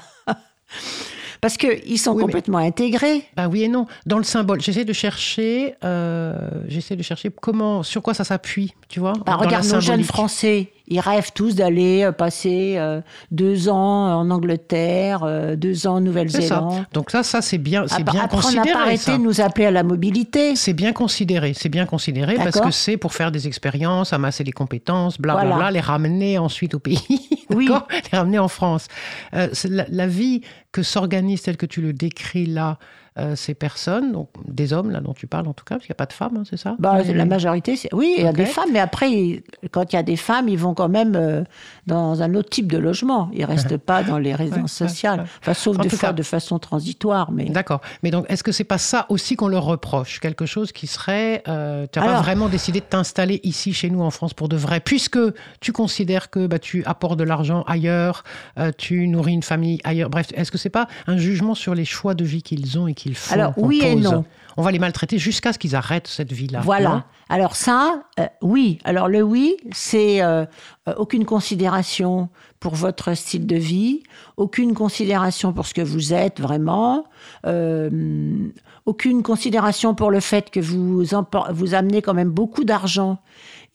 Parce 1.41 1.58
qu'ils 1.58 2.00
sont 2.00 2.12
Oui, 2.12 2.17
mais- 2.17 2.23
complètement 2.23 2.58
intégrés. 2.58 3.23
Bah 3.36 3.47
oui 3.47 3.63
et 3.63 3.67
non. 3.67 3.86
Dans 4.06 4.17
le 4.17 4.23
symbole, 4.23 4.62
j'essaie 4.62 4.86
de 4.86 4.93
chercher, 4.93 5.76
euh, 5.84 6.34
j'essaie 6.67 6.95
de 6.95 7.04
chercher 7.04 7.30
comment, 7.30 7.84
sur 7.84 8.02
quoi 8.02 8.13
ça 8.13 8.23
s'appuie 8.23 8.73
tu 8.89 9.00
vois. 9.00 9.13
Bah, 9.26 9.36
regarde 9.36 9.65
nos 9.65 9.80
jeunes. 9.82 10.04
Français, 10.04 10.71
ils 10.88 11.00
rêvent 11.00 11.32
tous 11.34 11.56
d'aller 11.56 12.04
euh, 12.04 12.12
passer 12.12 12.76
euh, 12.78 13.02
deux 13.32 13.69
ans 13.69 14.19
en 14.19 14.30
Angleterre, 14.32 15.23
euh, 15.23 15.56
deux 15.56 15.86
ans 15.88 15.95
en. 15.95 16.02
Nouvelle-Zélande. 16.02 16.86
Donc 16.93 17.12
ça, 17.12 17.23
ça 17.23 17.41
c'est 17.41 17.58
bien, 17.58 17.86
c'est 17.88 18.04
bien 18.04 18.21
après, 18.21 18.38
on 18.38 18.39
n'a 18.39 18.43
considéré. 18.43 18.71
pas 18.71 18.82
arrêté 18.82 18.97
ça. 18.97 19.17
de 19.17 19.21
nous 19.23 19.41
appeler 19.41 19.65
à 19.65 19.71
la 19.71 19.84
mobilité. 19.84 20.56
C'est 20.56 20.73
bien 20.73 20.93
considéré, 20.93 21.54
c'est 21.54 21.69
bien 21.69 21.86
considéré 21.86 22.36
parce 22.36 22.60
que 22.60 22.71
c'est 22.71 22.97
pour 22.97 23.13
faire 23.13 23.32
des 23.32 23.47
expériences, 23.47 24.13
amasser 24.13 24.43
des 24.43 24.52
compétences, 24.54 25.19
blablabla, 25.19 25.56
Voilà. 25.56 25.71
les 25.71 25.80
ramener 25.82 26.38
ensuite 26.38 26.73
au 26.73 26.80
pays, 26.80 27.00
Oui. 27.54 27.69
les 28.12 28.17
ramener 28.17 28.39
en 28.39 28.47
France. 28.47 28.88
Euh, 29.34 29.50
la 29.65 30.08
vie 30.08 30.41
que 30.71 30.84
s'organise 30.84 31.41
telle 31.41 31.58
que 31.58 31.65
tu 31.65 31.82
le 31.82 31.91
décris 31.93 32.45
là, 32.45 32.78
euh, 33.19 33.36
ces 33.36 33.53
personnes, 33.53 34.12
donc 34.12 34.30
des 34.47 34.73
hommes 34.73 34.91
là 34.91 34.99
dont 34.99 35.13
tu 35.13 35.27
parles 35.27 35.47
en 35.47 35.53
tout 35.53 35.65
cas, 35.65 35.75
parce 35.75 35.86
qu'il 35.86 35.91
n'y 35.91 35.95
a 35.97 36.01
pas 36.03 36.06
de 36.06 36.13
femmes, 36.13 36.38
hein, 36.38 36.43
c'est 36.49 36.58
ça? 36.58 36.75
Bah, 36.80 36.99
Mais- 37.06 37.13
La 37.13 37.25
majorité, 37.25 37.75
oui, 37.93 38.15
il 38.17 38.23
y 38.23 38.27
a 38.27 38.34
des 38.34 38.45
femmes, 38.45 38.69
mais 38.71 38.80
après, 38.80 39.43
quand 39.71 39.91
il 39.91 39.95
y 39.95 39.99
a 39.99 40.03
des 40.03 40.17
femmes, 40.17 40.47
ils 40.49 40.58
vont 40.58 40.73
quand 40.73 40.89
même 40.89 41.15
euh, 41.15 41.43
dans 41.88 42.21
un 42.21 42.36
autre 42.36 42.50
type 42.50 42.71
de 42.71 42.78
logement. 42.78 43.30
Ils 43.34 43.45
restent 43.54 43.78
pas 43.78 44.04
dans 44.04 44.17
les 44.19 44.36
résidences 44.36 44.73
sociales. 44.73 45.26
Enfin, 45.41 45.54
sauf 45.54 45.78
En 45.80 45.82
des 45.82 45.89
tout 45.89 45.95
fois 45.97 46.10
cas- 46.10 46.13
de 46.13 46.23
façon 46.23 46.60
transitoire. 46.60 47.32
Mais... 47.32 47.45
D'accord. 47.45 47.82
Mais 48.04 48.12
donc, 48.12 48.26
est-ce 48.30 48.43
que 48.43 48.52
c'est 48.52 48.63
pas 48.63 48.78
ça 48.78 49.06
aussi 49.10 49.36
qu'on 49.36 49.47
leur 49.47 49.63
reproche? 49.63 50.19
Quelque 50.19 50.45
chose 50.45 50.71
qui 50.71 50.86
serait. 50.88 51.41
euh, 51.47 51.88
tu 51.91 52.00
n'as 52.00 52.06
pas 52.06 52.21
vraiment 52.21 52.50
décidé 52.50 52.80
de 52.82 52.86
t'installer 52.86 53.39
ici, 53.43 53.73
chez 53.73 53.89
nous, 53.89 54.02
en 54.02 54.12
France, 54.12 54.34
pour 54.34 54.50
de 54.50 54.58
vrai, 54.58 54.80
puisque 54.80 55.19
tu 55.62 55.71
considères 55.71 56.30
que 56.30 56.45
bah, 56.47 56.60
tu 56.60 56.84
apportes 56.86 57.17
de 57.17 57.23
l'argent 57.23 57.63
ailleurs, 57.67 58.23
euh, 58.60 58.71
tu 58.78 59.08
nourris 59.08 59.34
une 59.34 59.43
famille 59.43 59.80
ailleurs. 59.84 60.10
Bref, 60.10 60.28
est-ce 60.36 60.52
que 60.52 60.58
c'est 60.58 60.69
pas 60.69 60.88
un 61.08 61.17
jugement 61.17 61.56
sur 61.56 61.73
les 61.73 61.86
choix 61.86 62.13
de 62.13 62.26
vie 62.26 62.41
qu'ils 62.43 62.78
ont 62.78 62.88
et 62.88 62.93
qu'ils 62.93 63.15
font 63.15 63.34
Alors, 63.34 63.54
oui 63.58 63.82
et 63.84 63.95
non. 63.95 64.26
On 64.58 64.63
va 64.63 64.72
les 64.72 64.80
maltraiter 64.80 65.20
jusqu'à 65.20 65.54
ce 65.54 65.60
qu'ils 65.60 65.76
arrêtent 65.76 66.08
cette 66.08 66.34
vie-là. 66.34 66.62
Voilà. 66.62 66.89
non 66.89 67.04
Alors 67.30 67.56
ça, 67.56 68.04
euh, 68.20 68.26
oui. 68.41 68.80
Alors 68.84 69.08
le 69.08 69.22
oui, 69.22 69.56
c'est 69.72 70.24
euh, 70.24 70.46
euh, 70.88 70.96
aucune 70.98 71.26
considération 71.26 72.30
pour 72.60 72.74
votre 72.74 73.13
style 73.13 73.46
de 73.46 73.56
vie, 73.56 74.02
aucune 74.36 74.74
considération 74.74 75.54
pour 75.54 75.67
ce 75.67 75.76
que 75.76 75.82
vous 75.82 76.12
êtes 76.12 76.41
vraiment, 76.41 77.06
euh, 77.46 78.50
aucune 78.88 79.22
considération 79.22 79.93
pour 79.93 80.10
le 80.10 80.20
fait 80.20 80.50
que 80.50 80.60
vous, 80.60 81.04
vous 81.52 81.74
amenez 81.76 82.02
quand 82.02 82.15
même 82.15 82.32
beaucoup 82.32 82.63
d'argent 82.63 83.20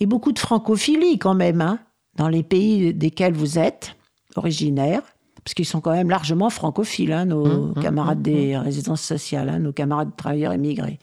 et 0.01 0.07
beaucoup 0.07 0.33
de 0.33 0.41
francophilie 0.41 1.19
quand 1.21 1.35
même 1.35 1.61
hein, 1.61 1.79
dans 2.17 2.29
les 2.29 2.43
pays 2.43 2.93
desquels 2.93 3.35
vous 3.35 3.57
êtes 3.57 3.95
originaire. 4.35 5.03
Parce 5.45 5.55
qu'ils 5.55 5.67
sont 5.67 5.81
quand 5.81 5.91
même 5.91 6.09
largement 6.09 6.51
francophiles, 6.51 7.11
hein, 7.13 7.25
nos 7.25 7.73
camarades 7.83 8.23
des 8.23 8.57
résidences 8.57 9.03
sociales, 9.03 9.49
hein, 9.49 9.59
nos 9.59 9.73
camarades 9.73 10.11
travailleurs 10.17 10.55
immigrés 10.55 10.99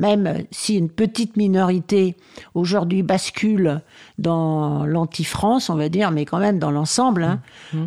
même 0.00 0.44
si 0.52 0.76
une 0.76 0.88
petite 0.90 1.36
minorité 1.36 2.16
aujourd'hui 2.54 3.02
bascule 3.02 3.80
dans 4.18 4.84
l'anti-France, 4.84 5.70
on 5.70 5.74
va 5.76 5.88
dire, 5.88 6.10
mais 6.12 6.24
quand 6.24 6.38
même 6.38 6.58
dans 6.58 6.70
l'ensemble, 6.70 7.22
hein, 7.24 7.40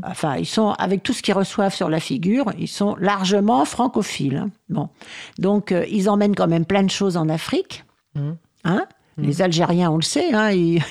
enfin, 0.04 0.36
ils 0.36 0.46
sont, 0.46 0.72
avec 0.72 1.04
tout 1.04 1.14
ce 1.14 1.22
qu'ils 1.22 1.34
reçoivent 1.34 1.74
sur 1.74 1.90
la 1.90 2.00
figure, 2.00 2.52
ils 2.60 2.68
sont 2.68 2.96
largement 3.00 3.64
francophiles. 3.66 4.38
hein. 4.38 4.50
Bon. 4.70 4.90
Donc, 5.40 5.72
euh, 5.72 5.86
ils 5.90 6.10
emmènent 6.10 6.36
quand 6.36 6.48
même 6.48 6.66
plein 6.66 6.84
de 6.84 6.90
choses 6.90 7.16
en 7.18 7.28
Afrique. 7.30 7.84
Hein 8.64 8.86
Les 9.18 9.42
Algériens, 9.42 9.92
on 9.92 9.96
le 9.98 10.02
sait, 10.04 10.34
hein, 10.34 10.52
ils- 10.52 10.82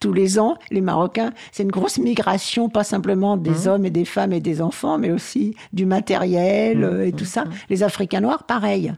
tous 0.00 0.12
les 0.12 0.38
ans, 0.38 0.58
les 0.70 0.80
Marocains, 0.80 1.32
c'est 1.52 1.62
une 1.62 1.70
grosse 1.70 1.98
migration, 1.98 2.68
pas 2.68 2.84
simplement 2.84 3.36
des 3.36 3.68
hommes 3.68 3.84
et 3.84 3.90
des 3.90 4.04
femmes 4.04 4.32
et 4.32 4.40
des 4.40 4.60
enfants, 4.60 4.98
mais 4.98 5.10
aussi 5.10 5.54
du 5.72 5.86
matériel 5.86 6.84
euh, 6.84 7.06
et 7.06 7.12
tout 7.12 7.24
ça. 7.24 7.44
Les 7.70 7.82
Africains 7.82 8.20
noirs, 8.20 8.44
pareil. 8.44 8.92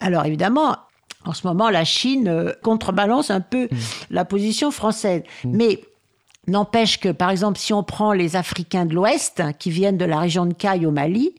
Alors 0.00 0.26
évidemment, 0.26 0.76
en 1.24 1.32
ce 1.32 1.46
moment, 1.46 1.70
la 1.70 1.84
Chine 1.84 2.28
euh, 2.28 2.52
contrebalance 2.62 3.30
un 3.30 3.40
peu 3.40 3.68
la 4.10 4.24
position 4.24 4.70
française. 4.70 5.22
Mais 5.44 5.80
n'empêche 6.48 6.98
que, 6.98 7.10
par 7.10 7.30
exemple, 7.30 7.58
si 7.58 7.72
on 7.72 7.82
prend 7.82 8.12
les 8.12 8.36
Africains 8.36 8.86
de 8.86 8.94
l'Ouest, 8.94 9.40
hein, 9.40 9.52
qui 9.52 9.70
viennent 9.70 9.98
de 9.98 10.04
la 10.04 10.18
région 10.18 10.46
de 10.46 10.54
Caille 10.54 10.86
au 10.86 10.90
Mali, 10.90 11.34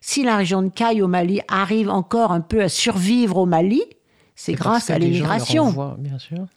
si 0.00 0.22
la 0.22 0.36
région 0.36 0.62
de 0.62 0.68
Caille 0.68 1.02
au 1.02 1.08
Mali 1.08 1.40
arrive 1.48 1.90
encore 1.90 2.32
un 2.32 2.40
peu 2.40 2.62
à 2.62 2.68
survivre 2.68 3.36
au 3.36 3.46
Mali, 3.46 3.82
c'est 4.40 4.52
grâce 4.54 4.88
à 4.88 4.98
l'immigration. 5.00 5.64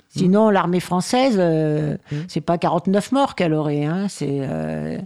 Sinon, 0.10 0.52
l'armée 0.52 0.80
française, 0.80 1.36
euh, 1.40 1.98
Mm. 2.12 2.16
c'est 2.28 2.42
pas 2.42 2.60
49 2.60 3.12
morts 3.12 3.34
qu'elle 3.34 3.54
aurait. 3.56 3.86
Hein, 3.86 4.06
c'est, 4.08 4.38
euh, 4.42 5.00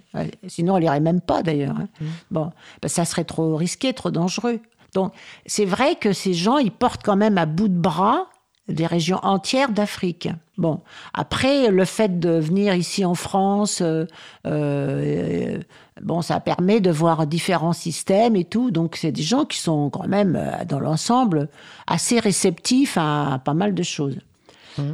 sinon, 0.47 0.75
elle 0.75 0.83
irait 0.83 0.99
même 0.99 1.21
pas 1.21 1.41
d'ailleurs. 1.41 1.77
hein. 1.79 1.87
Mm. 2.01 2.05
Bon, 2.31 2.51
ben, 2.81 2.87
ça 2.89 3.05
serait 3.05 3.23
trop 3.23 3.55
risqué, 3.55 3.93
trop 3.93 4.11
dangereux. 4.11 4.59
Donc, 4.93 5.13
c'est 5.45 5.63
vrai 5.65 5.95
que 5.95 6.11
ces 6.11 6.33
gens, 6.33 6.57
ils 6.57 6.71
portent 6.71 7.01
quand 7.03 7.15
même 7.15 7.37
à 7.37 7.45
bout 7.45 7.69
de 7.69 7.79
bras 7.79 8.25
des 8.67 8.87
régions 8.87 9.19
entières 9.23 9.69
d'Afrique. 9.69 10.27
Bon, 10.57 10.81
après, 11.13 11.69
le 11.69 11.85
fait 11.85 12.19
de 12.19 12.31
venir 12.31 12.75
ici 12.75 13.05
en 13.05 13.13
France, 13.15 13.79
euh, 13.81 14.05
euh, 14.47 15.59
bon, 16.01 16.21
ça 16.21 16.39
permet 16.39 16.81
de 16.81 16.91
voir 16.91 17.25
différents 17.27 17.73
systèmes 17.73 18.35
et 18.35 18.43
tout. 18.45 18.71
Donc, 18.71 18.95
c'est 18.97 19.11
des 19.11 19.21
gens 19.23 19.45
qui 19.45 19.59
sont 19.59 19.89
quand 19.89 20.07
même, 20.07 20.35
euh, 20.35 20.65
dans 20.65 20.79
l'ensemble, 20.79 21.49
assez 21.87 22.19
réceptifs 22.19 22.97
à 22.99 23.41
pas 23.43 23.53
mal 23.53 23.73
de 23.73 23.83
choses. 23.83 24.17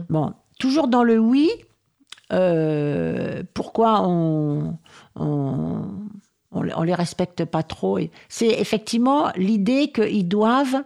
Bon, 0.09 0.33
toujours 0.59 0.87
dans 0.87 1.03
le 1.03 1.17
oui, 1.17 1.49
euh, 2.31 3.43
pourquoi 3.53 4.01
on, 4.07 4.77
on, 5.15 5.81
on, 6.51 6.61
les- 6.61 6.73
on 6.75 6.83
les 6.83 6.93
respecte 6.95 7.45
pas 7.45 7.63
trop 7.63 7.97
C'est 8.29 8.47
effectivement 8.47 9.31
l'idée 9.35 9.91
qu'ils 9.91 10.27
doivent 10.27 10.83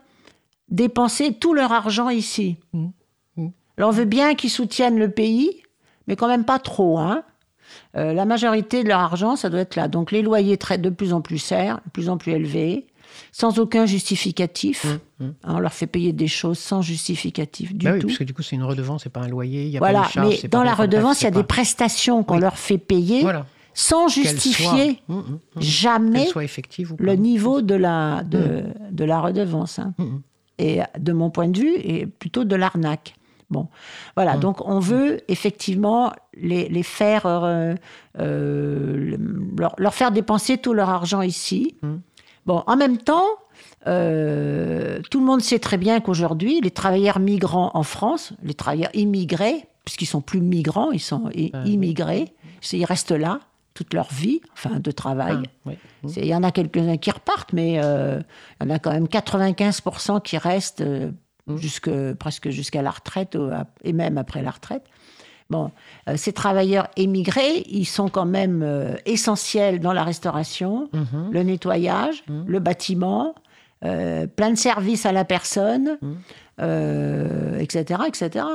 dépenser 0.69 1.34
tout 1.34 1.54
leur 1.54 1.71
argent 1.71 2.10
ici. 2.10 2.58
Mhm. 2.73 2.91
Mhm. 3.38 3.51
Alors, 3.78 3.89
on 3.89 3.93
veut 3.93 4.06
bien 4.06 4.34
qu'ils 4.36 4.49
soutiennent 4.49 4.97
le 4.97 5.12
pays, 5.12 5.62
mais 6.08 6.15
quand 6.15 6.28
même 6.28 6.45
pas 6.45 6.60
trop. 6.60 6.97
Hein 6.99 7.23
Euh, 7.95 8.13
la 8.13 8.25
majorité 8.25 8.84
de 8.84 8.89
leur 8.89 8.99
argent, 8.99 9.36
ça 9.36 9.49
doit 9.49 9.62
être 9.62 9.75
là. 9.75 9.88
Donc, 9.88 10.12
les 10.12 10.21
loyers 10.21 10.58
très, 10.58 10.78
de 10.78 10.89
plus 10.89 11.13
en 11.13 11.21
plus 11.21 11.43
chers, 11.43 11.75
de 11.86 11.89
plus 11.91 12.10
en 12.10 12.17
plus 12.17 12.34
élevés, 12.34 12.86
sans 13.32 13.60
aucun 13.60 13.86
justificatif. 13.86 14.86
Mhm. 14.86 14.99
Hein, 15.43 15.54
on 15.56 15.60
leur 15.60 15.73
fait 15.73 15.88
payer 15.88 16.12
des 16.13 16.28
choses 16.28 16.60
sans 16.60 16.82
justificatif 16.82 17.73
du 17.73 17.86
Bah 17.86 17.93
oui, 17.93 17.99
tout. 17.99 18.08
parce 18.08 18.19
que 18.19 18.23
du 18.25 18.34
coup, 18.34 18.41
c'est 18.43 18.56
une 18.56 18.63
redevance, 18.63 19.04
c'est 19.04 19.10
pas 19.10 19.21
un 19.21 19.28
loyer, 19.28 19.63
il 19.63 19.69
y 19.69 19.78
a 19.78 19.80
Voilà, 19.80 20.08
pas 20.13 20.28
mais 20.28 20.39
dans 20.49 20.63
la 20.63 20.73
redevance, 20.73 21.21
il 21.21 21.25
y 21.25 21.28
a 21.28 21.32
des 21.32 21.43
prestations 21.43 22.23
qu'on 22.23 22.36
Oui. 22.36 22.41
leur 22.41 22.58
fait 22.58 22.78
payer 22.78 23.21
Voilà. 23.21 23.45
sans 23.73 24.08
justifier 24.10 24.99
Hum, 25.08 25.17
hum, 25.19 25.25
hum. 25.56 25.62
jamais 25.62 26.28
ou 26.36 26.95
le 26.99 27.13
niveau 27.15 27.62
de 27.62 27.75
la, 27.75 28.23
de, 28.23 28.63
de 28.91 29.04
la 29.06 29.19
redevance. 29.21 29.80
hein. 29.80 29.93
Et 30.58 30.80
de 30.97 31.12
mon 31.13 31.30
point 31.30 31.49
de 31.49 31.60
vue, 31.60 31.75
et 31.75 32.06
plutôt 32.06 32.43
de 32.45 32.56
l'arnaque. 32.56 33.15
Bon, 33.51 33.67
voilà, 34.15 34.38
donc 34.38 34.67
on 34.67 34.79
veut 34.79 35.21
effectivement 35.27 36.12
les, 36.36 36.67
les 36.67 36.81
faire, 36.84 37.25
euh, 37.27 37.75
euh, 38.19 39.17
leur, 39.58 39.75
leur 39.77 39.93
faire 39.93 40.12
dépenser 40.12 40.58
tout 40.58 40.73
leur 40.73 40.89
argent 40.89 41.21
ici. 41.21 41.75
Mhm. 41.84 42.01
Bon, 42.47 42.63
en 42.65 42.75
même 42.75 42.97
temps, 42.97 43.27
euh, 43.88 44.99
tout 45.12 45.19
le 45.19 45.25
monde 45.25 45.41
sait 45.41 45.60
très 45.60 45.77
bien 45.77 45.99
qu'aujourd'hui, 45.99 46.60
les 46.62 46.71
travailleurs 46.71 47.19
migrants 47.19 47.71
en 47.73 47.84
France, 47.84 48.34
les 48.43 48.53
travailleurs 48.55 48.89
immigrés, 48.95 49.67
puisqu'ils 49.84 50.08
sont 50.08 50.21
plus 50.21 50.41
migrants, 50.41 50.91
ils 50.91 50.99
sont 50.99 51.25
oui. 51.36 51.51
immigrés, 51.65 52.34
ils 52.73 52.86
restent 52.86 53.12
là 53.12 53.39
toute 53.75 53.93
leur 53.93 54.12
vie, 54.12 54.41
enfin 54.53 54.79
de 54.79 54.91
travail. 54.91 55.38
Ah, 55.45 55.49
oui. 55.67 55.73
C'est- 56.08 56.21
Il 56.21 56.27
y 56.27 56.36
en 56.36 56.43
a 56.43 56.51
quelques-uns 56.51 56.97
qui 56.97 57.12
repartent, 57.12 57.53
mais 57.53 57.73
il 57.73 58.23
y 58.62 58.65
en 58.65 58.69
a 58.69 58.79
quand 58.79 58.91
même 58.91 59.08
95% 59.08 60.19
qui 60.21 60.38
restent 60.38 60.84
euh, 61.49 61.53
Mm. 61.53 61.58
jusque, 61.58 62.13
presque 62.15 62.49
jusqu'à 62.49 62.81
la 62.81 62.91
retraite 62.91 63.38
et 63.84 63.93
même 63.93 64.17
après 64.17 64.41
la 64.41 64.51
retraite. 64.51 64.84
Bon, 65.51 65.69
euh, 66.10 66.17
ces 66.17 66.34
travailleurs 66.34 66.88
émigrés, 66.97 67.62
ils 67.67 67.86
sont 67.86 68.10
quand 68.10 68.25
même 68.25 68.63
euh, 68.63 68.95
essentiels 69.05 69.79
dans 69.79 69.93
la 69.93 70.03
restauration, 70.03 70.89
Mhm. 70.91 71.29
le 71.31 71.43
nettoyage, 71.43 72.23
le 72.47 72.60
bâtiment, 72.60 73.36
euh, 73.84 74.25
plein 74.25 74.49
de 74.49 74.55
services 74.58 75.05
à 75.05 75.12
la 75.12 75.23
personne, 75.23 75.99
etc., 77.60 78.01
etc. 78.08 78.45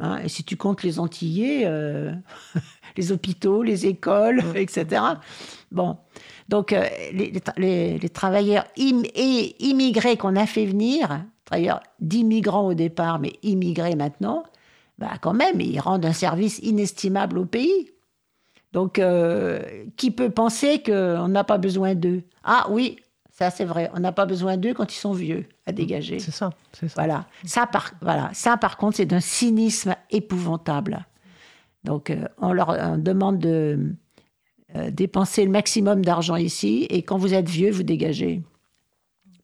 Hein, 0.00 0.18
et 0.22 0.28
si 0.28 0.44
tu 0.44 0.56
comptes 0.56 0.82
les 0.82 1.00
Antillais, 1.00 1.66
les 2.96 3.12
hôpitaux, 3.12 3.62
les 3.62 3.86
écoles, 3.86 4.42
etc. 4.54 5.02
Bon, 5.72 5.96
donc 6.48 6.74
les 7.56 8.08
travailleurs 8.12 8.64
im- 8.78 9.02
et 9.14 9.56
immigrés 9.64 10.16
qu'on 10.16 10.36
a 10.36 10.46
fait 10.46 10.66
venir, 10.66 11.24
d'immigrants 12.00 12.66
au 12.66 12.74
départ, 12.74 13.18
mais 13.18 13.32
immigrés 13.42 13.96
maintenant, 13.96 14.44
bah 14.98 15.12
quand 15.20 15.34
même, 15.34 15.60
ils 15.60 15.78
rendent 15.78 16.04
un 16.04 16.12
service 16.12 16.58
inestimable 16.58 17.38
au 17.38 17.44
pays. 17.44 17.90
Donc, 18.72 18.98
euh, 18.98 19.62
qui 19.96 20.10
peut 20.10 20.30
penser 20.30 20.82
qu'on 20.82 21.28
n'a 21.28 21.44
pas 21.44 21.56
besoin 21.58 21.94
d'eux? 21.94 22.22
Ah 22.44 22.66
oui, 22.68 22.98
ça 23.30 23.50
c'est 23.50 23.64
vrai, 23.64 23.90
on 23.94 24.00
n'a 24.00 24.12
pas 24.12 24.26
besoin 24.26 24.56
d'eux 24.56 24.74
quand 24.74 24.92
ils 24.92 24.98
sont 24.98 25.12
vieux 25.12 25.46
à 25.64 25.72
dégager. 25.72 26.18
C'est 26.18 26.32
ça, 26.32 26.50
c'est 26.72 26.88
ça. 26.88 26.94
Voilà. 26.96 27.26
Ça, 27.44 27.66
par, 27.66 27.92
voilà. 28.02 28.30
ça, 28.34 28.56
par 28.56 28.76
contre, 28.76 28.96
c'est 28.96 29.06
d'un 29.06 29.20
cynisme 29.20 29.94
épouvantable. 30.10 31.06
Donc, 31.84 32.10
euh, 32.10 32.26
on 32.38 32.52
leur 32.52 32.70
on 32.70 32.98
demande 32.98 33.38
de 33.38 33.94
euh, 34.76 34.90
dépenser 34.90 35.44
le 35.44 35.50
maximum 35.50 36.04
d'argent 36.04 36.36
ici, 36.36 36.86
et 36.90 37.02
quand 37.02 37.16
vous 37.16 37.32
êtes 37.32 37.48
vieux, 37.48 37.70
vous 37.70 37.84
dégagez. 37.84 38.42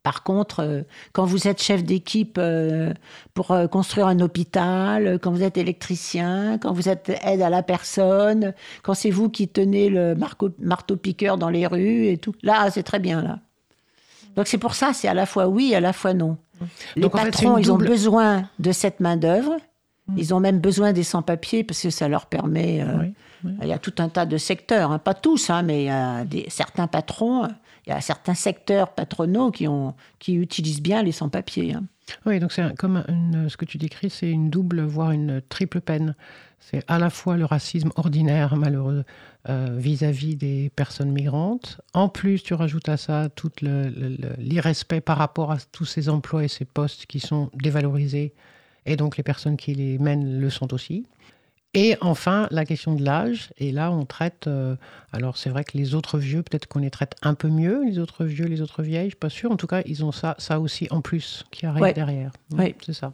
Par 0.04 0.22
contre, 0.22 0.60
euh, 0.60 0.82
quand 1.12 1.24
vous 1.24 1.48
êtes 1.48 1.60
chef 1.62 1.82
d'équipe 1.82 2.36
euh, 2.38 2.92
pour 3.32 3.50
euh, 3.50 3.66
construire 3.66 4.06
un 4.06 4.20
hôpital, 4.20 5.18
quand 5.20 5.32
vous 5.32 5.42
êtes 5.42 5.56
électricien, 5.56 6.58
quand 6.58 6.72
vous 6.72 6.90
êtes 6.90 7.10
aide 7.24 7.40
à 7.40 7.48
la 7.48 7.62
personne, 7.62 8.52
quand 8.82 8.92
c'est 8.92 9.10
vous 9.10 9.30
qui 9.30 9.48
tenez 9.48 9.88
le 9.88 10.14
marteau-piqueur 10.60 11.38
dans 11.38 11.48
les 11.48 11.66
rues 11.66 12.06
et 12.08 12.18
tout, 12.18 12.34
là, 12.42 12.70
c'est 12.70 12.82
très 12.82 12.98
bien, 13.00 13.22
là. 13.22 13.38
Donc 14.36 14.46
c'est 14.46 14.58
pour 14.58 14.74
ça, 14.74 14.92
c'est 14.92 15.08
à 15.08 15.14
la 15.14 15.26
fois 15.26 15.48
oui 15.48 15.70
et 15.72 15.76
à 15.76 15.80
la 15.80 15.92
fois 15.94 16.12
non. 16.12 16.36
Les 16.96 17.02
Donc, 17.02 17.16
fait, 17.16 17.24
patrons, 17.24 17.56
ils 17.56 17.72
ont 17.72 17.78
besoin 17.78 18.48
de 18.58 18.72
cette 18.72 19.00
main-d'œuvre. 19.00 19.56
Ils 20.18 20.34
ont 20.34 20.40
même 20.40 20.58
besoin 20.58 20.92
des 20.92 21.02
sans-papiers 21.02 21.64
parce 21.64 21.80
que 21.80 21.88
ça 21.88 22.08
leur 22.08 22.26
permet. 22.26 22.82
euh, 22.82 22.98
Oui, 23.00 23.14
oui. 23.44 23.52
Il 23.62 23.68
y 23.68 23.72
a 23.72 23.78
tout 23.78 23.94
un 23.98 24.10
tas 24.10 24.26
de 24.26 24.36
secteurs, 24.36 24.92
hein, 24.92 24.98
pas 24.98 25.14
tous, 25.14 25.48
hein, 25.48 25.62
mais 25.62 25.88
des, 26.26 26.44
certains 26.48 26.88
patrons, 26.88 27.48
il 27.86 27.90
y 27.90 27.92
a 27.92 28.00
certains 28.00 28.34
secteurs 28.34 28.94
patronaux 28.94 29.50
qui, 29.50 30.34
utilisent 30.34 30.82
bien 30.82 31.02
les 31.02 31.12
sans-papiers. 31.12 31.74
hein. 31.74 31.84
Oui, 32.26 32.38
donc 32.38 32.52
c'est 32.52 32.76
comme 32.76 33.04
ce 33.48 33.56
que 33.56 33.64
tu 33.64 33.78
décris, 33.78 34.10
c'est 34.10 34.30
une 34.30 34.50
double, 34.50 34.82
voire 34.82 35.12
une 35.12 35.40
triple 35.48 35.80
peine. 35.80 36.14
C'est 36.60 36.82
à 36.88 36.98
la 36.98 37.10
fois 37.10 37.36
le 37.36 37.44
racisme 37.44 37.90
ordinaire, 37.96 38.56
malheureux, 38.56 39.04
euh, 39.50 39.76
vis-à-vis 39.78 40.36
des 40.36 40.70
personnes 40.74 41.12
migrantes. 41.12 41.80
En 41.92 42.08
plus, 42.08 42.42
tu 42.42 42.54
rajoutes 42.54 42.88
à 42.88 42.96
ça 42.96 43.28
tout 43.34 43.50
l'irrespect 44.38 45.02
par 45.02 45.18
rapport 45.18 45.52
à 45.52 45.58
tous 45.72 45.84
ces 45.84 46.08
emplois 46.08 46.44
et 46.44 46.48
ces 46.48 46.64
postes 46.64 47.04
qui 47.06 47.20
sont 47.20 47.50
dévalorisés, 47.54 48.32
et 48.86 48.96
donc 48.96 49.18
les 49.18 49.22
personnes 49.22 49.56
qui 49.58 49.74
les 49.74 49.98
mènent 49.98 50.40
le 50.40 50.50
sont 50.50 50.72
aussi. 50.72 51.06
Et 51.74 51.96
enfin, 52.00 52.46
la 52.50 52.64
question 52.64 52.94
de 52.94 53.04
l'âge. 53.04 53.50
Et 53.58 53.72
là, 53.72 53.90
on 53.90 54.04
traite. 54.04 54.46
euh, 54.46 54.76
alors, 55.12 55.36
c'est 55.36 55.50
vrai 55.50 55.64
que 55.64 55.76
les 55.76 55.94
autres 55.94 56.18
vieux, 56.18 56.42
peut-être 56.42 56.66
qu'on 56.66 56.78
les 56.78 56.90
traite 56.90 57.14
un 57.22 57.34
peu 57.34 57.48
mieux, 57.48 57.84
les 57.84 57.98
autres 57.98 58.24
vieux, 58.24 58.46
les 58.46 58.60
autres 58.60 58.82
vieilles, 58.82 59.06
je 59.06 59.10
suis 59.10 59.16
pas 59.16 59.28
sûre. 59.30 59.50
En 59.50 59.56
tout 59.56 59.66
cas, 59.66 59.82
ils 59.86 60.04
ont 60.04 60.12
ça, 60.12 60.34
ça 60.38 60.60
aussi 60.60 60.86
en 60.90 61.00
plus 61.00 61.44
qui 61.50 61.66
arrive 61.66 61.82
Ouais. 61.82 61.92
derrière. 61.92 62.30
Ouais. 62.52 62.74
C'est 62.84 62.92
ça. 62.92 63.12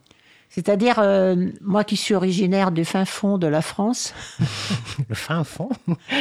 C'est-à-dire, 0.53 0.97
euh, 0.99 1.49
moi 1.61 1.85
qui 1.85 1.97
suis 1.97 2.13
originaire 2.15 2.73
du 2.73 2.85
fin 2.85 3.05
fond 3.05 3.39
de 3.39 3.47
la 3.47 3.63
France, 3.63 4.13
Le 5.09 5.15
fin 5.15 5.45
fond? 5.45 5.69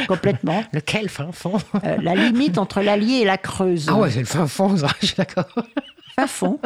Complètement, 0.06 0.62
Lequel 0.72 1.08
fin 1.08 1.32
fond? 1.32 1.58
Euh, 1.84 1.96
la 2.00 2.14
limite 2.14 2.56
entre 2.56 2.80
l'Allier 2.80 3.22
et 3.22 3.24
la 3.24 3.38
Creuse. 3.38 3.86
Ah 3.90 3.96
ouais, 3.98 4.10
c'est 4.10 4.20
le 4.20 4.26
fin 4.26 4.46
fond, 4.46 4.76
ça, 4.76 4.86
je 5.00 5.06
suis 5.06 5.16
d'accord. 5.16 5.46
Fin 6.20 6.26
fond. 6.26 6.58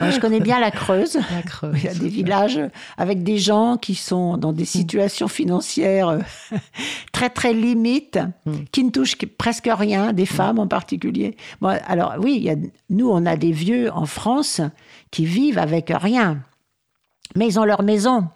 Moi, 0.00 0.10
je 0.10 0.18
connais 0.20 0.40
bien 0.40 0.58
la 0.60 0.70
Creuse. 0.70 1.18
La 1.34 1.42
Creuse. 1.42 1.74
Il 1.76 1.84
y 1.84 1.88
a 1.88 1.94
des 1.94 2.08
villages 2.08 2.60
avec 2.96 3.22
des 3.22 3.38
gens 3.38 3.76
qui 3.76 3.94
sont 3.94 4.36
dans 4.38 4.52
des 4.52 4.64
situations 4.64 5.28
financières 5.28 6.08
euh, 6.08 6.18
très 7.12 7.28
très 7.30 7.52
limites, 7.52 8.18
qui 8.72 8.84
ne 8.84 8.90
touchent 8.90 9.16
que- 9.16 9.26
presque 9.26 9.68
rien, 9.70 10.12
des 10.12 10.26
femmes 10.26 10.58
en 10.58 10.66
particulier. 10.66 11.36
Bon, 11.60 11.76
alors 11.86 12.14
oui, 12.18 12.34
il 12.36 12.42
y 12.44 12.50
a, 12.50 12.56
nous 12.88 13.10
on 13.10 13.26
a 13.26 13.36
des 13.36 13.52
vieux 13.52 13.92
en 13.92 14.06
France 14.06 14.60
qui 15.10 15.26
vivent 15.26 15.58
avec 15.58 15.92
rien, 15.94 16.38
mais 17.36 17.46
ils 17.46 17.58
ont 17.60 17.64
leur 17.64 17.82
maison. 17.82 18.28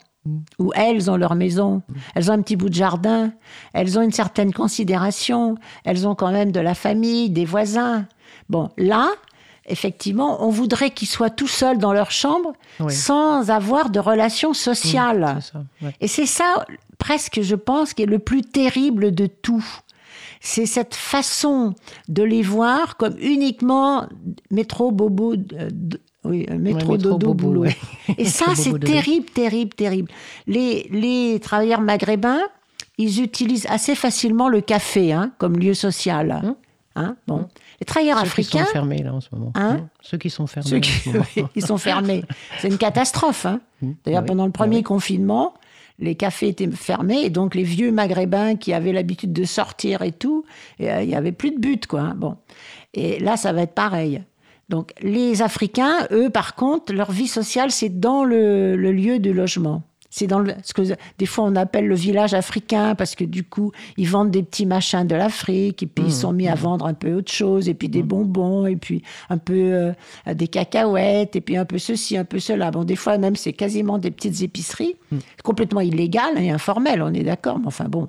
Ou 0.57 0.71
elles 0.75 1.11
ont 1.11 1.17
leur 1.17 1.35
maison, 1.35 1.83
elles 2.15 2.31
ont 2.31 2.33
un 2.33 2.41
petit 2.41 2.55
bout 2.55 2.69
de 2.69 2.73
jardin, 2.73 3.31
elles 3.73 3.99
ont 3.99 4.01
une 4.01 4.11
certaine 4.11 4.51
considération, 4.51 5.55
elles 5.83 6.07
ont 6.07 6.15
quand 6.15 6.31
même 6.31 6.51
de 6.51 6.59
la 6.59 6.73
famille, 6.73 7.29
des 7.29 7.45
voisins. 7.45 8.07
Bon, 8.49 8.69
là, 8.77 9.09
effectivement, 9.67 10.45
on 10.45 10.49
voudrait 10.49 10.91
qu'ils 10.91 11.07
soient 11.07 11.29
tout 11.29 11.47
seuls 11.47 11.77
dans 11.77 11.93
leur 11.93 12.11
chambre 12.11 12.53
Oui. 12.79 12.93
sans 12.93 13.49
avoir 13.49 13.89
de 13.89 13.99
relations 13.99 14.53
sociales. 14.53 15.37
C'est 15.41 15.51
ça. 15.51 15.63
ouais. 15.81 15.93
Et 16.01 16.07
c'est 16.07 16.25
ça, 16.25 16.65
presque, 16.97 17.41
je 17.41 17.55
pense, 17.55 17.93
qui 17.93 18.03
est 18.03 18.07
le 18.07 18.19
plus 18.19 18.41
terrible 18.41 19.13
de 19.13 19.25
tout. 19.27 19.65
C'est 20.41 20.65
cette 20.67 20.93
façon 20.93 21.73
de 22.07 22.21
les 22.21 22.43
voir 22.43 22.97
comme 22.97 23.15
uniquement 23.19 24.07
métro, 24.51 24.91
bobo, 24.91 25.33
euh, 25.33 25.69
oui, 26.23 26.45
euh, 26.49 26.57
métro, 26.57 26.93
métro, 26.93 26.97
dodo, 26.97 27.17
bobo, 27.17 27.33
boulot. 27.33 27.61
ouais. 27.61 27.75
Et 28.17 28.25
ça, 28.39 28.53
c'est 28.55 28.79
terrible, 28.79 29.25
terrible, 29.27 29.73
terrible. 29.73 30.11
Les, 30.45 30.87
les 30.91 31.39
travailleurs 31.39 31.81
maghrébins, 31.81 32.41
ils 32.97 33.21
utilisent 33.21 33.65
assez 33.69 33.95
facilement 33.95 34.47
le 34.47 34.61
café 34.61 35.11
hein, 35.13 35.31
comme 35.39 35.57
lieu 35.57 35.73
social. 35.73 36.41
Hum. 36.43 36.55
Hein, 36.97 37.15
bon. 37.27 37.47
Les 37.79 37.85
travailleurs 37.85 38.19
Ceux 38.19 38.23
qui 38.25 38.43
sont 38.43 38.57
africains, 38.59 38.71
fermés, 38.71 39.03
là, 39.03 39.13
en 39.13 39.21
ce 39.21 39.27
moment. 39.33 39.51
Hein 39.55 39.87
Ceux 40.01 40.17
qui 40.17 40.29
sont 40.29 40.47
fermés. 40.47 40.69
ceux 40.69 40.77
en 40.77 40.81
qui 40.81 40.91
ce 40.91 41.09
moment. 41.09 41.25
oui, 41.37 41.43
ils 41.55 41.65
sont 41.65 41.77
fermés. 41.77 42.23
C'est 42.59 42.67
une 42.69 42.77
catastrophe. 42.77 43.45
hein. 43.45 43.59
D'ailleurs, 44.05 44.19
Ah 44.19 44.21
oui, 44.21 44.27
pendant 44.27 44.45
le 44.45 44.51
premier 44.51 44.77
oui. 44.77 44.83
confinement, 44.83 45.53
les 45.99 46.15
cafés 46.15 46.47
étaient 46.49 46.69
fermés 46.71 47.21
et 47.23 47.29
donc 47.29 47.55
les 47.55 47.63
vieux 47.63 47.91
maghrébins 47.91 48.55
qui 48.55 48.73
avaient 48.73 48.91
l'habitude 48.93 49.33
de 49.33 49.43
sortir 49.43 50.01
et 50.01 50.11
tout, 50.11 50.45
euh, 50.81 51.01
il 51.03 51.09
y 51.09 51.15
avait 51.15 51.31
plus 51.31 51.51
de 51.51 51.59
but, 51.59 51.85
quoi. 51.87 52.01
hein. 52.01 52.13
Bon, 52.15 52.37
et 52.93 53.19
là, 53.19 53.37
ça 53.37 53.51
va 53.53 53.61
être 53.63 53.73
pareil. 53.75 54.23
Donc, 54.69 54.93
les 55.01 55.41
Africains, 55.43 56.07
eux, 56.11 56.29
par 56.31 56.55
contre, 56.55 56.91
leur 56.93 57.11
vie 57.11 57.27
sociale, 57.27 57.69
c'est 57.71 57.99
dans 57.99 58.23
le, 58.23 58.75
le 58.75 58.91
lieu 58.91 59.19
du 59.19 59.31
logement. 59.31 59.83
C'est 60.17 60.27
dans 60.27 60.39
le, 60.39 60.53
ce 60.63 60.73
que 60.73 60.81
des 61.17 61.25
fois 61.25 61.43
on 61.43 61.57
appelle 61.57 61.87
le 61.87 61.95
village 61.95 62.33
africain 62.33 62.95
parce 62.95 63.15
que 63.15 63.25
du 63.25 63.43
coup 63.43 63.73
ils 63.97 64.07
vendent 64.07 64.31
des 64.31 64.43
petits 64.43 64.65
machins 64.65 65.05
de 65.05 65.13
l'Afrique 65.13 65.83
et 65.83 65.87
puis 65.87 66.05
ils 66.05 66.13
sont 66.13 66.31
mis 66.31 66.47
à 66.47 66.55
vendre 66.55 66.85
un 66.85 66.93
peu 66.93 67.11
autre 67.15 67.33
chose 67.33 67.67
et 67.67 67.73
puis 67.73 67.89
des 67.89 68.01
bonbons 68.01 68.65
et 68.65 68.77
puis 68.77 69.03
un 69.29 69.37
peu 69.37 69.53
euh, 69.53 69.91
des 70.33 70.47
cacahuètes 70.47 71.35
et 71.35 71.41
puis 71.41 71.57
un 71.57 71.65
peu 71.65 71.79
ceci 71.79 72.15
un 72.15 72.23
peu 72.23 72.39
cela. 72.39 72.71
Bon 72.71 72.85
des 72.85 72.95
fois 72.95 73.17
même 73.17 73.35
c'est 73.35 73.51
quasiment 73.51 73.97
des 73.97 74.09
petites 74.09 74.41
épiceries 74.41 74.95
complètement 75.43 75.81
illégales 75.81 76.37
et 76.37 76.49
informelles 76.49 77.01
on 77.01 77.13
est 77.13 77.23
d'accord 77.23 77.59
mais 77.59 77.67
enfin 77.67 77.89
bon 77.89 78.07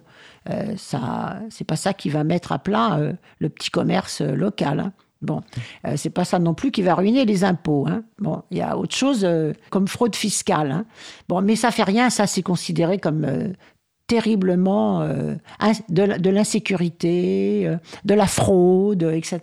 euh, 0.49 0.75
ça 0.77 1.41
c'est 1.51 1.67
pas 1.67 1.75
ça 1.75 1.93
qui 1.93 2.09
va 2.09 2.23
mettre 2.23 2.53
à 2.53 2.61
plat 2.61 2.99
euh, 2.99 3.15
le 3.41 3.49
petit 3.49 3.71
commerce 3.71 4.21
euh, 4.21 4.37
local 4.37 4.79
hein. 4.79 4.93
Bon, 5.27 5.43
euh, 5.87 5.95
c'est 5.97 6.11
pas 6.11 6.25
ça 6.25 6.39
non 6.39 6.55
plus 6.55 6.71
qui 6.71 6.83
va 6.83 6.95
ruiner 6.95 7.25
les 7.25 7.45
impôts. 7.45 7.87
hein. 7.89 8.05
Bon, 8.19 8.43
il 8.51 8.59
y 8.59 8.63
a 8.63 8.77
autre 8.79 8.95
chose 8.95 9.25
euh, 9.25 9.53
comme 9.71 9.89
fraude 9.89 10.15
fiscale. 10.17 10.71
hein. 10.71 10.85
Bon, 11.29 11.43
mais 11.43 11.57
ça 11.57 11.71
fait 11.71 11.83
rien, 11.83 12.09
ça 12.11 12.27
c'est 12.27 12.43
considéré 12.43 12.99
comme 12.99 13.25
euh, 13.25 13.49
terriblement 14.07 15.03
euh, 15.03 15.35
de, 15.89 16.31
l'insécurité, 16.31 17.69
de 18.05 18.15
la 18.15 18.27
fraude, 18.27 19.03
etc. 19.03 19.41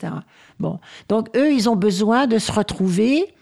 Bon, 0.60 0.80
donc 1.10 1.28
eux, 1.36 1.52
ils 1.52 1.70
ont 1.70 1.76
besoin 1.76 2.28
de 2.28 2.38
se 2.38 2.52
retrouver 2.52 3.34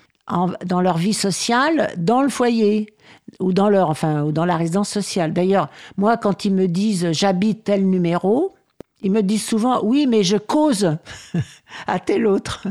dans 0.66 0.82
leur 0.82 0.98
vie 0.98 1.14
sociale, 1.14 1.92
dans 1.98 2.22
le 2.22 2.30
foyer 2.30 2.96
ou 3.40 3.54
dans 3.54 3.70
leur, 3.70 3.90
enfin, 3.90 4.24
ou 4.24 4.32
dans 4.32 4.46
la 4.46 4.58
résidence 4.58 4.90
sociale. 4.90 5.34
D'ailleurs, 5.34 5.70
moi, 5.98 6.18
quand 6.18 6.46
ils 6.46 6.54
me 6.54 6.68
disent 6.68 7.12
j'habite 7.12 7.66
tel 7.66 7.88
numéro, 7.88 8.56
ils 9.04 9.12
me 9.12 9.22
disent 9.22 9.46
souvent 9.46 9.82
oui, 9.84 10.08
mais 10.08 10.24
je 10.24 10.38
cause 10.38 10.98
à 11.88 12.00
tel 12.00 12.28
autre. 12.28 12.68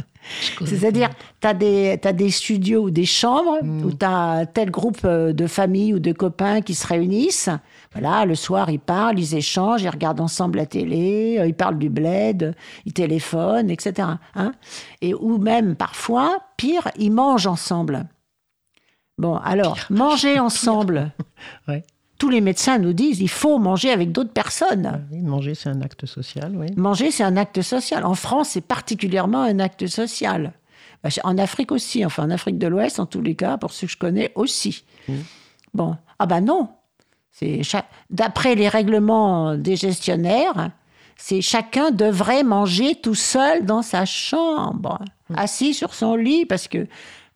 C'est-à-dire, 0.65 1.11
tu 1.41 1.47
as 1.47 1.55
des, 1.55 1.97
des 1.97 2.31
studios 2.31 2.85
ou 2.85 2.91
des 2.91 3.05
chambres 3.05 3.59
où 3.63 3.91
tu 3.93 4.05
as 4.05 4.47
tel 4.47 4.71
groupe 4.71 5.01
euh, 5.05 5.33
de 5.33 5.47
familles 5.47 5.95
ou 5.95 5.99
de 5.99 6.13
copains 6.13 6.61
qui 6.61 6.75
se 6.75 6.87
réunissent. 6.87 7.49
Voilà, 7.93 8.25
le 8.25 8.35
soir, 8.35 8.71
ils 8.71 8.79
parlent, 8.79 9.19
ils 9.19 9.35
échangent, 9.35 9.83
ils 9.83 9.89
regardent 9.89 10.21
ensemble 10.21 10.59
la 10.59 10.67
télé, 10.67 11.39
euh, 11.39 11.47
ils 11.47 11.55
parlent 11.55 11.79
du 11.79 11.89
bled, 11.89 12.55
ils 12.85 12.93
téléphonent, 12.93 13.71
etc. 13.71 14.09
hein. 14.35 14.53
Et 15.01 15.15
ou 15.15 15.39
même, 15.39 15.75
parfois, 15.75 16.39
pire, 16.57 16.89
ils 16.97 17.11
mangent 17.11 17.47
ensemble. 17.47 18.07
Bon, 19.19 19.37
alors, 19.37 19.79
manger 19.91 20.39
ensemble. 20.39 21.13
Ouais. 21.69 21.85
Tous 22.21 22.29
les 22.29 22.43
médecins 22.43 22.77
nous 22.77 22.93
disent 22.93 23.23
il 23.23 23.31
faut 23.31 23.59
manger 23.59 23.91
avec 23.91 24.13
d'autres 24.13 24.33
personnes. 24.33 25.07
Oui, 25.11 25.23
manger, 25.23 25.55
c'est 25.55 25.71
un 25.71 25.81
acte 25.81 26.05
social, 26.05 26.53
oui. 26.55 26.67
Manger, 26.77 27.11
c'est 27.11 27.25
un 27.25 27.39
acte 27.39 27.63
social. 27.63 28.05
En 28.05 28.15
France, 28.15 28.51
c'est 28.51 28.61
particulièrement 28.61 29.41
un 29.41 29.59
acte 29.59 29.87
social. 29.87 30.53
Bah, 31.03 31.09
En 31.25 31.39
Afrique 31.39 31.73
aussi, 31.73 32.05
enfin 32.05 32.25
en 32.25 32.31
Afrique 32.31 32.59
de 32.59 32.67
l'Ouest, 32.67 33.01
en 33.01 33.07
tous 33.07 33.23
les 33.23 33.35
cas, 33.35 33.57
pour 33.57 33.73
ceux 33.73 33.87
que 33.87 33.95
je 33.95 33.97
connais 33.97 34.33
aussi. 34.35 34.85
Bon, 35.73 35.97
ah 36.19 36.27
ben 36.27 36.43
non. 36.43 36.69
C'est 37.33 37.63
D'après 38.11 38.55
les 38.55 38.69
règlements 38.69 39.57
des 39.57 39.77
gestionnaires, 39.77 40.73
c'est 41.17 41.41
chacun 41.41 41.91
devrait 41.91 42.45
manger 42.45 42.97
tout 42.97 43.15
seul 43.15 43.65
dans 43.65 43.81
sa 43.81 44.05
chambre, 44.05 44.99
assis 45.35 45.73
sur 45.73 45.95
son 45.95 46.17
lit, 46.17 46.45
parce 46.45 46.69
que 46.69 46.87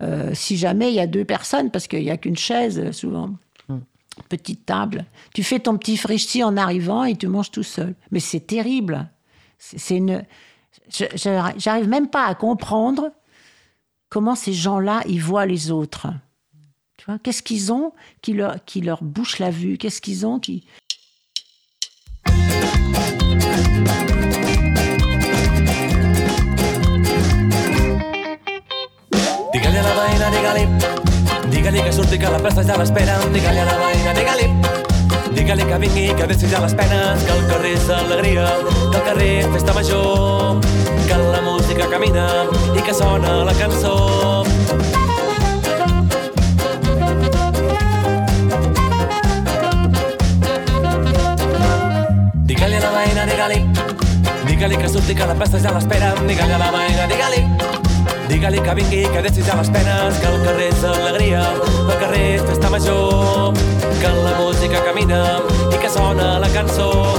euh, 0.03 0.33
si 0.35 0.59
jamais 0.59 0.90
il 0.90 0.94
y 0.94 1.01
a 1.01 1.07
deux 1.07 1.25
personnes, 1.25 1.70
parce 1.70 1.87
qu'il 1.87 2.03
n'y 2.03 2.11
a 2.11 2.18
qu'une 2.18 2.37
chaise 2.37 2.90
souvent 2.90 3.31
petite 4.29 4.66
table. 4.66 5.05
Tu 5.35 5.42
fais 5.42 5.61
ton 5.61 5.77
petit 5.77 5.96
frichti 5.96 6.42
en 6.42 6.57
arrivant 6.57 7.05
et 7.05 7.16
tu 7.16 7.27
manges 7.27 7.50
tout 7.50 7.62
seul. 7.62 7.94
Mais 8.11 8.20
c'est 8.20 8.40
terrible. 8.40 9.09
C'est 9.59 9.96
une. 9.96 10.24
J'arrive 10.88 11.88
même 11.88 12.09
pas 12.09 12.27
à 12.27 12.35
comprendre 12.35 13.12
comment 14.09 14.35
ces 14.35 14.53
gens-là 14.53 15.03
ils 15.09 15.22
voient 15.22 15.46
les 15.46 15.70
autres. 15.70 16.09
Tu 16.96 17.07
vois, 17.07 17.18
qu'est-ce 17.18 17.42
qu'ils 17.42 17.72
ont 17.72 17.92
qui 18.22 18.33
leur 18.33 18.64
qui 18.64 18.81
leur 18.81 19.03
bouche 19.03 19.38
la 19.38 19.50
vue? 19.50 19.79
Qu'est-ce 19.79 20.00
qu'ils 20.00 20.27
ont 20.27 20.38
qui. 20.38 20.64
Digue-li 31.64 31.83
que 31.83 31.92
surti 31.96 32.18
que 32.18 32.29
la 32.29 32.37
plaça 32.37 32.62
ja 32.62 32.74
l'espera. 32.77 33.14
Digue-li 33.33 33.61
a 33.62 33.64
la 33.64 33.77
veïna, 33.81 34.11
digue-li. 34.12 34.48
Digue-li 35.33 35.64
que 35.64 35.77
vingui, 35.81 36.03
que 36.12 36.27
deixi 36.29 36.50
ja 36.50 36.59
les 36.61 36.74
penes, 36.77 37.22
que 37.24 37.33
el 37.33 37.46
carrer 37.48 37.70
és 37.79 37.87
alegria, 37.88 38.42
que 38.68 38.98
el 38.98 39.05
carrer 39.07 39.31
festa 39.55 39.72
major. 39.72 40.61
que 41.09 41.16
la 41.16 41.40
música 41.40 41.88
camina 41.88 42.27
i 42.77 42.83
que 42.83 42.92
sona 42.92 43.44
la 43.48 43.55
cançó. 43.55 44.44
Digue-li 52.44 52.77
a 52.77 52.85
la 52.85 52.92
veïna, 52.98 53.24
digue-li, 53.33 53.64
digue-li 54.50 54.77
que 54.85 54.92
surti 54.92 55.16
que 55.16 55.33
la 55.33 55.40
festa 55.40 55.64
ja 55.64 55.72
l'espera, 55.72 56.12
digue-li 56.29 56.53
a 56.53 56.61
la 56.61 56.70
veïna, 56.77 57.09
digue-li, 57.09 57.42
digue-li 58.28 58.60
que 58.64 58.74
vingui, 58.78 59.02
que 59.12 59.22
deixi 59.26 59.44
ja 59.46 59.56
les 59.58 59.70
penes, 59.74 60.20
que 60.20 60.30
el 60.30 60.38
carrer 60.44 60.68
és 60.72 60.84
alegria, 60.90 61.42
el 61.84 61.96
carrer 62.02 62.24
és 62.37 62.46
festa 62.50 62.70
major, 62.72 63.60
que 64.00 64.14
la 64.20 64.37
música 64.40 64.84
camina 64.87 65.24
i 65.70 65.80
que 65.80 65.90
sona 65.90 66.38
la 66.42 66.52
cançó. 66.56 67.13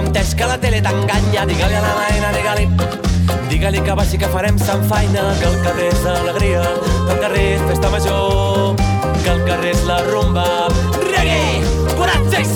M'ha 0.00 0.08
entès, 0.08 0.34
que 0.34 0.44
la 0.44 0.58
tele 0.58 0.80
t'enganya. 0.82 1.46
Digue-li 1.46 1.74
a 1.76 1.82
la 1.84 1.94
veïna, 1.98 2.32
digue-li 2.36 2.66
digue-li 3.50 3.80
que 3.84 3.94
baixi 3.98 4.18
que 4.18 4.28
farem 4.30 4.58
sant 4.58 4.84
feina, 4.88 5.24
que 5.40 5.48
el 5.48 5.58
carrer 5.64 5.88
és 5.90 6.06
alegria, 6.06 6.62
que 6.86 7.16
el 7.16 7.20
carrer 7.24 7.46
és 7.56 7.66
festa 7.68 7.90
major, 7.90 8.76
que 9.24 9.34
el 9.34 9.42
carrer 9.48 9.74
és 9.74 9.84
la 9.90 9.98
rumba. 10.06 10.46
Reggae, 11.10 11.60
coratge 11.98 12.46
i 12.46 12.48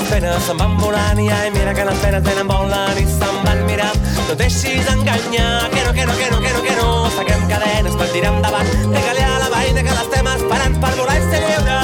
les 0.00 0.08
penes 0.08 0.44
se'n 0.46 0.56
van 0.56 0.76
volant 0.80 1.18
i 1.20 1.26
ai, 1.28 1.50
mira 1.52 1.72
que 1.76 1.84
les 1.84 1.98
penes 2.00 2.22
venen 2.24 2.48
volant 2.48 2.98
i 2.98 3.04
se'n 3.04 3.38
van 3.44 3.60
mirar. 3.66 3.90
No 4.28 4.34
deixis 4.38 4.88
enganyar, 4.92 5.68
que 5.72 5.82
no, 5.84 5.92
que 5.92 6.06
no, 6.08 6.14
que 6.16 6.28
no, 6.30 6.38
que 6.40 6.52
no, 6.54 6.62
que 6.64 6.74
no. 6.78 6.88
Seguem 7.16 7.42
cadenes 7.50 7.96
per 8.00 8.08
tirar 8.12 8.32
endavant. 8.32 8.70
Digue-li 8.94 9.24
a 9.26 9.38
la 9.42 9.48
veïna 9.52 9.84
que 9.84 9.96
l'estem 9.98 10.30
esperant 10.32 10.78
per 10.84 10.92
volar 11.00 11.16
i 11.18 11.24
ser 11.26 11.40
lliure. 11.44 11.78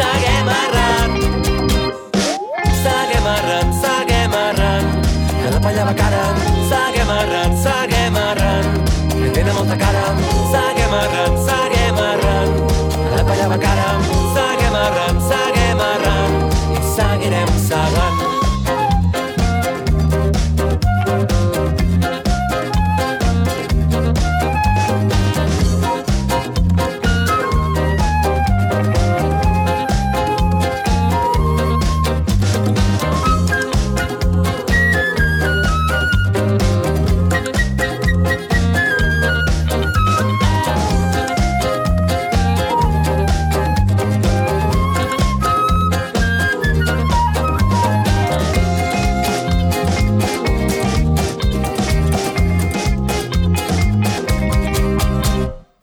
Seguem 0.00 0.50
arran. 0.56 1.16
Seguem 2.82 3.28
arran, 3.36 3.76
seguem 3.84 4.36
arran. 4.40 4.90
Que 5.30 5.54
la 5.54 5.60
palla 5.68 5.86
va 5.88 5.94
cara. 6.02 6.24
Seguem 6.72 7.14
arran, 7.18 7.56
seguem 7.68 8.18
arran. 8.24 8.74
Que 9.14 9.30
tenen 9.38 9.54
molta 9.60 9.78
cara. 9.86 10.04
Seguem 10.56 10.98
arran, 11.04 11.40
seguem 11.48 12.04
arran. 12.10 12.60
Que 12.98 13.16
la 13.16 13.24
palla 13.30 13.48
va 13.54 13.62
cara. 13.64 14.21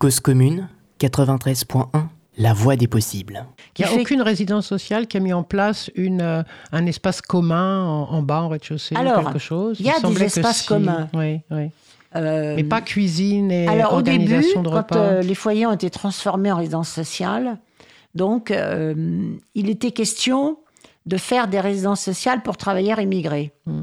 Cause 0.10 0.22
commune 0.22 0.67
93.1 1.00 1.86
La 2.39 2.54
voie 2.54 2.76
des 2.76 2.88
possibles. 2.88 3.45
Il 3.78 3.86
n'y 3.86 3.91
a 3.91 3.93
aucune 4.02 4.24
résidence 4.24 4.65
sociale 4.65 5.06
qui 5.06 5.17
a 5.17 5.19
mis 5.19 5.34
en 5.34 5.43
place 5.43 5.91
une, 5.93 6.22
euh, 6.22 6.41
un 6.72 6.88
espace 6.88 7.22
commun 7.22 7.84
en, 7.86 8.10
en 8.10 8.24
bas, 8.24 8.41
en 8.41 8.50
rez-de-chaussée, 8.50 8.95
ou 8.95 9.04
quelque 9.04 9.38
chose. 9.38 9.78
il 9.80 9.86
y 9.86 9.91
a 9.91 10.00
des 10.00 10.24
espaces 10.24 10.62
si. 10.62 10.67
communs. 10.67 11.10
Oui, 11.13 11.41
oui. 11.52 11.69
Euh, 12.15 12.56
Mais 12.56 12.63
pas 12.63 12.82
cuisine 12.82 13.52
et 13.52 13.67
Alors 13.67 13.93
au 13.93 14.02
début, 14.02 14.34
organisation 14.34 14.63
de 14.63 14.69
quand 14.69 14.78
repas. 14.78 14.98
euh, 14.98 15.22
les 15.22 15.36
foyers 15.36 15.67
ont 15.67 15.74
été 15.74 15.91
transformés 15.91 16.52
en 16.52 16.58
résidence 16.58 16.89
sociale, 16.89 17.60
donc 18.15 18.50
euh, 18.50 18.95
il 19.54 19.69
était 19.69 19.91
question 19.91 20.58
de 21.06 21.17
faire 21.17 21.48
des 21.48 21.60
résidences 21.60 22.02
sociales 22.02 22.41
pour 22.41 22.58
travailleurs 22.58 23.00
immigrés. 23.00 23.52
Mm. 23.67 23.82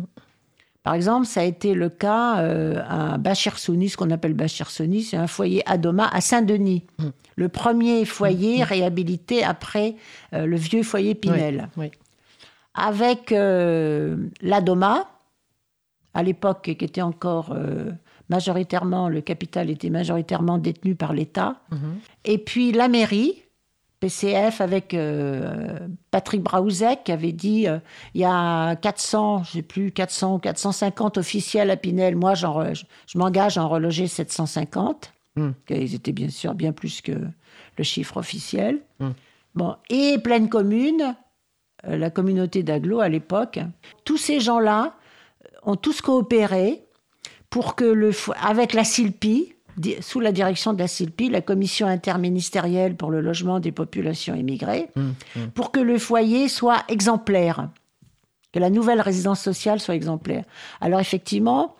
Par 0.86 0.94
exemple, 0.94 1.26
ça 1.26 1.40
a 1.40 1.42
été 1.42 1.74
le 1.74 1.88
cas 1.88 2.38
euh, 2.38 2.80
à 2.88 3.18
Bachir 3.18 3.58
Souni, 3.58 3.88
ce 3.88 3.96
qu'on 3.96 4.12
appelle 4.12 4.34
Bachir 4.34 4.70
Souni, 4.70 5.02
c'est 5.02 5.16
un 5.16 5.26
foyer 5.26 5.68
à 5.68 5.78
Doma 5.78 6.08
à 6.12 6.20
Saint-Denis. 6.20 6.84
Mm. 7.00 7.06
Le 7.34 7.48
premier 7.48 8.04
foyer 8.04 8.62
réhabilité 8.62 9.42
après 9.42 9.96
euh, 10.32 10.46
le 10.46 10.54
vieux 10.54 10.84
foyer 10.84 11.16
Pinel. 11.16 11.70
Oui. 11.76 11.90
Avec 12.76 13.32
euh, 13.32 14.28
l'Adoma, 14.42 15.10
à 16.14 16.22
l'époque 16.22 16.62
qui 16.78 16.84
était 16.84 17.02
encore 17.02 17.52
majoritairement, 18.28 19.08
le 19.08 19.22
capital 19.22 19.70
était 19.70 19.90
majoritairement 19.90 20.56
détenu 20.56 20.94
par 20.94 21.12
l'État. 21.12 21.56
Mhm. 21.72 21.98
Et 22.26 22.38
puis 22.38 22.70
la 22.70 22.86
mairie, 22.86 23.42
PCF, 24.00 24.60
avec 24.60 24.92
euh, 24.94 25.78
Patrick 26.10 26.42
Braouzek, 26.42 27.04
qui 27.04 27.12
avait 27.12 27.32
dit 27.32 27.66
euh, 27.66 27.78
il 28.14 28.20
y 28.20 28.24
a 28.24 28.76
400, 28.76 29.44
je 29.44 29.52
sais 29.52 29.62
plus, 29.62 29.90
400 29.92 30.34
ou 30.34 30.38
450 30.38 31.18
officiels 31.18 31.70
à 31.70 31.76
Pinel. 31.76 32.14
Moi, 32.16 32.34
j'en 32.34 32.58
re- 32.62 32.74
je, 32.74 32.84
je 33.06 33.18
m'engage 33.18 33.56
à 33.58 33.64
en 33.64 33.68
reloger 33.68 34.06
750. 34.06 35.12
Mm. 35.36 35.50
Ils 35.70 35.94
étaient 35.94 36.12
bien 36.12 36.28
sûr 36.28 36.54
bien 36.54 36.72
plus 36.72 37.00
que 37.00 37.12
le 37.78 37.84
chiffre 37.84 38.18
officiel. 38.18 38.80
Mm. 39.00 39.08
Bon, 39.54 39.76
et 39.88 40.18
pleine 40.18 40.48
commune, 40.50 41.16
euh, 41.88 41.96
la 41.96 42.10
communauté 42.10 42.62
d'Aglo 42.62 43.00
à 43.00 43.08
l'époque, 43.08 43.58
tous 44.04 44.18
ces 44.18 44.40
gens-là 44.40 44.94
ont 45.62 45.76
tous 45.76 46.00
coopéré 46.02 46.82
pour 47.50 47.74
que 47.74 47.84
le 47.84 48.10
avec 48.42 48.74
la 48.74 48.84
SILPI, 48.84 49.54
sous 50.00 50.20
la 50.20 50.32
direction 50.32 50.72
de 50.72 50.78
la 50.78 50.88
SILPI, 50.88 51.28
la 51.28 51.42
commission 51.42 51.86
interministérielle 51.86 52.96
pour 52.96 53.10
le 53.10 53.20
logement 53.20 53.60
des 53.60 53.72
populations 53.72 54.34
immigrées, 54.34 54.88
Mm, 54.96 55.10
pour 55.54 55.70
que 55.72 55.80
le 55.80 55.98
foyer 55.98 56.48
soit 56.48 56.82
exemplaire, 56.88 57.68
que 58.52 58.58
la 58.58 58.70
nouvelle 58.70 59.00
résidence 59.00 59.40
sociale 59.40 59.80
soit 59.80 59.94
exemplaire. 59.94 60.44
Alors 60.80 61.00
effectivement, 61.00 61.74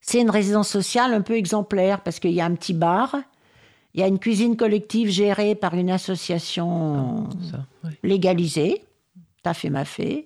c'est 0.00 0.20
une 0.20 0.30
résidence 0.30 0.68
sociale 0.68 1.12
un 1.14 1.22
peu 1.22 1.34
exemplaire 1.36 2.00
parce 2.00 2.20
qu'il 2.20 2.32
y 2.32 2.40
a 2.40 2.44
un 2.44 2.54
petit 2.54 2.74
bar, 2.74 3.16
il 3.94 4.00
y 4.00 4.04
a 4.04 4.06
une 4.06 4.18
cuisine 4.18 4.56
collective 4.56 5.08
gérée 5.10 5.54
par 5.54 5.74
une 5.74 5.90
association 5.90 7.28
Ça, 7.50 7.66
oui. 7.84 7.90
légalisé, 8.02 8.82
t'as 9.42 9.54
fait 9.54 9.70
ma 9.70 9.84
fait. 9.84 10.24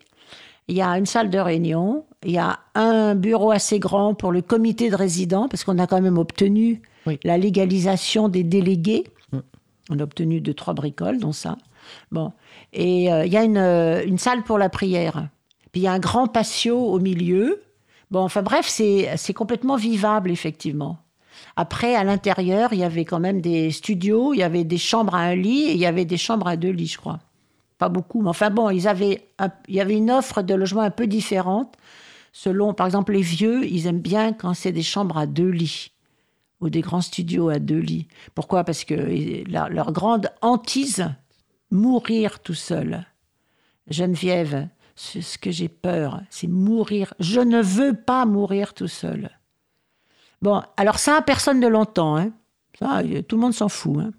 Il 0.68 0.76
y 0.76 0.82
a 0.82 0.96
une 0.98 1.06
salle 1.06 1.30
de 1.30 1.38
réunion, 1.38 2.04
il 2.26 2.32
y 2.32 2.38
a 2.38 2.58
un 2.74 3.14
bureau 3.14 3.50
assez 3.52 3.78
grand 3.78 4.14
pour 4.14 4.32
le 4.32 4.42
comité 4.42 4.90
de 4.90 4.96
résidents, 4.96 5.48
parce 5.48 5.64
qu'on 5.64 5.78
a 5.78 5.86
quand 5.86 6.00
même 6.00 6.18
obtenu 6.18 6.82
Oui. 7.06 7.18
la 7.24 7.38
légalisation 7.38 8.28
des 8.28 8.42
délégués. 8.44 9.04
On 9.88 9.98
a 10.00 10.02
obtenu 10.02 10.40
deux, 10.40 10.54
trois 10.54 10.74
bricoles, 10.74 11.18
dont 11.20 11.32
ça. 11.32 11.56
Bon. 12.10 12.32
Et 12.72 13.12
euh, 13.12 13.24
il 13.24 13.32
y 13.32 13.36
a 13.36 13.44
une, 13.44 13.56
euh, 13.58 14.04
une 14.04 14.18
salle 14.18 14.42
pour 14.42 14.58
la 14.58 14.68
prière. 14.68 15.28
Puis 15.70 15.82
il 15.82 15.84
y 15.84 15.86
a 15.86 15.92
un 15.92 16.00
grand 16.00 16.26
patio 16.26 16.76
au 16.76 16.98
milieu. 16.98 17.62
Bon, 18.10 18.20
enfin 18.20 18.42
bref, 18.42 18.66
c'est 18.68 19.08
c'est 19.16 19.32
complètement 19.34 19.76
vivable, 19.76 20.30
effectivement. 20.32 20.98
Après, 21.54 21.94
à 21.94 22.02
l'intérieur, 22.02 22.72
il 22.72 22.80
y 22.80 22.84
avait 22.84 23.04
quand 23.04 23.20
même 23.20 23.40
des 23.40 23.70
studios, 23.70 24.34
il 24.34 24.38
y 24.38 24.42
avait 24.42 24.64
des 24.64 24.78
chambres 24.78 25.14
à 25.14 25.20
un 25.20 25.36
lit 25.36 25.62
et 25.68 25.72
il 25.72 25.78
y 25.78 25.86
avait 25.86 26.04
des 26.04 26.16
chambres 26.16 26.48
à 26.48 26.56
deux 26.56 26.70
lits, 26.70 26.88
je 26.88 26.98
crois. 26.98 27.20
Pas 27.78 27.88
beaucoup, 27.88 28.22
mais 28.22 28.30
enfin 28.30 28.50
bon, 28.50 28.70
ils 28.70 28.88
avaient 28.88 29.28
un- 29.38 29.50
il 29.68 29.74
y 29.76 29.80
avait 29.80 29.96
une 29.96 30.10
offre 30.10 30.42
de 30.42 30.54
logement 30.54 30.80
un 30.82 30.90
peu 30.90 31.06
différente. 31.06 31.76
Selon, 32.38 32.74
par 32.74 32.84
exemple, 32.86 33.14
les 33.14 33.22
vieux, 33.22 33.64
ils 33.64 33.86
aiment 33.86 34.02
bien 34.02 34.34
quand 34.34 34.52
c'est 34.52 34.70
des 34.70 34.82
chambres 34.82 35.16
à 35.16 35.24
deux 35.24 35.48
lits 35.48 35.92
ou 36.60 36.68
des 36.68 36.82
grands 36.82 37.00
studios 37.00 37.48
à 37.48 37.58
deux 37.58 37.78
lits. 37.78 38.08
Pourquoi? 38.34 38.62
Parce 38.62 38.84
que 38.84 39.42
leur 39.48 39.90
grande 39.90 40.28
hantise, 40.42 41.08
mourir 41.70 42.40
tout 42.40 42.52
seul. 42.52 43.06
Geneviève, 43.88 44.68
ce, 44.96 45.38
que 45.38 45.50
j'ai 45.50 45.70
peur, 45.70 46.20
c'est 46.28 46.46
mourir. 46.46 47.14
Je 47.20 47.40
ne 47.40 47.62
veux 47.62 47.94
pas 47.94 48.26
mourir 48.26 48.74
tout 48.74 48.86
seul. 48.86 49.30
Bon, 50.42 50.62
alors 50.76 50.98
ça, 50.98 51.22
personne 51.22 51.58
ne 51.58 51.68
l'entend. 51.68 52.18
Hein. 52.18 52.32
Ça, 52.78 53.00
tout 53.26 53.36
le 53.36 53.40
monde 53.40 53.54
s'en 53.54 53.70
fout. 53.70 53.96
hein. 53.98 54.10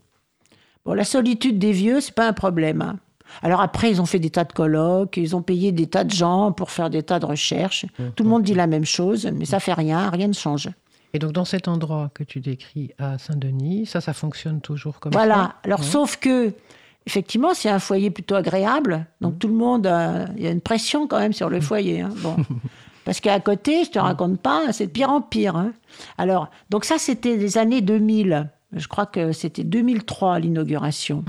Bon, 0.85 0.95
la 0.95 1.03
solitude 1.03 1.59
des 1.59 1.71
vieux, 1.71 2.01
c'est 2.01 2.15
pas 2.15 2.27
un 2.27 2.33
problème. 2.33 2.81
hein. 2.81 2.97
Alors 3.43 3.61
après, 3.61 3.89
ils 3.91 4.01
ont 4.01 4.05
fait 4.05 4.19
des 4.19 4.29
tas 4.29 4.43
de 4.43 4.53
colloques, 4.53 5.17
ils 5.17 5.35
ont 5.35 5.41
payé 5.41 5.71
des 5.71 5.87
tas 5.87 6.03
de 6.03 6.11
gens 6.11 6.51
pour 6.51 6.71
faire 6.71 6.89
des 6.89 7.03
tas 7.03 7.19
de 7.19 7.25
recherches. 7.25 7.85
Tout 8.15 8.23
le 8.23 8.29
monde 8.29 8.43
dit 8.43 8.53
la 8.53 8.67
même 8.67 8.85
chose, 8.85 9.29
mais 9.33 9.45
ça 9.45 9.59
fait 9.59 9.73
rien, 9.73 10.09
rien 10.09 10.27
ne 10.27 10.33
change. 10.33 10.69
Et 11.13 11.19
donc, 11.19 11.31
dans 11.31 11.45
cet 11.45 11.67
endroit 11.67 12.11
que 12.13 12.23
tu 12.23 12.39
décris 12.41 12.91
à 12.99 13.17
Saint-Denis, 13.17 13.85
ça, 13.85 14.01
ça 14.01 14.13
fonctionne 14.13 14.59
toujours 14.61 14.99
comme 14.99 15.13
ça? 15.13 15.19
Voilà. 15.19 15.55
Alors, 15.63 15.79
Ouais. 15.79 15.85
sauf 15.85 16.17
que, 16.17 16.51
effectivement, 17.05 17.53
c'est 17.53 17.69
un 17.69 17.79
foyer 17.79 18.11
plutôt 18.11 18.35
agréable. 18.35 19.05
Donc, 19.21 19.39
tout 19.39 19.47
le 19.47 19.53
monde, 19.53 19.87
euh, 19.87 20.25
il 20.35 20.43
y 20.43 20.47
a 20.47 20.51
une 20.51 20.61
pression 20.61 21.07
quand 21.07 21.17
même 21.19 21.33
sur 21.33 21.49
le 21.49 21.61
foyer. 21.61 22.01
hein. 22.01 22.09
Bon. 22.17 22.35
Parce 23.05 23.21
qu'à 23.21 23.39
côté, 23.39 23.85
je 23.85 23.91
te 23.91 23.99
raconte 23.99 24.39
pas, 24.41 24.73
c'est 24.73 24.87
de 24.87 24.91
pire 24.91 25.09
en 25.09 25.21
pire. 25.21 25.55
hein. 25.55 25.71
Alors, 26.17 26.49
donc 26.69 26.83
ça, 26.83 26.97
c'était 26.97 27.37
les 27.37 27.57
années 27.57 27.79
2000. 27.81 28.49
Je 28.73 28.87
crois 28.89 29.05
que 29.05 29.31
c'était 29.31 29.63
2003 29.63 30.39
l'inauguration. 30.39 31.23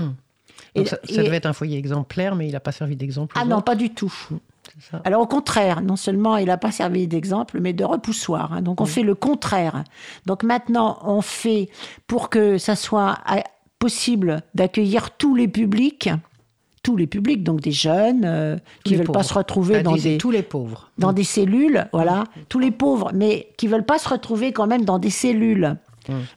Donc, 0.75 0.85
Et- 0.85 0.89
ça, 0.89 0.97
ça 1.03 1.21
et- 1.21 1.25
devait 1.25 1.37
être 1.37 1.45
un 1.45 1.53
foyer 1.53 1.77
exemplaire, 1.77 2.35
mais 2.35 2.47
il 2.47 2.51
n'a 2.53 2.59
pas 2.59 2.71
servi 2.71 2.95
d'exemple. 2.95 3.35
Ah 3.39 3.45
non, 3.45 3.57
autres, 3.57 3.65
pas 3.65 3.75
du 3.75 3.89
tout. 3.89 4.13
ça 4.91 5.01
Alors 5.03 5.21
au 5.21 5.27
contraire, 5.27 5.81
non 5.81 5.95
seulement 5.95 6.37
il 6.37 6.45
n'a 6.47 6.57
pas 6.57 6.71
servi 6.71 7.07
d'exemple, 7.07 7.59
mais 7.59 7.73
de 7.73 7.83
repoussoir. 7.83 8.53
hein. 8.53 8.61
Donc 8.61 8.81
on 8.81 8.85
fait 8.85 9.03
le 9.03 9.15
contraire. 9.15 9.83
Donc 10.25 10.43
maintenant, 10.43 10.99
on 11.03 11.21
fait 11.21 11.69
pour 12.07 12.29
que 12.29 12.57
ça 12.57 12.75
soit 12.75 13.17
ah, 13.25 13.43
possible 13.79 14.41
d'accueillir 14.55 15.11
tous 15.11 15.35
les 15.35 15.47
publics, 15.47 16.09
tous 16.83 16.95
les 16.95 17.07
publics, 17.07 17.43
donc 17.43 17.61
des 17.61 17.71
jeunes 17.71 18.23
euh, 18.25 18.57
qui 18.83 18.91
les 18.91 18.97
veulent 18.97 19.11
pas 19.11 19.23
se 19.23 19.33
retrouver 19.33 19.77
Ah, 19.77 19.83
dans 19.83 19.95
des 19.95 20.17
tous 20.17 20.31
les 20.31 20.43
pauvres. 20.43 20.89
dans 20.97 21.13
des 21.13 21.23
cellules, 21.23 21.87
voilà, 21.91 22.23
tous 22.47 22.59
les 22.59 22.71
pauvres, 22.71 23.11
mais 23.13 23.47
qui 23.57 23.67
veulent 23.67 23.85
pas 23.85 23.97
se 23.99 24.07
retrouver 24.07 24.53
quand 24.53 24.67
même 24.67 24.85
dans 24.85 24.99
des 24.99 25.09
cellules. 25.09 25.75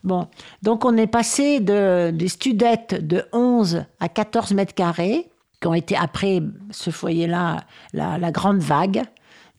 Bon, 0.04 0.26
donc 0.62 0.84
on 0.84 0.96
est 0.96 1.06
passé 1.06 1.60
de, 1.60 2.10
des 2.10 2.28
studettes 2.28 3.06
de 3.06 3.24
11 3.32 3.84
à 4.00 4.08
14 4.08 4.52
mètres 4.52 4.74
carrés, 4.74 5.28
qui 5.60 5.68
ont 5.68 5.74
été 5.74 5.96
après 5.96 6.40
ce 6.70 6.90
foyer-là, 6.90 7.64
la, 7.92 8.18
la 8.18 8.30
grande 8.32 8.58
vague 8.58 9.02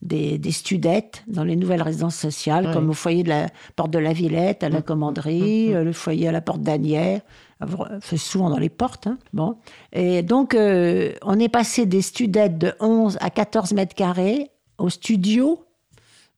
des, 0.02 0.36
des 0.36 0.52
studettes 0.52 1.22
dans 1.28 1.44
les 1.44 1.56
nouvelles 1.56 1.80
résidences 1.80 2.16
sociales, 2.16 2.66
comme 2.74 2.90
au 2.90 2.92
foyer 2.92 3.22
de 3.22 3.30
la 3.30 3.46
Porte 3.74 3.90
de 3.90 3.98
la 3.98 4.12
Villette, 4.12 4.62
à 4.62 4.68
la 4.68 4.82
Commanderie, 4.82 5.74
euh, 5.74 5.82
le 5.82 5.92
foyer 5.94 6.28
à 6.28 6.32
la 6.32 6.42
Porte 6.42 6.60
d'Anières. 6.60 7.22
C'est 8.02 8.18
souvent 8.18 8.50
dans 8.50 8.58
les 8.58 8.68
portes. 8.68 9.06
hein. 9.06 9.16
Bon. 9.32 9.56
Et 9.94 10.20
donc, 10.22 10.54
euh, 10.54 11.12
on 11.22 11.38
est 11.38 11.48
passé 11.48 11.86
des 11.86 12.02
studettes 12.02 12.58
de 12.58 12.74
11 12.80 13.16
à 13.22 13.30
14 13.30 13.72
mètres 13.72 13.94
carrés 13.94 14.50
au 14.76 14.90
studio 14.90 15.63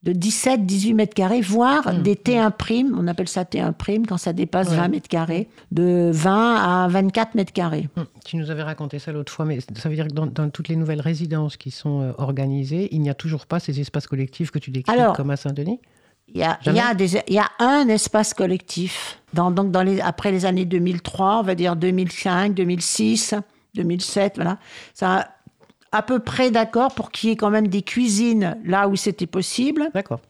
de 0.02 0.12
17, 0.12 0.64
18 0.66 0.94
mètres 0.94 1.14
carrés, 1.14 1.40
voire 1.40 1.92
des 1.94 2.14
T1 2.14 2.52
prime, 2.52 2.96
on 2.96 3.08
appelle 3.08 3.26
ça 3.28 3.42
T1 3.42 3.72
prime 3.72 4.06
quand 4.06 4.18
ça 4.18 4.32
dépasse 4.32 4.68
Ouais. 4.68 4.76
20 4.76 4.88
mètres 4.88 5.08
carrés, 5.08 5.48
de 5.72 6.10
20 6.14 6.84
à 6.84 6.86
24 6.88 7.34
mètres 7.34 7.52
carrés. 7.52 7.88
Hum, 7.96 8.06
Tu 8.24 8.36
nous 8.36 8.50
avais 8.50 8.62
raconté 8.62 8.98
ça 9.00 9.10
l'autre 9.10 9.32
fois, 9.32 9.44
mais 9.46 9.58
ça 9.60 9.88
veut 9.88 9.96
dire 9.96 10.06
que 10.06 10.12
dans, 10.12 10.26
dans 10.26 10.48
toutes 10.50 10.68
les 10.68 10.76
nouvelles 10.76 11.00
résidences 11.00 11.56
qui 11.56 11.70
sont 11.72 12.02
euh, 12.02 12.12
organisées, 12.18 12.88
il 12.94 13.00
n'y 13.00 13.10
a 13.10 13.14
toujours 13.14 13.46
pas 13.46 13.58
ces 13.58 13.80
espaces 13.80 14.06
collectifs 14.06 14.50
que 14.52 14.58
tu 14.60 14.70
décris 14.70 14.94
comme 15.16 15.30
à 15.30 15.36
Saint-Denis? 15.36 15.80
Il 16.28 16.38
y 16.40 16.42
a, 16.44 16.58
il 16.60 16.64
Jamais 16.66 16.78
y 16.78 16.82
a 16.82 16.94
des, 16.94 17.22
il 17.28 17.34
y 17.34 17.38
a 17.38 17.48
un 17.60 17.88
espace 17.88 18.34
collectif. 18.34 19.20
Dans, 19.32 19.50
donc 19.50 19.70
dans 19.70 19.82
les, 19.82 20.00
après 20.00 20.30
les 20.32 20.44
années 20.44 20.64
2003, 20.64 21.38
on 21.38 21.42
va 21.42 21.54
dire 21.54 21.74
2005, 21.76 22.52
2006, 22.54 23.34
2007, 23.74 24.32
voilà. 24.36 24.58
Ça 24.94 25.28
à 25.96 26.02
peu 26.02 26.18
près 26.18 26.50
d'accord 26.50 26.94
pour 26.94 27.10
qu'il 27.10 27.30
y 27.30 27.32
ait 27.32 27.36
quand 27.36 27.50
même 27.50 27.68
des 27.68 27.82
cuisines 27.82 28.56
là 28.64 28.88
où 28.88 28.96
c'était 28.96 29.26
possible. 29.26 29.90
D'accord. 29.94 30.20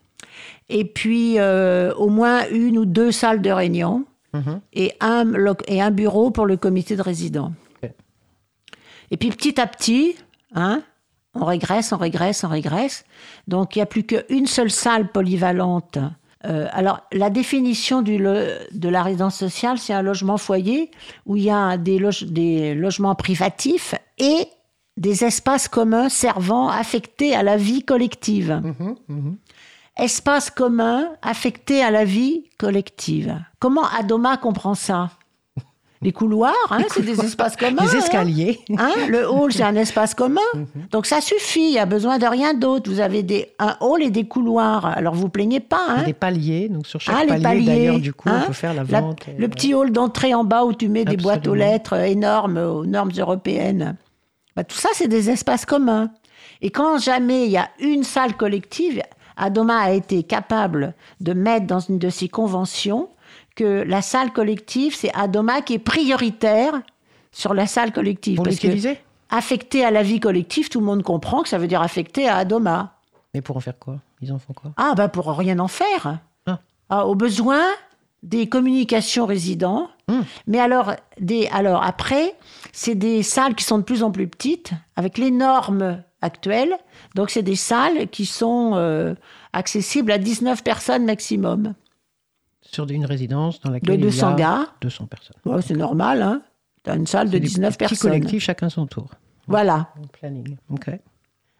Et 0.69 0.85
puis 0.85 1.39
euh, 1.39 1.93
au 1.95 2.09
moins 2.09 2.47
une 2.51 2.79
ou 2.79 2.85
deux 2.85 3.13
salles 3.13 3.43
de 3.43 3.51
réunion 3.51 4.05
Mhm. 4.33 4.61
et, 4.75 4.93
un, 5.01 5.33
et 5.67 5.81
un 5.81 5.91
bureau 5.91 6.31
pour 6.31 6.45
le 6.45 6.57
comité 6.59 6.95
de 6.97 7.01
résidents. 7.01 7.53
Et 9.11 9.17
puis 9.17 9.31
petit 9.31 9.59
à 9.61 9.67
petit, 9.67 10.17
hein, 10.55 10.83
on 11.35 11.45
régresse, 11.45 11.93
on 11.93 11.97
régresse, 11.97 12.45
on 12.45 12.49
régresse. 12.49 13.05
Donc 13.47 13.77
il 13.77 13.79
n'y 13.79 13.83
a 13.85 13.87
plus 13.87 14.03
qu'une 14.05 14.47
seule 14.47 14.71
salle 14.71 15.11
polyvalente. 15.11 15.99
Euh, 16.45 16.67
alors 16.73 17.01
la 17.13 17.31
définition 17.31 18.03
du 18.03 18.19
de 18.19 18.89
la 18.89 19.03
résidence 19.03 19.37
sociale, 19.37 19.79
c'est 19.79 19.95
un 19.95 20.03
logement 20.03 20.37
foyer 20.37 20.91
où 21.25 21.37
il 21.37 21.45
y 21.45 21.51
a 21.51 21.77
des, 21.79 21.99
loge- 21.99 22.25
des 22.27 22.75
logements 22.75 23.15
privatifs 23.15 23.95
et 24.19 24.49
des 24.97 25.25
espaces 25.25 25.69
communs 25.69 26.09
servant 26.09 26.69
affectés 26.69 27.35
à 27.35 27.43
la 27.43 27.57
vie 27.57 27.83
collective. 27.85 28.63
Espace 29.99 30.51
commun 30.51 31.09
affecté 31.23 31.83
à 31.83 31.91
la 31.91 32.05
vie 32.05 32.45
collective. 32.59 33.35
Comment 33.59 33.87
Adoma 33.99 34.37
comprend 34.37 34.75
ça? 34.75 35.11
Les 36.03 36.13
couloirs, 36.13 36.53
hein, 36.69 36.85
c'est 36.93 37.03
des 37.05 37.19
espaces 37.25 37.57
communs. 37.57 37.83
Les 37.83 37.97
hein. 37.97 37.99
escaliers. 38.01 38.61
Hein, 38.77 38.91
le 39.09 39.27
hall, 39.27 39.51
c'est 39.51 39.63
un 39.63 39.75
espace 39.77 40.15
commun. 40.15 40.43
Donc 40.91 41.07
ça 41.07 41.23
suffit, 41.23 41.69
il 41.69 41.71
n'y 41.71 41.79
a 41.79 41.87
besoin 41.87 42.19
de 42.19 42.27
rien 42.27 42.53
d'autre. 42.53 42.91
Vous 42.91 43.01
avez 43.01 43.23
des, 43.23 43.49
un 43.59 43.77
hall 43.81 44.03
et 44.03 44.11
des 44.11 44.25
couloirs. 44.29 44.85
Alors 44.85 45.15
vous 45.15 45.31
plaignez 45.31 45.61
pas. 45.61 45.81
Hein. 45.89 46.03
Des 46.03 46.13
paliers, 46.13 46.69
donc 46.69 46.87
sur 46.87 47.01
chaque 47.01 47.17
Ah, 47.23 47.27
palier, 47.27 47.43
paliers, 47.43 47.65
d'ailleurs, 47.67 47.99
du 47.99 48.13
coup, 48.13 48.29
hein. 48.29 48.41
on 48.45 48.47
peut 48.49 48.53
faire 48.53 48.75
la 48.75 48.85
La- 48.85 49.01
vente. 49.01 49.23
euh, 49.27 49.33
le 49.39 49.49
petit 49.49 49.73
hall 49.73 49.91
d'entrée 49.91 50.35
en 50.35 50.45
bas 50.45 50.65
où 50.67 50.75
tu 50.75 50.91
mets 50.91 51.07
des 51.07 51.17
boîtes 51.17 51.47
aux 51.49 51.55
lettres 51.55 51.95
euh, 51.95 52.05
énormes 52.05 52.59
aux 52.59 52.85
normes 52.85 53.13
européennes. 53.17 53.97
Bah, 54.57 54.65
tout 54.65 54.77
ça, 54.77 54.89
c'est 54.95 55.09
des 55.09 55.31
espaces 55.31 55.67
communs. 55.67 56.11
Et 56.63 56.71
quand 56.71 56.99
jamais 56.99 57.45
il 57.45 57.51
y 57.51 57.57
a 57.59 57.69
une 57.79 58.03
salle 58.03 58.37
collective, 58.37 59.03
Adoma 59.37 59.79
a 59.79 59.91
été 59.91 60.23
capable 60.23 60.95
de 61.21 61.35
mettre 61.35 61.67
dans 61.67 61.81
une 61.81 61.99
de 61.99 62.09
ses 62.09 62.29
conventions 62.29 63.11
que 63.55 63.83
la 63.87 64.03
salle 64.03 64.33
collective, 64.33 64.95
c'est 64.95 65.13
Adoma 65.15 65.63
qui 65.63 65.75
est 65.75 65.79
prioritaire 65.79 66.73
sur 67.33 67.55
la 67.55 67.67
salle 67.67 67.93
collective. 67.93 68.37
Pour 68.37 68.45
Parce 68.45 68.57
que 68.57 68.67
l'utiliser 68.67 68.99
affecté 69.31 69.85
à 69.85 69.91
la 69.91 70.03
vie 70.03 70.21
collective, 70.21 70.69
tout 70.69 70.81
le 70.81 70.87
monde 70.87 71.03
comprend 71.03 71.43
que 71.43 71.49
ça 71.49 71.59
veut 71.59 71.67
dire 71.67 71.83
affecté 71.83 72.29
à 72.29 72.37
Adoma. 72.37 72.95
Mais 73.35 73.43
pour 73.43 73.57
en 73.57 73.61
faire 73.61 73.79
quoi? 73.79 73.99
Ils 74.23 74.33
en 74.33 74.39
font 74.39 74.55
quoi? 74.55 74.73
Ah, 74.77 74.95
bah 74.97 75.09
pour 75.09 75.27
rien 75.37 75.59
en 75.59 75.69
faire. 75.69 76.21
Ah. 76.47 76.61
Ah, 76.89 77.07
au 77.07 77.15
besoin 77.15 77.63
des 78.23 78.49
communications 78.49 79.27
résidents. 79.27 79.89
Hmm. 80.09 80.23
Mais 80.47 80.61
alors, 80.61 80.95
des, 81.21 81.49
alors 81.49 81.83
après, 81.83 82.35
c'est 82.77 82.95
des 82.95 83.23
salles 83.23 83.55
qui 83.55 83.65
sont 83.65 83.79
de 83.79 83.85
plus 83.85 84.03
en 84.03 84.11
plus 84.11 84.29
petites, 84.29 84.73
avec 84.97 85.17
les 85.17 85.31
normes 85.31 86.03
actuelles. 86.21 86.77
Donc, 87.15 87.31
c'est 87.31 87.43
des 87.43 87.57
salles 87.57 88.09
qui 88.09 88.27
sont 88.27 88.73
euh, 88.75 89.15
accessibles 89.55 90.13
à 90.13 90.19
19 90.19 90.63
personnes 90.63 91.07
maximum. 91.07 91.73
Sur 92.61 92.87
une 92.91 93.07
résidence 93.07 93.61
dans 93.61 93.71
De 93.71 93.75
laquelle 93.77 93.95
il 93.95 94.01
y 94.01 94.03
200 94.03 94.29
a 94.29 94.35
gars. 94.35 94.67
200 94.83 95.07
personnes. 95.07 95.37
Ouais, 95.47 95.63
c'est 95.63 95.75
normal, 95.75 96.21
hein. 96.21 96.43
Une 96.87 97.07
salle 97.07 97.29
de 97.29 97.33
C'est 97.33 97.41
des 97.41 97.47
19 97.49 97.79
petits 97.79 97.79
personnes. 97.79 98.11
collectifs, 98.11 98.43
chacun 98.43 98.69
son 98.69 98.87
tour. 98.87 99.09
Voilà. 99.47 99.89
Planning. 100.13 100.59
Ok. 100.69 100.91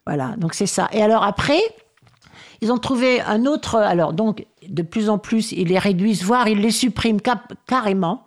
Voilà, 0.05 0.37
donc 0.37 0.53
c'est 0.53 0.67
ça. 0.67 0.89
Et 0.93 1.03
alors 1.03 1.25
après, 1.25 1.61
ils 2.61 2.71
ont 2.71 2.79
trouvé 2.79 3.23
un 3.23 3.47
autre. 3.47 3.77
Alors 3.77 4.13
donc, 4.13 4.47
de 4.69 4.83
plus 4.83 5.09
en 5.09 5.17
plus, 5.19 5.53
ils 5.53 5.69
les 5.69 5.79
réduisent, 5.79 6.23
voire 6.25 6.47
ils 6.47 6.61
les 6.61 6.71
suppriment 6.71 7.21
carrément, 7.67 8.26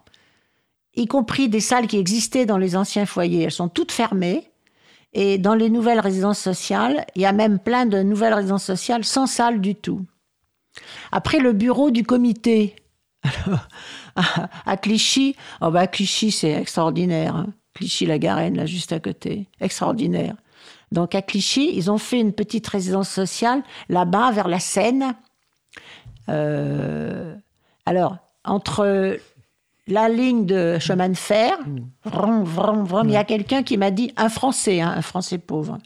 y 1.00 1.08
compris 1.08 1.50
des 1.50 1.60
salles 1.60 1.88
qui 1.88 1.98
existaient 1.98 2.46
dans 2.46 2.58
les 2.58 2.76
anciens 2.76 3.06
foyers. 3.06 3.44
Elles 3.44 3.52
sont 3.52 3.70
toutes 3.70 3.92
fermées. 3.92 4.44
Et 5.14 5.40
dans 5.40 5.56
les 5.56 5.70
nouvelles 5.72 6.00
résidences 6.00 6.40
sociales, 6.40 7.06
il 7.16 7.24
y 7.24 7.26
a 7.26 7.32
même 7.32 7.58
plein 7.58 7.88
de 7.88 8.04
nouvelles 8.04 8.34
résidences 8.34 8.64
sociales 8.66 9.04
sans 9.04 9.26
salle 9.26 9.60
du 9.60 9.74
tout. 9.74 10.06
Après, 11.12 11.40
le 11.40 11.54
bureau 11.54 11.92
du 11.92 12.04
comité. 12.04 12.76
À, 14.66 14.76
Clichy, 14.76 15.36
oh 15.62 15.72
bah, 15.72 15.88
Clichy, 15.88 16.32
c'est 16.32 16.52
extraordinaire. 16.52 17.38
hein. 17.38 17.48
Clichy-la-Garenne, 17.74 18.58
là, 18.58 18.66
juste 18.66 18.92
à 18.92 19.00
côté. 19.00 19.48
Extraordinaire. 19.62 20.36
Donc 20.92 21.16
à 21.16 21.22
Clichy, 21.22 21.72
ils 21.74 21.90
ont 21.90 21.98
fait 21.98 22.20
une 22.20 22.34
petite 22.34 22.68
résidence 22.68 23.10
sociale 23.10 23.64
là-bas, 23.88 24.32
vers 24.32 24.50
la 24.50 24.60
Seine. 24.60 25.16
Euh, 26.28 27.34
alors, 27.86 28.18
entre 28.44 29.18
la 29.90 30.08
ligne 30.10 30.46
de 30.46 30.78
chemin 30.80 31.10
de 31.10 31.18
fer, 31.18 31.58
vrom, 32.06 32.44
vrom, 32.44 32.84
vrom, 32.86 33.08
il 33.10 33.14
y 33.14 33.18
a 33.18 33.24
quelqu'un 33.24 33.64
qui 33.64 33.78
m'a 33.78 33.92
dit, 33.92 34.14
un 34.18 34.30
Français, 34.30 34.82
hein, 34.82 34.94
un 34.96 35.02
Français 35.02 35.38
pauvre, 35.38 35.78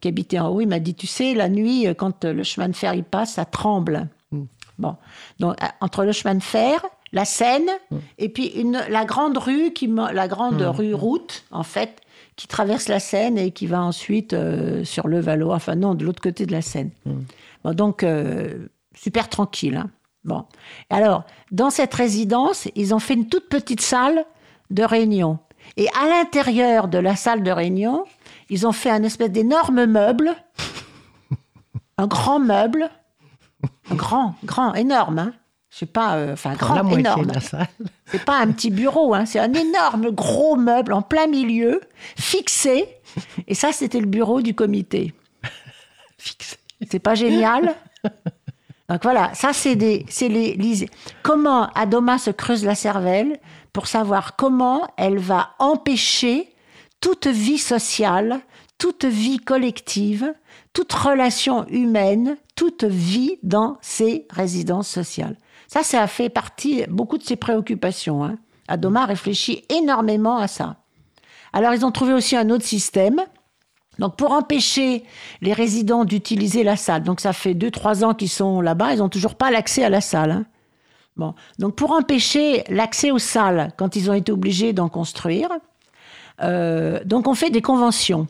qui 0.00 0.08
habitait 0.08 0.38
en 0.38 0.48
haut, 0.48 0.60
il 0.60 0.68
m'a 0.68 0.78
dit, 0.78 0.94
tu 0.94 1.06
sais, 1.06 1.34
la 1.34 1.48
nuit, 1.48 1.86
quand 1.96 2.24
le 2.24 2.42
chemin 2.44 2.68
de 2.68 2.76
fer 2.76 2.94
il 2.94 3.04
passe, 3.04 3.32
ça 3.34 3.44
tremble. 3.44 4.08
Bon, 4.78 4.94
donc 5.40 5.56
à- 5.60 5.74
entre 5.80 6.04
le 6.04 6.12
chemin 6.12 6.34
de 6.36 6.42
fer, 6.42 6.84
la 7.12 7.24
Seine, 7.24 7.68
et 8.18 8.28
puis 8.28 8.46
une, 8.48 8.80
la 8.90 9.04
grande 9.04 9.36
rue, 9.38 9.72
qui, 9.72 9.88
la 10.12 10.28
grande 10.28 10.60
rue 10.70 10.94
route, 10.94 11.44
en 11.50 11.62
fait, 11.64 12.00
qui 12.36 12.46
traverse 12.46 12.86
la 12.88 13.00
Seine 13.00 13.38
et 13.38 13.50
qui 13.50 13.66
va 13.66 13.82
ensuite 13.82 14.34
euh, 14.34 14.84
sur 14.84 15.08
le 15.08 15.18
Valois, 15.18 15.54
enfin 15.56 15.74
non, 15.74 15.94
de 15.94 16.04
l'autre 16.04 16.20
côté 16.22 16.46
de 16.46 16.52
la 16.52 16.62
Seine. 16.62 16.90
Bon, 17.64 17.72
donc, 17.74 18.02
euh, 18.04 18.68
super 18.94 19.28
tranquille. 19.28 19.76
hein. 19.76 19.90
Bon. 20.24 20.44
Alors, 20.90 21.24
dans 21.52 21.70
cette 21.70 21.94
résidence, 21.94 22.68
ils 22.74 22.94
ont 22.94 22.98
fait 22.98 23.14
une 23.14 23.28
toute 23.28 23.48
petite 23.48 23.80
salle 23.80 24.24
de 24.70 24.82
réunion. 24.82 25.38
Et 25.76 25.88
à 26.00 26.08
l'intérieur 26.08 26.88
de 26.88 26.98
la 26.98 27.16
salle 27.16 27.42
de 27.42 27.50
réunion, 27.50 28.04
Ils 28.50 28.66
ont 28.66 28.72
fait 28.72 28.88
un 28.88 29.02
espèce 29.02 29.30
d'énorme 29.30 29.84
meuble, 29.84 30.34
un 31.98 32.06
grand 32.06 32.40
meuble, 32.40 32.90
un 33.90 33.94
grand, 33.94 34.34
grand, 34.42 34.72
énorme. 34.72 35.18
Hein. 35.18 35.32
Je 35.68 35.78
sais 35.78 35.86
pas, 35.86 36.16
euh, 36.16 36.32
enfin 36.32 36.54
grand, 36.54 36.82
la 36.82 36.98
énorme. 36.98 37.26
de 37.26 37.34
la 37.34 37.40
salle. 37.40 37.68
C'est 38.06 38.24
pas 38.24 38.38
un 38.38 38.50
petit 38.52 38.70
bureau, 38.70 39.12
hein, 39.12 39.26
c'est 39.26 39.38
un 39.38 39.52
énorme 39.52 40.10
gros 40.12 40.56
meuble 40.56 40.94
en 40.94 41.02
plein 41.02 41.26
milieu, 41.26 41.82
fixé. 42.16 42.88
Et 43.46 43.54
ça, 43.54 43.70
c'était 43.72 44.00
le 44.00 44.06
bureau 44.06 44.40
du 44.40 44.54
comité. 44.54 45.12
Fixé. 46.18 46.56
C'est 46.90 47.00
pas 47.00 47.14
génial? 47.14 47.74
Donc 48.88 49.02
voilà, 49.02 49.32
ça 49.34 49.52
c'est 49.52 49.76
des, 49.76 50.06
c'est 50.08 50.28
les, 50.28 50.88
comment 51.22 51.68
Adoma 51.74 52.18
se 52.18 52.30
creuse 52.30 52.64
la 52.64 52.74
cervelle 52.74 53.38
pour 53.72 53.86
savoir 53.86 54.34
comment 54.36 54.88
elle 54.96 55.18
va 55.18 55.50
empêcher 55.58 56.48
toute 57.00 57.26
vie 57.26 57.58
sociale, 57.58 58.40
toute 58.78 59.04
vie 59.04 59.38
collective, 59.38 60.32
toute 60.72 60.92
relation 60.92 61.66
humaine, 61.68 62.36
toute 62.56 62.84
vie 62.84 63.38
dans 63.42 63.76
ces 63.82 64.26
résidences 64.30 64.88
sociales. 64.88 65.36
Ça, 65.66 65.82
ça 65.82 66.02
a 66.02 66.06
fait 66.06 66.30
partie 66.30 66.84
beaucoup 66.88 67.18
de 67.18 67.22
ses 67.22 67.36
préoccupations. 67.36 68.24
Hein. 68.24 68.36
Adoma 68.68 69.04
réfléchit 69.04 69.64
énormément 69.68 70.38
à 70.38 70.48
ça. 70.48 70.76
Alors 71.52 71.74
ils 71.74 71.84
ont 71.84 71.92
trouvé 71.92 72.14
aussi 72.14 72.36
un 72.36 72.48
autre 72.50 72.64
système. 72.64 73.20
Donc 73.98 74.16
pour 74.16 74.32
empêcher 74.32 75.04
les 75.40 75.52
résidents 75.52 76.04
d'utiliser 76.04 76.62
la 76.62 76.76
salle, 76.76 77.02
donc 77.02 77.20
ça 77.20 77.32
fait 77.32 77.54
2-3 77.54 78.04
ans 78.04 78.14
qu'ils 78.14 78.28
sont 78.28 78.60
là-bas, 78.60 78.92
ils 78.94 78.98
n'ont 78.98 79.08
toujours 79.08 79.34
pas 79.34 79.50
l'accès 79.50 79.84
à 79.84 79.88
la 79.88 80.00
salle. 80.00 80.30
hein. 80.30 80.46
Bon, 81.16 81.34
donc 81.58 81.74
pour 81.74 81.90
empêcher 81.90 82.62
l'accès 82.68 83.10
aux 83.10 83.18
salles 83.18 83.72
quand 83.76 83.96
ils 83.96 84.08
ont 84.08 84.14
été 84.14 84.30
obligés 84.30 84.72
d'en 84.72 84.88
construire, 84.88 85.48
euh, 86.42 87.00
donc 87.04 87.26
on 87.26 87.34
fait 87.34 87.50
des 87.50 87.62
conventions. 87.62 88.28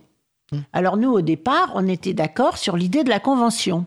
Alors 0.72 0.96
nous 0.96 1.10
au 1.10 1.20
départ, 1.20 1.72
on 1.74 1.86
était 1.86 2.14
d'accord 2.14 2.56
sur 2.56 2.78
l'idée 2.78 3.04
de 3.04 3.10
la 3.10 3.20
convention. 3.20 3.84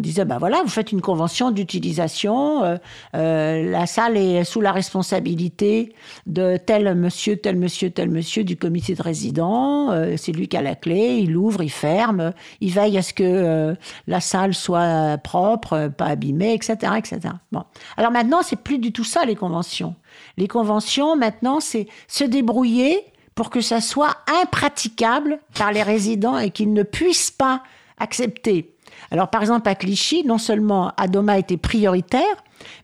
On 0.00 0.04
disait, 0.04 0.24
ben 0.24 0.38
voilà, 0.38 0.62
vous 0.62 0.68
faites 0.68 0.92
une 0.92 1.00
convention 1.00 1.50
d'utilisation, 1.50 2.62
euh, 2.62 2.76
euh, 3.16 3.68
la 3.68 3.84
salle 3.86 4.16
est 4.16 4.44
sous 4.44 4.60
la 4.60 4.70
responsabilité 4.70 5.92
de 6.26 6.56
tel 6.56 6.94
monsieur, 6.94 7.36
tel 7.36 7.56
monsieur, 7.56 7.90
tel 7.90 8.08
monsieur 8.08 8.44
du 8.44 8.56
comité 8.56 8.94
de 8.94 9.02
résidents, 9.02 9.90
euh, 9.90 10.14
c'est 10.16 10.30
lui 10.30 10.46
qui 10.46 10.56
a 10.56 10.62
la 10.62 10.76
clé, 10.76 11.18
il 11.18 11.36
ouvre, 11.36 11.64
il 11.64 11.70
ferme, 11.70 12.32
il 12.60 12.70
veille 12.70 12.96
à 12.96 13.02
ce 13.02 13.12
que 13.12 13.24
euh, 13.24 13.74
la 14.06 14.20
salle 14.20 14.54
soit 14.54 15.18
propre, 15.18 15.88
pas 15.88 16.06
abîmée, 16.06 16.54
etc. 16.54 16.92
etc. 16.96 17.34
Bon. 17.50 17.64
Alors 17.96 18.12
maintenant, 18.12 18.42
c'est 18.42 18.62
plus 18.62 18.78
du 18.78 18.92
tout 18.92 19.02
ça 19.02 19.24
les 19.24 19.34
conventions. 19.34 19.96
Les 20.36 20.46
conventions, 20.46 21.16
maintenant, 21.16 21.58
c'est 21.58 21.88
se 22.06 22.22
débrouiller 22.22 23.04
pour 23.34 23.50
que 23.50 23.60
ça 23.60 23.80
soit 23.80 24.16
impraticable 24.42 25.40
par 25.56 25.72
les 25.72 25.82
résidents 25.82 26.38
et 26.38 26.50
qu'ils 26.50 26.72
ne 26.72 26.84
puissent 26.84 27.32
pas 27.32 27.64
accepter. 27.98 28.76
Alors, 29.10 29.28
par 29.30 29.40
exemple, 29.42 29.68
à 29.68 29.74
Clichy, 29.74 30.24
non 30.24 30.38
seulement 30.38 30.92
Adoma 30.96 31.38
était 31.38 31.56
prioritaire, 31.56 32.22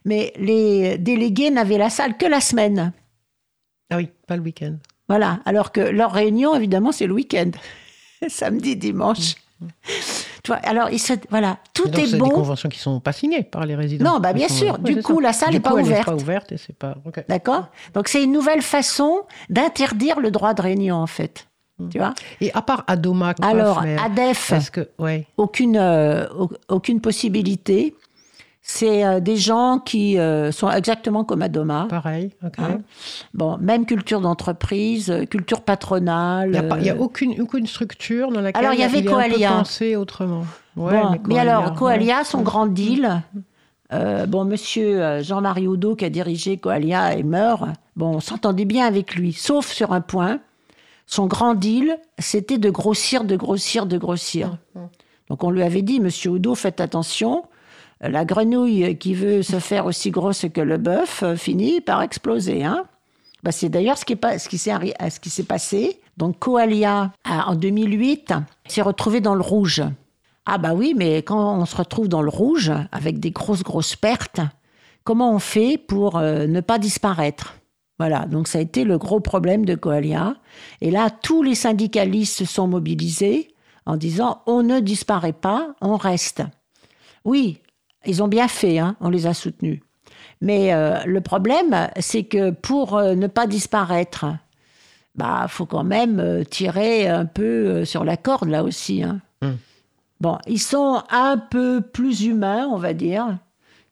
mais 0.05 0.33
les 0.37 0.97
délégués 0.97 1.51
n'avaient 1.51 1.77
la 1.77 1.89
salle 1.89 2.17
que 2.17 2.25
la 2.25 2.41
semaine. 2.41 2.91
Ah 3.91 3.97
oui, 3.97 4.09
pas 4.27 4.35
le 4.35 4.41
week-end. 4.41 4.75
Voilà. 5.07 5.39
Alors 5.45 5.71
que 5.71 5.81
leur 5.81 6.11
réunion, 6.11 6.55
évidemment, 6.55 6.91
c'est 6.91 7.05
le 7.07 7.13
week-end. 7.13 7.51
Samedi, 8.27 8.75
dimanche. 8.75 9.35
Tu 10.43 10.47
vois, 10.51 10.57
alors, 10.57 10.89
ils 10.89 10.99
se- 10.99 11.13
voilà, 11.29 11.57
tout 11.73 11.85
Donc, 11.85 11.97
est 11.99 12.05
c'est 12.07 12.11
des 12.13 12.17
bon. 12.17 12.29
conventions 12.29 12.69
qui 12.69 12.79
sont 12.79 12.99
pas 12.99 13.13
signées 13.13 13.43
par 13.43 13.65
les 13.65 13.75
résidents. 13.75 14.13
Non, 14.13 14.19
bah, 14.19 14.33
bien 14.33 14.47
sont- 14.47 14.55
sûr. 14.55 14.79
Du 14.79 15.01
coup, 15.01 15.15
ça. 15.17 15.21
la 15.21 15.33
salle 15.33 15.49
Du 15.51 15.57
est 15.57 15.59
pas 15.59 15.71
elle 15.77 15.83
ouverte. 15.85 16.05
pas 16.05 16.15
ouverte 16.15 16.51
et 16.51 16.57
c'est 16.57 16.75
pas. 16.77 16.95
D'accord? 17.29 17.67
Donc, 17.93 18.07
c'est 18.07 18.23
une 18.23 18.31
nouvelle 18.31 18.61
façon 18.61 19.21
d'interdire 19.49 20.19
le 20.19 20.31
droit 20.31 20.53
de 20.53 20.61
réunion, 20.61 20.95
en 20.97 21.07
fait. 21.07 21.47
Tu 21.89 21.97
vois 21.97 22.13
Et 22.39 22.53
à 22.53 22.61
part 22.61 22.83
Adoma, 22.87 23.33
quoi 23.33 23.45
Alors, 23.47 23.81
faire 23.81 24.03
ADEF, 24.05 24.51
Est-ce 24.53 24.71
que, 24.71 24.87
ouais, 24.97 25.27
aucune, 25.37 25.75
euh, 25.77 26.25
au- 26.37 26.49
aucune 26.69 27.01
possibilité. 27.01 27.95
C'est 28.67 29.05
euh, 29.05 29.19
des 29.19 29.35
gens 29.37 29.77
qui 29.77 30.17
euh, 30.17 30.51
sont 30.51 30.71
exactement 30.71 31.23
comme 31.23 31.43
Adoma. 31.43 31.85
pareil. 31.87 32.31
ok. 32.43 32.53
Hein 32.57 32.77
Bon, 33.35 33.57
même 33.59 33.85
culture 33.85 34.21
d'entreprise, 34.21 35.13
culture 35.29 35.61
patronale. 35.61 36.65
Il 36.77 36.81
n'y 36.81 36.89
a, 36.89 36.95
aucune, 36.99 37.39
aucune 37.41 37.67
structure 37.67 38.31
dans 38.31 38.41
laquelle 38.41 38.63
Alors, 38.65 38.73
il 38.73 38.79
y 38.79 38.83
avait 38.83 38.99
est 38.99 39.05
Coalia. 39.05 39.49
pensé 39.51 39.95
autrement. 39.95 40.45
Ouais, 40.75 40.93
bon, 40.99 41.09
mais, 41.11 41.19
Coalia, 41.19 41.41
alors, 41.41 41.71
ouais. 41.71 41.77
Coalia, 41.77 42.23
son 42.23 42.41
grand 42.41 42.65
deal, 42.65 43.21
euh, 43.93 44.25
bon, 44.25 44.45
monsieur 44.45 45.21
Jean-Marie 45.21 45.67
Oudot, 45.67 45.95
qui 45.95 46.05
a 46.05 46.09
dirigé 46.09 46.57
Coalia 46.57 47.15
et 47.15 47.21
meurt, 47.23 47.61
bon, 47.95 48.15
on 48.15 48.19
s'entendait 48.19 48.65
bien 48.65 48.87
avec 48.87 49.13
lui, 49.13 49.31
sauf 49.33 49.67
sur 49.67 49.93
un 49.93 50.01
point. 50.01 50.39
Son 51.07 51.27
grand 51.27 51.53
deal, 51.53 51.97
c'était 52.19 52.57
de 52.57 52.69
grossir, 52.69 53.23
de 53.23 53.35
grossir, 53.35 53.85
de 53.85 53.97
grossir. 53.97 54.57
Donc, 55.29 55.43
on 55.43 55.49
lui 55.51 55.63
avait 55.63 55.81
dit, 55.81 55.99
monsieur 55.99 56.31
Oudot, 56.31 56.55
faites 56.55 56.81
attention. 56.81 57.43
La 58.01 58.25
grenouille 58.25 58.97
qui 58.97 59.13
veut 59.13 59.41
se 59.43 59.59
faire 59.59 59.85
aussi 59.85 60.11
grosse 60.11 60.45
que 60.53 60.61
le 60.61 60.77
bœuf 60.77 61.23
euh, 61.23 61.35
finit 61.35 61.79
par 61.81 62.01
exploser. 62.01 62.63
Hein 62.63 62.83
bah, 63.41 63.51
c'est 63.51 63.69
d'ailleurs 63.69 63.97
ce 63.97 64.05
qui 64.05 64.13
est 64.13 64.17
pas- 64.17 64.37
ce 64.37 64.49
qui 64.49 64.57
s'est 64.57 64.71
arri- 64.71 64.93
ce 65.09 65.19
qui 65.19 65.29
s'est 65.29 65.43
passé. 65.43 65.99
Donc 66.17 66.39
Coalia, 66.39 67.11
a- 67.23 67.49
en 67.49 67.55
2008, 67.55 68.33
s'est 68.67 68.81
retrouvé 68.81 69.21
dans 69.21 69.33
le 69.35 69.41
rouge. 69.41 69.81
Ah 70.45 70.57
bah 70.57 70.73
oui, 70.75 70.93
mais 70.95 71.17
quand 71.23 71.57
on 71.59 71.65
se 71.65 71.75
retrouve 71.75 72.07
dans 72.07 72.21
le 72.21 72.29
rouge, 72.29 72.71
avec 72.91 73.19
des 73.19 73.31
grosses, 73.31 73.63
grosses 73.63 73.95
pertes, 73.95 74.41
comment 75.03 75.31
on 75.33 75.39
fait 75.39 75.77
pour 75.77 76.17
euh, 76.17 76.45
ne 76.47 76.59
pas 76.61 76.77
disparaître? 76.79 77.55
Voilà, 77.97 78.25
donc 78.25 78.47
ça 78.47 78.57
a 78.57 78.61
été 78.61 78.83
le 78.83 78.97
gros 78.97 79.21
problème 79.21 79.65
de 79.65 79.75
Coalia. 79.75 80.35
Et 80.81 80.91
là, 80.91 81.09
tous 81.09 81.43
les 81.43 81.55
syndicalistes 81.55 82.37
se 82.37 82.45
sont 82.45 82.67
mobilisés 82.67 83.53
en 83.85 83.95
disant 83.95 84.41
on 84.47 84.63
ne 84.63 84.79
disparaît 84.79 85.33
pas, 85.33 85.75
on 85.81 85.95
reste. 85.95 86.43
Oui, 87.23 87.61
ils 88.05 88.21
ont 88.21 88.27
bien 88.27 88.47
fait, 88.47 88.79
hein, 88.79 88.97
on 88.99 89.09
les 89.09 89.27
a 89.27 89.33
soutenus. 89.33 89.79
Mais 90.41 90.73
euh, 90.73 90.99
le 91.05 91.21
problème, 91.21 91.89
c'est 91.99 92.23
que 92.23 92.51
pour 92.51 92.97
euh, 92.97 93.15
ne 93.15 93.27
pas 93.27 93.47
disparaître, 93.47 94.25
bah, 95.15 95.45
faut 95.47 95.65
quand 95.65 95.83
même 95.85 96.19
euh, 96.19 96.43
tirer 96.43 97.07
un 97.07 97.25
peu 97.25 97.85
sur 97.85 98.03
la 98.03 98.17
corde 98.17 98.49
là 98.49 98.63
aussi. 98.63 99.03
hein. 99.03 99.21
Mm. 99.41 99.53
Bon, 100.21 100.37
ils 100.47 100.59
sont 100.61 101.01
un 101.09 101.37
peu 101.37 101.81
plus 101.81 102.25
humains, 102.25 102.67
on 102.71 102.77
va 102.77 102.93
dire. 102.93 103.37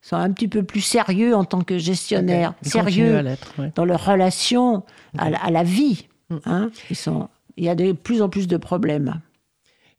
Sont 0.05 0.17
un 0.17 0.31
petit 0.33 0.49
peu 0.49 0.63
plus 0.63 0.81
sérieux 0.81 1.33
en 1.33 1.45
tant 1.45 1.61
que 1.61 1.77
gestionnaires, 1.77 2.53
Ils 2.63 2.69
sérieux 2.71 3.23
ouais. 3.57 3.71
dans 3.73 3.85
leur 3.85 4.05
relation 4.05 4.83
à, 5.17 5.29
la- 5.29 5.41
à 5.41 5.49
la 5.49 5.63
vie. 5.63 6.07
Mm. 6.29 6.35
hein. 6.45 6.71
Ils 6.89 6.95
sont, 6.97 7.29
il 7.55 7.63
y 7.63 7.69
a 7.69 7.75
de 7.75 7.93
plus 7.93 8.21
en 8.21 8.27
plus 8.27 8.47
de 8.47 8.57
problèmes. 8.57 9.21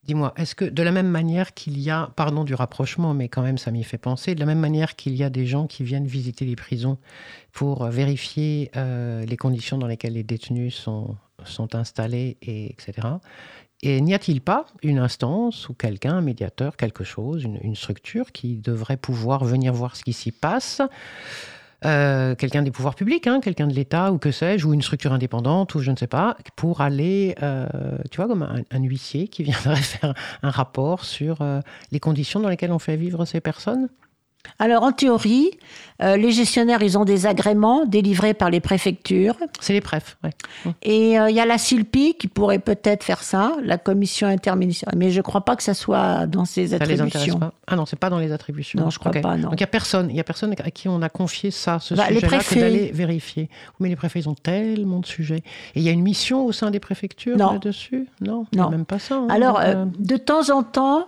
Dis-moi, 0.07 0.35
est-ce 0.37 0.55
que 0.55 0.67
de 0.67 0.83
la 0.83 0.93
même 0.93 1.09
manière 1.09 1.55
qu'il 1.55 1.79
y 1.79 1.89
a, 1.89 2.11
pardon 2.17 2.45
du 2.45 2.53
rapprochement, 2.55 3.15
mais 3.15 3.31
quand 3.31 3.41
même 3.41 3.57
ça 3.57 3.71
m'y 3.71 3.83
fait 3.83 3.97
penser, 3.97 4.35
de 4.35 4.41
la 4.41 4.45
même 4.47 4.59
manière 4.61 4.95
qu'il 4.97 5.17
y 5.17 5.25
a 5.25 5.31
des 5.31 5.47
gens 5.47 5.67
qui 5.67 5.83
viennent 5.83 6.07
visiter 6.07 6.45
les 6.45 6.57
prisons 6.57 6.99
pour 7.53 7.85
euh, 7.85 7.89
vérifier 7.91 8.71
euh, 8.77 9.25
les 9.25 9.37
conditions 9.39 9.79
dans 9.79 9.87
lesquelles 9.87 10.13
les 10.13 10.23
détenus 10.23 10.75
sont, 10.75 11.17
sont 11.45 11.75
installés, 11.75 12.37
et 12.43 12.67
etc. 12.67 13.09
Et 13.87 14.01
n'y 14.01 14.15
a-t-il 14.15 14.41
pas 14.41 14.65
une 14.83 14.99
instance 14.99 15.69
ou 15.69 15.75
quelqu'un, 15.75 16.15
un 16.15 16.21
médiateur, 16.23 16.79
quelque 16.79 17.05
chose, 17.05 17.45
une, 17.45 17.77
structure 17.77 18.33
qui 18.33 18.57
devrait 18.57 18.97
pouvoir 18.97 19.45
venir 19.45 19.75
voir 19.75 19.95
ce 19.95 20.03
qui 20.03 20.15
s'y 20.15 20.33
passe 20.33 20.81
euh, 21.85 22.35
quelqu'un 22.35 22.63
des 22.63 22.71
pouvoirs 22.71 22.95
publics, 22.95 23.27
hein, 23.27 23.41
quelqu'un 23.43 23.67
de 23.67 23.75
l'État 23.75 24.11
ou 24.11 24.17
que 24.17 24.31
sais-je, 24.31 24.67
ou 24.67 24.73
une 24.73 24.81
structure 24.81 25.13
indépendante 25.13 25.75
ou 25.75 25.81
je 25.81 25.91
ne 25.91 25.97
sais 25.97 26.07
pas, 26.07 26.35
pour 26.57 26.81
aller, 26.81 27.35
euh, 27.43 27.67
tu 28.11 28.17
vois, 28.17 28.27
comme 28.27 28.43
un, 28.43 28.63
un 28.71 28.83
huissier 28.83 29.29
qui 29.29 29.43
viendrait 29.43 29.77
faire 29.77 30.15
un 30.43 30.51
rapport 30.51 31.05
sur 31.05 31.43
euh, 31.43 31.61
les 31.93 32.01
conditions 32.01 32.41
dans 32.41 32.49
lesquelles 32.49 32.73
on 32.73 32.79
fait 32.79 32.97
vivre 32.97 33.27
ces 33.27 33.43
personnes? 33.43 33.91
Alors, 34.59 34.83
en 34.85 34.93
théorie, 34.93 35.51
euh, 36.03 36.17
les 36.17 36.31
gestionnaires, 36.33 36.83
ils 36.83 36.97
ont 36.99 37.05
des 37.05 37.27
agréments 37.27 37.85
délivrés 37.87 38.35
par 38.35 38.51
les 38.51 38.61
préfectures. 38.61 39.37
C'est 39.61 39.73
les 39.73 39.81
préfs, 39.81 40.17
ouais. 40.25 40.31
Et 40.83 41.19
euh, 41.19 41.31
il 41.31 41.37
y 41.37 41.41
a 41.41 41.47
la 41.47 41.59
CILPI 41.59 42.15
qui 42.15 42.29
pourrait 42.29 42.59
peut-être 42.59 43.05
faire 43.05 43.23
ça, 43.23 43.53
la 43.63 43.79
commission 43.79 44.27
interministérielle. 44.29 44.99
Mais 44.99 45.11
je 45.11 45.19
ne 45.19 45.23
crois 45.23 45.41
pas 45.45 45.57
que 45.57 45.63
ça 45.63 45.75
soit 45.75 46.27
dans 46.27 46.45
ses 46.45 46.69
Ça 46.69 46.79
les 46.79 46.83
intéresse 47.01 47.01
attributions. 47.01 47.39
pas 47.39 47.53
Ah 47.67 47.77
non, 47.77 47.87
c'est 47.87 47.99
pas 47.99 48.11
dans 48.11 48.19
les 48.19 48.33
attributions. 48.33 48.81
Non, 48.81 48.91
je 48.91 48.99
crois 48.99 49.13
pas, 49.13 49.37
non. 49.37 49.51
Donc 49.51 49.55
il 49.55 49.61
y 49.61 49.65
a 49.65 49.69
personne, 49.69 50.09
il 50.11 50.17
y 50.17 50.21
a 50.21 50.25
personne 50.25 50.53
à 50.53 50.71
qui 50.71 50.89
on 50.89 51.01
a 51.03 51.09
confié 51.09 51.51
ça, 51.51 51.79
ce 51.81 51.95
Bah, 51.95 52.05
les 52.09 52.17
sujet-là, 52.17 52.39
que 52.39 52.45
préfets. 52.45 52.61
d'aller 52.61 52.91
vérifier. 52.93 53.49
Mais 53.81 53.89
les 53.89 53.97
préfets, 53.97 54.21
ils 54.21 54.29
ont 54.29 54.35
tellement 54.35 55.01
de 55.01 55.07
sujets. 55.07 55.43
Et 55.75 55.81
il 55.81 55.83
y 55.83 55.89
a 55.89 55.93
une 55.93 56.03
mission 56.03 56.45
au 56.45 56.53
sein 56.53 56.71
des 56.71 56.81
préfectures 56.81 57.37
là-dessus? 57.37 58.09
Non, 58.21 58.47
Non. 58.55 58.71
même 58.71 58.85
pas 58.85 58.99
ça. 58.99 59.17
hein. 59.17 59.27
Alors, 59.31 59.61
euh, 59.61 59.85
de 59.99 60.17
temps 60.17 60.51
en 60.51 60.63
temps, 60.63 61.07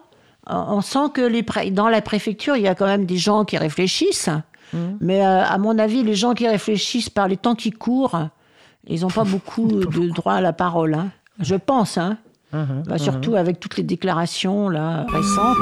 on 0.48 0.80
sent 0.80 1.10
que 1.14 1.20
les 1.22 1.42
dans 1.70 1.88
la 1.88 2.00
préfecture, 2.00 2.56
il 2.56 2.62
y 2.62 2.68
a 2.68 2.74
quand 2.74 2.86
même 2.86 3.04
des 3.06 3.16
gens 3.18 3.44
qui 3.44 3.56
réfléchissent. 3.58 4.30
Mhm. 4.72 4.98
Mais 5.00 5.24
euh, 5.24 5.44
à 5.44 5.58
mon 5.58 5.78
avis, 5.78 6.02
les 6.02 6.14
gens 6.14 6.34
qui 6.34 6.46
réfléchissent 6.48 7.10
par 7.10 7.28
les 7.28 7.36
temps 7.36 7.54
qui 7.54 7.70
courent, 7.70 8.28
ils 8.86 9.00
n'ont 9.02 9.10
pas 9.10 9.24
beaucoup 9.34 9.66
de 9.68 10.08
droit 10.10 10.34
à 10.34 10.40
la 10.40 10.52
parole. 10.52 10.94
hein. 10.94 11.08
Je 11.40 11.54
pense, 11.54 11.98
hein. 11.98 12.16
uhum, 12.52 12.82
Bah, 12.86 12.92
uhum. 12.92 12.98
surtout 12.98 13.34
avec 13.36 13.60
toutes 13.60 13.76
les 13.76 13.82
déclarations 13.82 14.68
là, 14.68 15.04
récentes. 15.08 15.56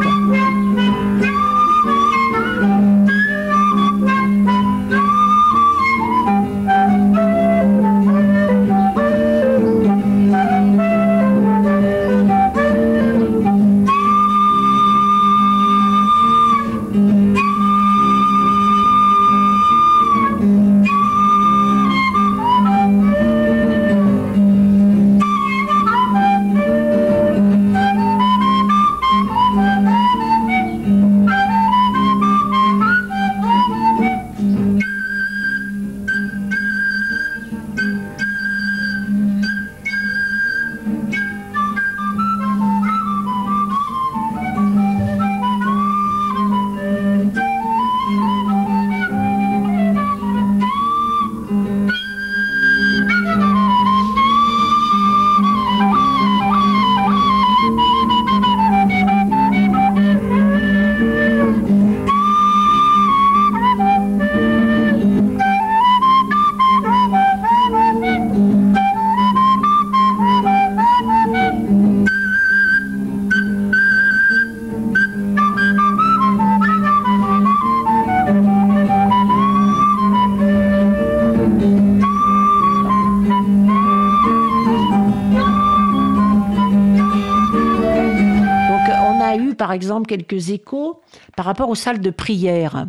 Exemple, 90.05 90.27
quelques 90.27 90.51
échos 90.51 91.01
par 91.37 91.47
rapport 91.47 91.69
aux 91.69 91.75
salles 91.75 92.01
de 92.01 92.11
prière. 92.11 92.87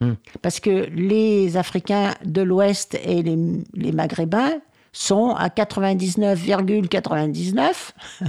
Hmm. 0.00 0.14
Parce 0.42 0.58
que 0.60 0.88
les 0.90 1.56
Africains 1.56 2.14
de 2.24 2.42
l'Ouest 2.42 2.98
et 3.04 3.22
les, 3.22 3.36
les 3.74 3.92
Maghrébins 3.92 4.54
sont 4.92 5.34
à 5.36 5.48
99,99, 5.48 7.92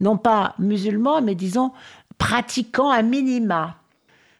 non 0.00 0.18
pas 0.18 0.54
musulmans, 0.58 1.22
mais 1.22 1.34
disons 1.34 1.72
pratiquants 2.18 2.90
à 2.90 3.02
minima. 3.02 3.76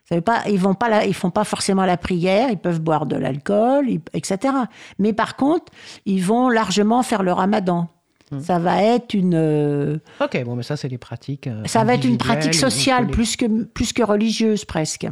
Ça 0.07 0.15
veut 0.15 0.21
pas, 0.21 0.43
ils 0.47 0.59
vont 0.59 0.73
pas, 0.73 0.87
la- 0.89 1.05
ils 1.05 1.13
font 1.13 1.31
pas 1.31 1.43
forcément 1.43 1.85
la 1.85 1.97
prière, 1.97 2.49
ils 2.49 2.57
peuvent 2.57 2.79
boire 2.79 3.05
de 3.05 3.17
l'alcool, 3.17 3.89
etc. 4.13 4.53
Mais 4.99 5.11
par 5.13 5.35
contre, 5.35 5.65
ils 6.05 6.23
vont 6.23 6.47
largement 6.49 7.03
faire 7.03 7.23
le 7.23 7.33
ramadan. 7.33 7.89
Hmm. 8.31 8.39
Ça 8.41 8.59
va 8.59 8.83
être 8.83 9.13
une, 9.13 9.35
euh, 9.35 9.99
Ok, 10.19 10.43
bon, 10.43 10.55
mais 10.55 10.63
ça, 10.63 10.75
c'est 10.75 10.89
des 10.89 10.97
pratiques. 10.97 11.47
euh, 11.47 11.63
ça 11.65 11.83
va 11.85 11.93
être 11.95 12.03
une 12.05 12.17
pratique 12.17 12.53
sociale 12.55 13.07
plus 13.07 13.37
que, 13.37 13.63
plus 13.63 13.93
que 13.93 14.03
religieuse 14.03 14.65
presque. 14.65 15.07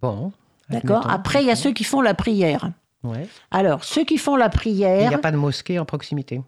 Bon. 0.00 0.32
D'accord. 0.68 1.10
Après, 1.10 1.42
il 1.42 1.46
y 1.48 1.50
a 1.50 1.56
ceux 1.56 1.72
qui 1.72 1.84
font 1.84 2.00
la 2.00 2.14
prière. 2.14 2.70
Ouais. 3.02 3.26
Alors, 3.50 3.82
ceux 3.84 4.04
qui 4.04 4.18
font 4.18 4.36
la 4.36 4.46
Il 4.46 4.50
prière, 4.50 5.08
n'y 5.08 5.14
a 5.14 5.18
pas 5.18 5.32
de 5.32 5.36
mosquée 5.36 5.78
en 5.80 5.84
proximité. 5.84 6.40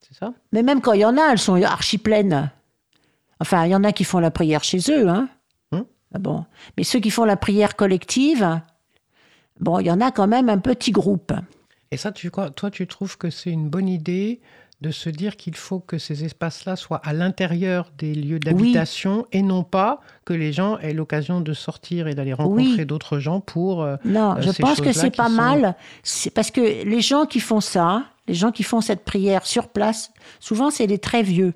C'est 0.00 0.14
ça? 0.18 0.32
Mais 0.52 0.62
même 0.64 0.80
quand 0.80 0.92
il 0.94 1.00
y 1.00 1.04
en 1.04 1.16
a, 1.16 1.30
elles 1.32 1.38
sont 1.38 1.60
archi 1.62 1.98
pleines. 1.98 2.50
Enfin, 3.38 3.64
il 3.66 3.70
y 3.70 3.74
en 3.76 3.84
a 3.84 3.92
qui 3.92 4.02
font 4.04 4.18
la 4.18 4.32
prière 4.32 4.64
chez 4.64 4.80
eux, 4.90 5.08
hein. 5.08 5.28
Hum. 5.72 5.84
Ah 6.12 6.18
Bon. 6.18 6.44
Mais 6.76 6.82
ceux 6.84 6.98
qui 6.98 7.10
font 7.10 7.24
la 7.24 7.36
prière 7.36 7.76
collective, 7.76 8.60
bon, 9.60 9.78
il 9.78 9.86
y 9.86 9.90
en 9.90 10.00
a 10.00 10.10
quand 10.10 10.26
même 10.26 10.48
un 10.48 10.58
petit 10.58 10.90
groupe. 10.90 11.32
Et 11.92 11.96
ça, 11.96 12.10
tu, 12.12 12.30
toi, 12.30 12.70
tu 12.70 12.86
trouves 12.88 13.16
que 13.16 13.30
c'est 13.30 13.50
une 13.50 13.68
bonne 13.70 13.88
idée 13.88 14.40
de 14.80 14.90
se 14.90 15.10
dire 15.10 15.36
qu'il 15.36 15.54
faut 15.56 15.78
que 15.80 15.98
ces 15.98 16.24
espaces-là 16.24 16.74
soient 16.74 17.00
à 17.04 17.12
l'intérieur 17.12 17.90
des 17.98 18.14
lieux 18.14 18.38
d'habitation 18.38 19.26
et 19.30 19.42
non 19.42 19.62
pas 19.62 20.00
que 20.24 20.32
les 20.32 20.52
gens 20.54 20.78
aient 20.78 20.94
l'occasion 20.94 21.40
de 21.42 21.52
sortir 21.52 22.06
et 22.08 22.14
d'aller 22.14 22.32
rencontrer 22.32 22.64
Oui. 22.78 22.86
d'autres 22.86 23.18
gens 23.18 23.40
pour... 23.40 23.82
euh, 23.82 23.96
Non, 24.06 24.36
euh, 24.36 24.40
je 24.40 24.50
ces 24.50 24.62
pense 24.62 24.80
que 24.80 24.92
c'est 24.92 25.14
pas 25.14 25.26
sont- 25.28 25.34
mal. 25.34 25.76
C'est 26.02 26.30
parce 26.30 26.50
que 26.50 26.60
les 26.60 27.00
gens 27.02 27.26
qui 27.26 27.40
font 27.40 27.60
ça, 27.60 28.04
les 28.26 28.32
gens 28.34 28.52
qui 28.52 28.62
font 28.62 28.80
cette 28.80 29.04
prière 29.04 29.44
sur 29.44 29.68
place, 29.68 30.12
souvent 30.38 30.70
c'est 30.70 30.86
les 30.86 30.98
très 30.98 31.22
vieux. 31.22 31.52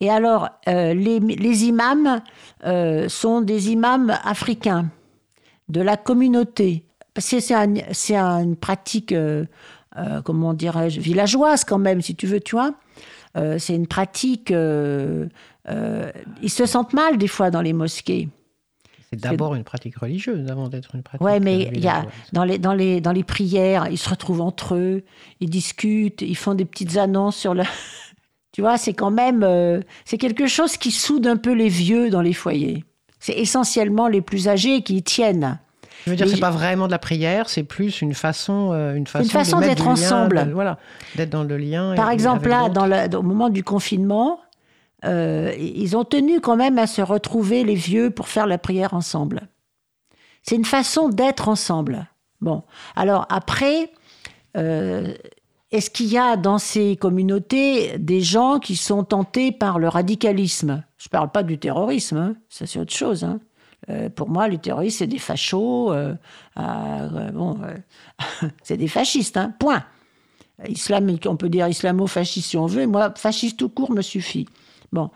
Et 0.00 0.10
alors, 0.10 0.48
euh, 0.68 0.94
les, 0.94 1.18
les 1.20 1.64
imams 1.64 2.20
euh, 2.64 3.08
sont 3.08 3.40
des 3.40 3.70
imams 3.70 4.16
africains 4.24 4.90
de 5.68 5.80
la 5.80 5.96
communauté. 5.96 6.84
Un- 7.50 7.74
c'est 7.92 8.14
une 8.14 8.54
pratique, 8.54 9.12
euh, 9.96 10.22
comment 10.22 10.54
dirais-je, 10.54 11.00
villageoise 11.00 11.64
quand 11.64 11.78
même, 11.78 12.02
si 12.02 12.14
tu 12.14 12.26
veux, 12.26 12.40
tu 12.40 12.54
vois. 12.54 12.72
Euh, 13.36 13.58
c'est 13.58 13.74
une 13.74 13.86
pratique. 13.86 14.50
euh, 14.50 15.26
ils 16.42 16.50
se 16.50 16.66
sentent 16.66 16.92
mal 16.92 17.18
des 17.18 17.28
fois 17.28 17.50
dans 17.50 17.62
les 17.62 17.72
mosquées. 17.72 18.28
C'est 19.10 19.20
d'abord 19.20 19.54
une 19.54 19.64
pratique 19.64 19.96
religieuse 19.96 20.50
avant 20.50 20.68
d'être 20.68 20.94
une 20.94 21.02
pratique 21.02 21.24
Ouais, 21.24 21.40
mais 21.40 21.70
il 21.72 21.80
y 21.80 21.88
a, 21.88 22.04
dans, 22.32 22.44
les, 22.44 22.58
dans, 22.58 22.74
les, 22.74 23.00
dans 23.00 23.12
les 23.12 23.24
prières, 23.24 23.88
ils 23.90 23.96
se 23.96 24.10
retrouvent 24.10 24.42
entre 24.42 24.74
eux, 24.74 25.02
ils 25.40 25.48
discutent, 25.48 26.20
ils 26.20 26.36
font 26.36 26.54
des 26.54 26.66
petites 26.66 26.98
annonces 26.98 27.36
sur 27.36 27.54
le. 27.54 27.62
tu 28.52 28.60
vois, 28.60 28.76
c'est 28.76 28.92
quand 28.92 29.10
même. 29.10 29.46
c'est 30.04 30.18
quelque 30.18 30.46
chose 30.46 30.76
qui 30.76 30.90
soude 30.90 31.26
un 31.26 31.38
peu 31.38 31.52
les 31.52 31.70
vieux 31.70 32.10
dans 32.10 32.20
les 32.20 32.34
foyers. 32.34 32.84
C'est 33.18 33.32
essentiellement 33.38 34.08
les 34.08 34.20
plus 34.20 34.46
âgés 34.46 34.82
qui 34.82 34.96
y 34.96 35.02
tiennent. 35.02 35.58
Je 36.08 36.12
veux 36.12 36.16
dire, 36.16 36.28
c'est 36.28 36.40
pas 36.40 36.50
vraiment 36.50 36.86
de 36.86 36.90
la 36.92 36.98
prière, 36.98 37.48
c'est 37.48 37.62
plus 37.62 38.02
une 38.02 38.14
façon, 38.14 38.72
euh, 38.72 38.94
une 38.94 39.06
façon, 39.06 39.60
d'être 39.60 39.84
lien, 39.84 39.92
ensemble. 39.92 40.46
de- 40.46 40.52
voilà, 40.52 40.78
d'être 41.16 41.30
dans 41.30 41.44
le 41.44 41.56
lien. 41.56 41.94
Par 41.96 42.10
et- 42.10 42.14
exemple, 42.14 42.48
là, 42.48 42.62
d'autres. 42.68 42.74
dans 42.74 42.86
le- 42.86 43.16
au 43.16 43.22
moment 43.22 43.48
du 43.50 43.62
confinement, 43.62 44.40
euh, 45.04 45.52
ils 45.58 45.96
ont 45.96 46.04
tenu 46.04 46.40
quand 46.40 46.56
même 46.56 46.78
à 46.78 46.86
se 46.86 47.02
retrouver, 47.02 47.62
les 47.64 47.74
vieux, 47.74 48.10
pour 48.10 48.28
faire 48.28 48.46
la 48.46 48.58
prière 48.58 48.94
ensemble. 48.94 49.42
C'est 50.42 50.56
une 50.56 50.64
façon 50.64 51.08
d'être 51.08 51.48
ensemble. 51.48 52.06
Bon, 52.40 52.62
alors 52.96 53.26
après, 53.28 53.90
euh, 54.56 55.12
est-ce 55.70 55.90
qu'il 55.90 56.06
y 56.06 56.16
a 56.18 56.36
dans 56.36 56.58
ces 56.58 56.96
communautés 56.96 57.98
des 57.98 58.20
gens 58.22 58.58
qui 58.58 58.76
sont 58.76 59.04
tentés 59.04 59.52
par 59.52 59.78
le 59.78 59.88
radicalisme? 59.88 60.82
Je 60.96 61.06
ne 61.08 61.10
parle 61.10 61.30
pas 61.30 61.42
du 61.42 61.58
terrorisme, 61.58 62.16
hein, 62.16 62.34
ça 62.48 62.66
c'est 62.66 62.78
autre 62.78 62.94
chose. 62.94 63.24
hein. 63.24 63.40
Euh, 63.90 64.08
pour 64.08 64.28
moi, 64.28 64.48
les 64.48 64.58
terroristes, 64.58 64.98
c'est 64.98 65.06
des 65.06 65.18
fachos. 65.18 65.92
euh, 65.92 66.14
euh, 66.58 67.30
bon, 67.30 67.58
c'est 68.62 68.76
des 68.76 68.88
fascistes, 68.88 69.36
hein, 69.36 69.54
point. 69.58 69.84
Islam, 70.68 71.16
on 71.26 71.36
peut 71.36 71.48
dire 71.48 71.68
islamo-fasciste 71.68 72.50
si 72.50 72.56
on 72.56 72.66
veut. 72.66 72.86
Moi, 72.86 73.12
fasciste 73.16 73.58
tout 73.58 73.68
court 73.68 73.92
me 73.92 74.02
suffit. 74.02 74.48
Bon. 74.92 75.10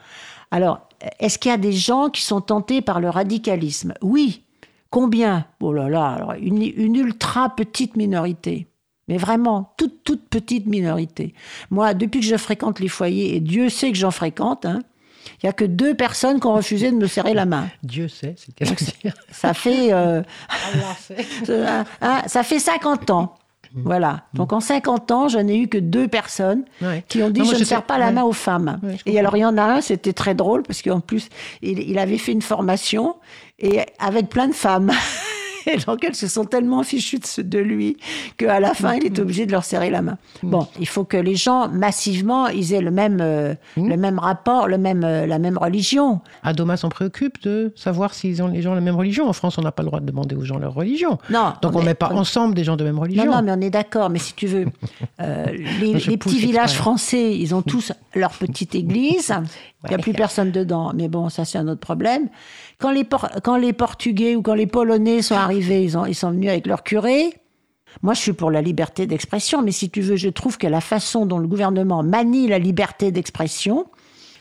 Alors, 0.53 0.89
est-ce 1.19 1.39
qu'il 1.39 1.51
y 1.51 1.55
a 1.55 1.59
des 1.59 1.73
gens 1.73 2.11
qui 2.11 2.23
sont 2.23 2.41
tentés 2.41 2.81
par 2.81 3.01
le 3.01 3.11
radicalisme? 3.11 3.95
Oui. 4.03 4.45
Combien? 4.91 5.47
Oh 5.61 5.73
là 5.73 5.89
là, 5.89 6.11
alors 6.11 6.35
une, 6.35 6.63
une 6.63 6.97
ultra 6.97 7.57
petite 7.57 7.97
minorité. 7.97 8.69
Mais 9.09 9.17
vraiment, 9.17 9.73
toute, 9.77 10.05
toute 10.05 10.29
petite 10.29 10.67
minorité. 10.67 11.35
Moi, 11.71 11.95
depuis 11.95 12.21
que 12.21 12.27
je 12.27 12.37
fréquente 12.37 12.79
les 12.79 12.89
foyers, 12.89 13.35
et 13.35 13.41
Dieu 13.41 13.69
sait 13.69 13.91
que 13.91 13.99
j'en 13.99 14.11
fréquente, 14.11 14.65
hein, 14.65 14.81
il 15.43 15.47
n'y 15.47 15.51
a 15.51 15.53
que 15.53 15.65
deux 15.65 15.95
personnes 15.95 16.41
qui 16.41 16.47
ont 16.47 16.55
refusé 16.55 16.91
de 16.91 16.97
me 16.97 17.07
serrer 17.07 17.35
la 17.35 17.45
main. 17.47 17.69
Dieu 17.83 18.09
sait, 18.09 18.35
c'est 18.37 19.13
Ça 19.31 19.55
fait, 19.55 19.93
euh, 19.93 20.23
Allah 20.49 20.97
sait. 21.01 21.27
euh, 21.49 21.83
hein, 22.01 22.23
ça 22.27 22.43
fait 22.43 22.59
50 22.59 23.11
ans. 23.11 23.35
Voilà. 23.75 24.25
Donc 24.35 24.53
en 24.53 24.61
50 24.61 25.11
ans, 25.13 25.29
je 25.29 25.39
n'ai 25.39 25.57
eu 25.59 25.67
que 25.69 25.79
deux 25.79 26.07
personnes 26.07 26.65
Ouais. 26.83 27.05
qui 27.09 27.23
ont 27.23 27.31
dit 27.31 27.41
Non, 27.41 27.47
je 27.47 27.57
ne 27.57 27.65
serre 27.65 27.85
pas 27.85 27.97
la 27.97 28.07
ouais. 28.07 28.13
main 28.13 28.23
aux 28.25 28.33
femmes. 28.35 28.79
Ouais, 28.83 28.97
et 29.07 29.19
alors 29.19 29.35
il 29.37 29.41
y 29.41 29.45
en 29.47 29.57
a 29.57 29.63
un, 29.63 29.81
c'était 29.81 30.13
très 30.13 30.35
drôle 30.35 30.63
parce 30.63 30.83
qu'en 30.83 31.01
plus 31.01 31.29
il, 31.63 31.79
il 31.79 31.99
avait 31.99 32.19
fait 32.19 32.33
une 32.33 32.43
formation 32.43 33.17
et 33.59 33.81
avec 33.99 34.29
plein 34.29 34.49
de 34.49 34.53
femmes. 34.53 34.91
Et 35.67 35.77
elles 36.03 36.15
se 36.15 36.29
sont 36.29 36.45
tellement 36.45 36.83
fichues 36.83 37.21
de, 37.39 37.59
lui 37.59 37.97
qu'à 38.37 38.61
la 38.61 38.75
fin 38.75 38.95
il 38.95 39.07
est 39.07 39.19
obligé 39.19 39.47
de 39.47 39.53
leur 39.53 39.65
serrer 39.65 39.91
la 39.91 40.03
main. 40.03 40.19
Bon, 40.43 40.67
il 40.81 40.89
faut 40.89 41.05
que 41.05 41.17
les 41.17 41.37
gens 41.37 41.69
massivement 41.69 42.49
ils 42.49 42.73
aient 42.73 42.81
le 42.81 42.91
même 42.91 43.19
euh, 43.21 43.55
le 43.77 43.97
même 43.97 44.19
rapport, 44.19 44.69
le 44.69 44.79
même 44.79 45.05
euh, 45.05 45.27
la 45.27 45.39
même 45.39 45.59
religion. 45.59 46.21
Adoma 46.43 46.77
s'en 46.77 46.89
préoccupe 46.89 47.43
de 47.43 47.73
savoir 47.77 48.15
s'ils 48.15 48.43
ont 48.43 48.49
les 48.49 48.63
gens 48.63 48.75
la 48.75 48.81
même 48.81 48.97
religion. 48.97 49.29
En 49.29 49.33
France, 49.33 49.59
on 49.59 49.63
n'a 49.63 49.73
pas 49.73 49.83
le 49.83 49.89
droit 49.89 50.01
de 50.01 50.07
demander 50.07 50.35
aux 50.35 50.45
gens 50.45 50.59
leur 50.59 50.75
religion. 50.75 51.19
Non, 51.31 51.55
Donc 51.63 51.75
on 51.77 51.81
ne 51.81 51.87
met 51.87 51.95
pas 51.95 52.11
on- 52.13 52.19
ensemble 52.19 52.55
des 52.55 52.65
gens 52.65 52.77
de 52.77 52.85
même 52.85 52.99
religion. 52.99 53.25
Non, 53.25 53.33
non, 53.33 53.43
mais 53.43 53.53
on 53.53 53.61
est 53.61 53.71
d'accord. 53.71 54.11
Mais 54.11 54.19
si 54.19 54.35
tu 54.35 54.47
veux, 54.47 54.67
euh, 55.21 55.47
les, 55.81 56.17
petits 56.17 56.39
villages 56.39 56.75
français, 56.75 57.37
ils 57.37 57.55
ont 57.55 57.63
tous 57.63 57.93
leur 58.15 58.33
petite 58.33 58.75
église. 58.83 59.33
Il 59.85 59.89
n'y 59.89 59.95
a 59.95 59.99
plus 59.99 60.13
personne 60.13 60.51
dedans. 60.51 60.93
Mais 60.95 61.09
bon, 61.09 61.29
ça, 61.29 61.45
c'est 61.45 61.59
un 61.59 61.69
autre 61.69 61.81
problème. 61.81 62.29
Quand 62.83 63.57
les, 63.57 63.73
Portugais 63.73 64.35
ou 64.35 64.43
quand 64.43 64.55
les 64.55 64.67
Polonais 64.67 65.23
sont 65.23 65.37
arrivés, 65.37 65.85
ils 65.85 66.15
sont 66.15 66.31
venus 66.33 66.51
avec 66.51 66.67
leur 66.67 66.83
curé. 66.83 67.33
Moi, 68.03 68.15
je 68.15 68.21
suis 68.21 68.33
pour 68.33 68.51
la 68.51 68.61
liberté 68.61 69.07
d'expression, 69.07 69.63
mais 69.63 69.71
si 69.71 69.89
tu 69.89 70.01
veux, 70.01 70.17
je 70.17 70.29
trouve 70.29 70.59
que 70.59 70.67
la 70.67 70.81
façon 70.81 71.25
dont 71.25 71.39
le 71.39 71.47
gouvernement 71.47 72.03
manie 72.03 72.49
la 72.49 72.59
liberté 72.59 73.13
d'expression, 73.13 73.87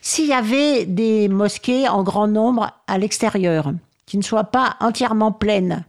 s'il 0.01 0.25
y 0.25 0.33
avait 0.33 0.85
des 0.85 1.27
mosquées 1.27 1.87
en 1.87 2.01
grand 2.01 2.27
nombre 2.27 2.71
à 2.87 2.97
l'extérieur, 2.97 3.73
qui 4.07 4.17
ne 4.17 4.23
soient 4.23 4.45
pas 4.45 4.75
entièrement 4.79 5.31
pleines, 5.31 5.85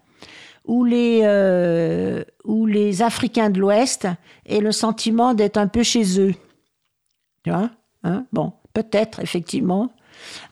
où 0.67 0.85
les, 0.85 1.21
euh, 1.23 2.23
où 2.45 2.67
les 2.67 3.01
Africains 3.01 3.49
de 3.49 3.61
l'Ouest 3.61 4.07
aient 4.45 4.61
le 4.61 4.73
sentiment 4.73 5.33
d'être 5.33 5.57
un 5.57 5.69
peu 5.69 5.83
chez 5.83 6.21
eux. 6.21 6.35
Tu 7.45 7.51
vois 7.51 7.71
Hein 8.05 8.27
Bon, 8.33 8.53
peut-être, 8.75 9.21
effectivement, 9.21 9.91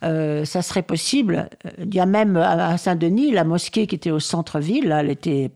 euh, 0.03 0.45
ça 0.45 0.63
serait 0.63 0.83
possible. 0.83 1.49
Il 1.79 1.95
y 1.95 2.01
a 2.01 2.07
même 2.07 2.37
à 2.37 2.77
Saint-Denis, 2.79 3.33
la 3.33 3.45
mosquée 3.45 3.87
qui 3.87 3.95
était 3.95 4.11
au 4.11 4.21
centre-ville, 4.21 4.89
là, 4.89 5.01
elle 5.01 5.11
était, 5.11 5.51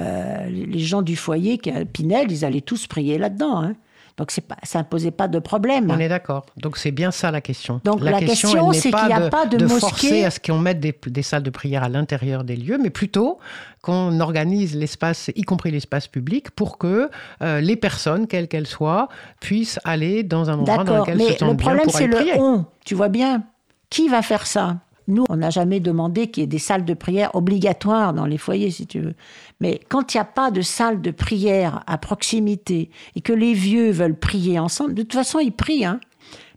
euh, 0.00 0.48
les 0.48 0.78
gens 0.80 1.02
du 1.02 1.16
foyer, 1.16 1.58
qui 1.58 1.70
Pinel, 1.92 2.30
ils 2.30 2.44
allaient 2.44 2.60
tous 2.60 2.86
prier 2.86 3.18
là-dedans. 3.18 3.62
hein. 3.62 3.74
Donc 4.20 4.38
pas, 4.46 4.56
ça 4.64 4.80
ne 4.80 4.84
posait 4.84 5.12
pas 5.12 5.28
de 5.28 5.38
problème. 5.38 5.90
On 5.90 5.98
est 5.98 6.08
d'accord. 6.10 6.44
Donc 6.58 6.76
c'est 6.76 6.90
bien 6.90 7.10
ça 7.10 7.30
la 7.30 7.40
question. 7.40 7.80
Donc, 7.84 8.02
la 8.02 8.18
question, 8.20 8.70
c'est 8.72 8.90
qu'il 8.90 9.06
n'y 9.06 9.12
a 9.14 9.30
pas 9.30 9.46
de 9.46 9.66
forcer 9.66 10.06
mosquée. 10.08 10.24
à 10.26 10.30
ce 10.30 10.38
qu'on 10.38 10.58
mette 10.58 10.78
des, 10.78 10.94
des 11.06 11.22
salles 11.22 11.42
de 11.42 11.48
prière 11.48 11.82
à 11.82 11.88
l'intérieur 11.88 12.44
des 12.44 12.56
lieux, 12.56 12.76
mais 12.78 12.90
plutôt 12.90 13.38
qu'on 13.80 14.20
organise 14.20 14.76
l'espace, 14.76 15.30
y 15.34 15.42
compris 15.42 15.70
l'espace 15.70 16.06
public, 16.06 16.50
pour 16.50 16.76
que 16.76 17.08
euh, 17.42 17.60
les 17.62 17.76
personnes, 17.76 18.26
quelles 18.26 18.48
qu'elles 18.48 18.66
soient, 18.66 19.08
puissent 19.40 19.80
aller 19.84 20.22
dans 20.22 20.50
un 20.50 20.58
endroit 20.58 20.84
dans 20.84 20.98
lequel 20.98 21.16
mais 21.16 21.24
se 21.24 21.30
le 21.30 21.38
sentent 21.38 21.56
bien 21.56 21.64
problème 21.64 21.84
pour 21.84 21.92
c'est 21.94 22.04
aller 22.04 22.12
le 22.12 22.16
prier. 22.16 22.34
on. 22.38 22.66
Tu 22.84 22.94
vois 22.94 23.08
bien, 23.08 23.42
qui 23.90 24.08
va 24.08 24.22
faire 24.22 24.46
ça? 24.46 24.78
Nous, 25.08 25.24
on 25.28 25.36
n'a 25.36 25.50
jamais 25.50 25.80
demandé 25.80 26.28
qu'il 26.28 26.42
y 26.42 26.44
ait 26.44 26.46
des 26.46 26.60
salles 26.60 26.84
de 26.84 26.94
prière 26.94 27.34
obligatoires 27.34 28.14
dans 28.14 28.26
les 28.26 28.38
foyers, 28.38 28.70
si 28.70 28.86
tu 28.86 29.00
veux. 29.00 29.14
Mais 29.60 29.80
quand 29.88 30.14
il 30.14 30.18
n'y 30.18 30.20
a 30.20 30.24
pas 30.24 30.52
de 30.52 30.62
salle 30.62 31.02
de 31.02 31.10
prière 31.10 31.82
à 31.88 31.98
proximité 31.98 32.90
et 33.16 33.20
que 33.20 33.32
les 33.32 33.52
vieux 33.52 33.90
veulent 33.90 34.18
prier 34.18 34.60
ensemble, 34.60 34.94
de 34.94 35.02
toute 35.02 35.14
façon, 35.14 35.40
ils 35.40 35.52
prient. 35.52 35.84
Hein 35.84 35.98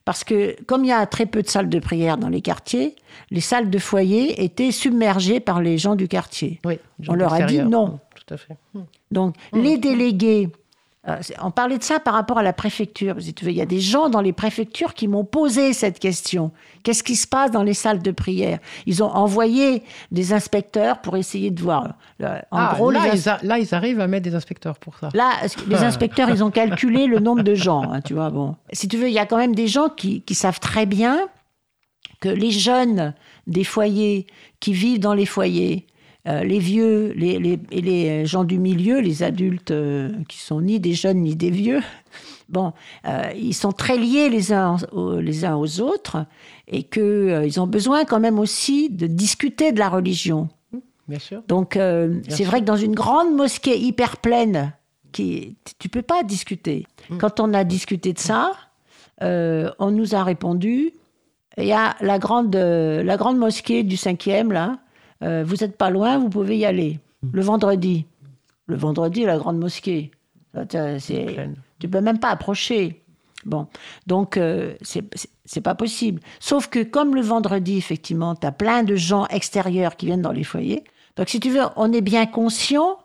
parce 0.06 0.24
que 0.24 0.62
comme 0.64 0.84
il 0.84 0.90
y 0.90 0.92
a 0.92 1.06
très 1.06 1.26
peu 1.26 1.42
de 1.42 1.48
salles 1.48 1.70
de 1.70 1.80
prière 1.80 2.18
dans 2.18 2.30
les 2.30 2.42
quartiers, 2.42 2.96
les 3.32 3.42
salles 3.42 3.70
de 3.70 3.80
foyer 3.80 4.44
étaient 4.44 4.72
submergées 4.72 5.40
par 5.40 5.62
les 5.62 5.78
gens 5.78 5.96
du 5.96 6.08
quartier. 6.08 6.60
Oui, 6.66 6.80
On 7.08 7.14
leur 7.14 7.34
a 7.34 7.44
dit 7.44 7.60
non. 7.60 8.00
Tout 8.16 8.34
à 8.34 8.38
fait. 8.38 8.58
Donc, 9.12 9.36
les 9.54 9.78
délégués 9.78 10.50
Euh, 11.10 11.18
on 11.42 11.52
parlait 11.52 11.78
de 11.78 11.84
ça 11.84 12.00
par 12.00 12.14
rapport 12.14 12.38
à 12.38 12.44
la 12.44 12.54
préfecture. 12.54 13.16
Si 13.20 13.34
tu 13.34 13.44
veux, 13.44 13.52
il 13.52 13.58
y 13.58 13.62
a 13.62 13.66
des 13.66 13.82
gens 13.82 14.10
dans 14.10 14.22
les 14.22 14.32
préfectures 14.32 14.94
qui 14.94 15.10
m'ont 15.10 15.26
posé 15.26 15.74
cette 15.74 16.00
question. 16.00 16.52
Qu'est-ce 16.84 17.04
qui 17.04 17.18
se 17.18 17.28
passe 17.28 17.52
dans 17.52 17.64
les 17.64 17.74
salles 17.74 18.02
de 18.02 18.12
prière? 18.12 18.60
Ils 18.86 19.04
ont 19.04 19.10
envoyé 19.10 19.84
des 20.12 20.32
inspecteurs 20.32 21.02
pour 21.02 21.18
essayer 21.18 21.52
de 21.52 21.62
voir. 21.62 21.96
Euh, 22.22 22.40
En 22.52 22.58
Ah, 22.58 22.72
gros, 22.76 22.90
là, 22.90 23.14
ils 23.14 23.48
là, 23.48 23.60
ils 23.60 23.76
arrivent 23.76 24.00
à 24.00 24.08
mettre 24.08 24.24
des 24.24 24.36
inspecteurs 24.36 24.80
pour 24.80 24.98
ça. 24.98 25.10
Là, 25.14 25.32
les 25.68 25.84
inspecteurs, 25.84 26.30
ils 26.30 26.42
ont 26.42 26.52
calculé 26.62 27.06
le 27.08 27.20
nombre 27.20 27.44
de 27.44 27.56
gens, 27.56 27.84
hein, 27.84 28.00
tu 28.00 28.14
vois. 28.14 28.30
Bon, 28.30 28.56
si 28.72 28.88
tu 28.88 28.96
veux, 28.96 29.08
il 29.10 29.14
y 29.14 29.20
a 29.20 29.26
quand 29.26 29.38
même 29.38 29.56
des 29.56 29.68
gens 29.68 29.90
qui, 29.90 30.22
qui 30.22 30.36
savent 30.36 30.62
très 30.62 30.86
bien 30.86 31.20
que 32.22 32.30
les 32.30 32.52
jeunes 32.52 33.14
des 33.48 33.66
foyers 33.66 34.26
qui 34.62 34.72
vivent 34.72 35.00
dans 35.00 35.14
les 35.14 35.26
foyers, 35.26 35.86
euh, 36.26 36.44
les 36.44 36.60
vieux, 36.60 37.12
les, 37.18 37.38
les, 37.38 37.60
et 37.72 37.82
les 37.82 38.26
gens 38.26 38.46
du 38.46 38.58
milieu, 38.58 39.02
les 39.02 39.24
adultes 39.24 39.72
euh, 39.72 40.10
qui 40.30 40.38
sont 40.38 40.62
ni 40.62 40.80
des 40.80 40.94
jeunes 40.94 41.22
ni 41.22 41.36
des 41.36 41.50
vieux, 41.50 41.82
bon, 42.50 42.72
euh, 43.06 43.30
ils 43.36 43.54
sont 43.54 43.74
très 43.74 43.98
liés 43.98 44.30
les 44.30 44.54
uns 44.54 44.78
aux, 44.94 45.20
les 45.20 45.44
uns 45.44 45.58
aux 45.58 45.82
autres 45.82 46.26
et 46.70 46.84
qu'ils 46.84 47.60
ont 47.60 47.68
besoin 47.68 48.06
quand 48.06 48.22
même 48.22 48.40
aussi 48.40 48.90
de 48.90 49.06
discuter 49.06 49.74
de 49.74 49.80
la 49.80 49.90
religion. 49.90 50.48
Bien 51.10 51.20
sûr. 51.20 51.44
Donc, 51.50 51.74
c'est 51.74 52.46
vrai 52.46 52.62
que 52.62 52.66
dans 52.66 52.78
une 52.78 52.96
grande 52.96 53.36
mosquée 53.36 53.78
hyper 53.78 54.16
pleine, 54.16 54.72
qui, 55.12 55.58
tu 55.78 55.90
peux 55.90 56.02
pas 56.02 56.24
discuter. 56.24 56.88
Mm. 57.10 57.18
Quand 57.18 57.42
on 57.42 57.54
a 57.54 57.66
discuté 57.66 58.14
de 58.14 58.20
ça, 58.20 58.54
on 59.20 59.92
nous 59.92 60.16
a 60.16 60.24
répondu 60.24 60.94
il 61.58 61.66
y 61.66 61.74
a 61.74 61.98
la 62.00 62.18
grande, 62.18 62.56
la 62.56 63.18
grande 63.18 63.38
mosquée 63.38 63.84
du 63.84 63.98
5e, 63.98 64.52
là, 64.54 64.80
euh, 65.24 65.44
vous 65.46 65.56
n'êtes 65.58 65.78
pas 65.78 65.90
loin, 65.90 66.18
vous 66.20 66.30
pouvez 66.30 66.58
y 66.58 66.66
aller. 66.66 67.00
Le 67.32 67.42
vendredi. 67.42 68.06
Le 68.68 68.76
vendredi, 68.76 69.24
la 69.26 69.38
grande 69.38 69.58
mosquée. 69.58 70.12
C'est- 71.00 71.36
tu 71.80 71.88
peux 71.90 72.02
même 72.02 72.20
pas 72.20 72.30
approcher. 72.30 73.02
Bon, 73.46 73.68
donc 74.08 74.38
euh, 74.38 74.76
c'est 74.82 75.04
c'est- 75.16 75.30
c'est 75.44 75.62
pas 75.62 75.76
possible. 75.76 76.22
Sauf 76.40 76.68
que 76.68 76.82
comme 76.84 77.14
le 77.16 77.22
vendredi, 77.22 77.76
effectivement, 77.78 78.36
tu 78.36 78.48
as 78.48 78.52
plein 78.54 78.84
de 78.84 78.96
gens 78.96 79.26
extérieurs 79.28 79.98
qui 79.98 80.06
viennent 80.06 80.22
dans 80.22 80.32
les 80.32 80.46
foyers. 80.46 80.84
Donc 81.18 81.28
si 81.30 81.40
tu 81.42 81.50
veux, 81.50 81.64
on 81.76 81.92
est 81.92 82.02
bien 82.02 82.26
conscient 82.26 82.98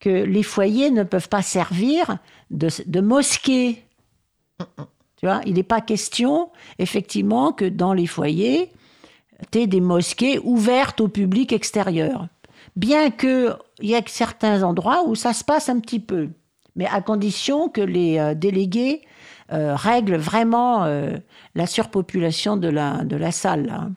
que 0.00 0.08
les 0.10 0.42
foyers 0.42 0.90
ne 0.90 1.04
peuvent 1.04 1.28
pas 1.28 1.42
servir 1.42 2.18
de, 2.50 2.68
de 2.86 3.00
mosquée. 3.00 3.84
Tu 5.16 5.26
vois, 5.26 5.40
il 5.46 5.54
n'est 5.54 5.62
pas 5.62 5.80
question, 5.80 6.50
effectivement, 6.78 7.52
que 7.52 7.64
dans 7.64 7.92
les 7.92 8.06
foyers, 8.06 8.70
des 9.52 9.80
mosquées 9.80 10.38
ouvertes 10.40 11.00
au 11.00 11.08
public 11.08 11.52
extérieur. 11.52 12.28
Bien 12.76 13.10
qu'il 13.10 13.56
y 13.80 13.94
ait 13.94 14.04
certains 14.06 14.62
endroits 14.62 15.04
où 15.06 15.14
ça 15.14 15.32
se 15.32 15.44
passe 15.44 15.68
un 15.68 15.78
petit 15.80 16.00
peu, 16.00 16.30
mais 16.76 16.86
à 16.86 17.00
condition 17.00 17.68
que 17.68 17.80
les 17.80 18.18
euh, 18.18 18.34
délégués 18.34 19.02
euh, 19.52 19.76
règlent 19.76 20.16
vraiment 20.16 20.84
euh, 20.84 21.16
la 21.54 21.66
surpopulation 21.66 22.56
de 22.56 22.68
la, 22.68 23.04
de 23.04 23.16
la 23.16 23.30
salle. 23.30 23.66
là. 23.66 23.88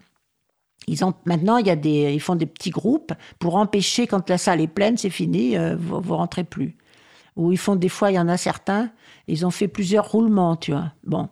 Ils 0.87 1.03
ont, 1.03 1.13
maintenant, 1.25 1.57
il 1.57 1.67
y 1.67 1.71
a 1.71 1.75
des, 1.75 2.13
ils 2.13 2.21
font 2.21 2.35
des 2.35 2.45
petits 2.45 2.69
groupes 2.69 3.13
pour 3.39 3.55
empêcher, 3.55 4.07
quand 4.07 4.29
la 4.29 4.37
salle 4.37 4.61
est 4.61 4.67
pleine, 4.67 4.95
c'est 4.95 5.09
fini, 5.09 5.57
vous 5.77 5.99
ne 5.99 6.13
rentrez 6.13 6.45
plus. 6.45 6.77
Ou 7.35 7.51
ils 7.51 7.57
font 7.57 7.75
des 7.75 7.89
fois, 7.89 8.09
il 8.09 8.15
y 8.15 8.19
en 8.19 8.29
a 8.29 8.37
certains, 8.37 8.89
ils 9.27 9.45
ont 9.45 9.51
fait 9.51 9.67
plusieurs 9.67 10.09
roulements, 10.09 10.55
tu 10.55 10.71
vois. 10.71 10.93
Bon. 11.03 11.27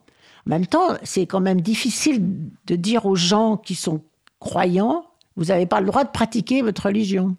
En 0.45 0.51
même 0.51 0.67
temps, 0.67 0.95
c'est 1.03 1.25
quand 1.25 1.41
même 1.41 1.61
difficile 1.61 2.21
de 2.67 2.75
dire 2.75 3.05
aux 3.05 3.15
gens 3.15 3.57
qui 3.57 3.75
sont 3.75 4.01
croyants, 4.39 5.05
vous 5.35 5.45
n'avez 5.45 5.65
pas 5.65 5.81
le 5.81 5.87
droit 5.87 6.03
de 6.03 6.09
pratiquer 6.09 6.61
votre 6.61 6.83
religion. 6.83 7.35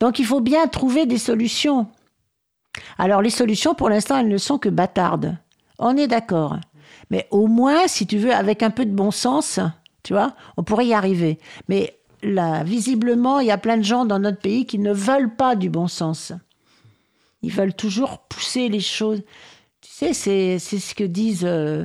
Donc 0.00 0.18
il 0.18 0.24
faut 0.24 0.40
bien 0.40 0.66
trouver 0.68 1.06
des 1.06 1.18
solutions. 1.18 1.86
Alors 2.96 3.22
les 3.22 3.30
solutions, 3.30 3.74
pour 3.74 3.90
l'instant, 3.90 4.18
elles 4.18 4.28
ne 4.28 4.38
sont 4.38 4.58
que 4.58 4.68
bâtardes. 4.68 5.36
On 5.78 5.96
est 5.96 6.08
d'accord. 6.08 6.56
Mais 7.10 7.26
au 7.30 7.46
moins, 7.46 7.86
si 7.86 8.06
tu 8.06 8.18
veux, 8.18 8.32
avec 8.32 8.62
un 8.62 8.70
peu 8.70 8.84
de 8.84 8.94
bon 8.94 9.10
sens, 9.10 9.60
tu 10.02 10.12
vois, 10.12 10.34
on 10.56 10.62
pourrait 10.62 10.86
y 10.86 10.94
arriver. 10.94 11.38
Mais 11.68 11.98
là, 12.22 12.64
visiblement, 12.64 13.40
il 13.40 13.48
y 13.48 13.52
a 13.52 13.58
plein 13.58 13.76
de 13.76 13.82
gens 13.82 14.04
dans 14.04 14.18
notre 14.18 14.40
pays 14.40 14.66
qui 14.66 14.78
ne 14.78 14.92
veulent 14.92 15.34
pas 15.34 15.56
du 15.56 15.70
bon 15.70 15.88
sens. 15.88 16.32
Ils 17.42 17.52
veulent 17.52 17.74
toujours 17.74 18.18
pousser 18.28 18.68
les 18.68 18.80
choses. 18.80 19.22
Tu 19.80 19.90
sais, 19.90 20.12
c'est 20.12 20.58
ce 20.58 20.94
que 20.94 21.04
disent, 21.04 21.44
euh, 21.44 21.84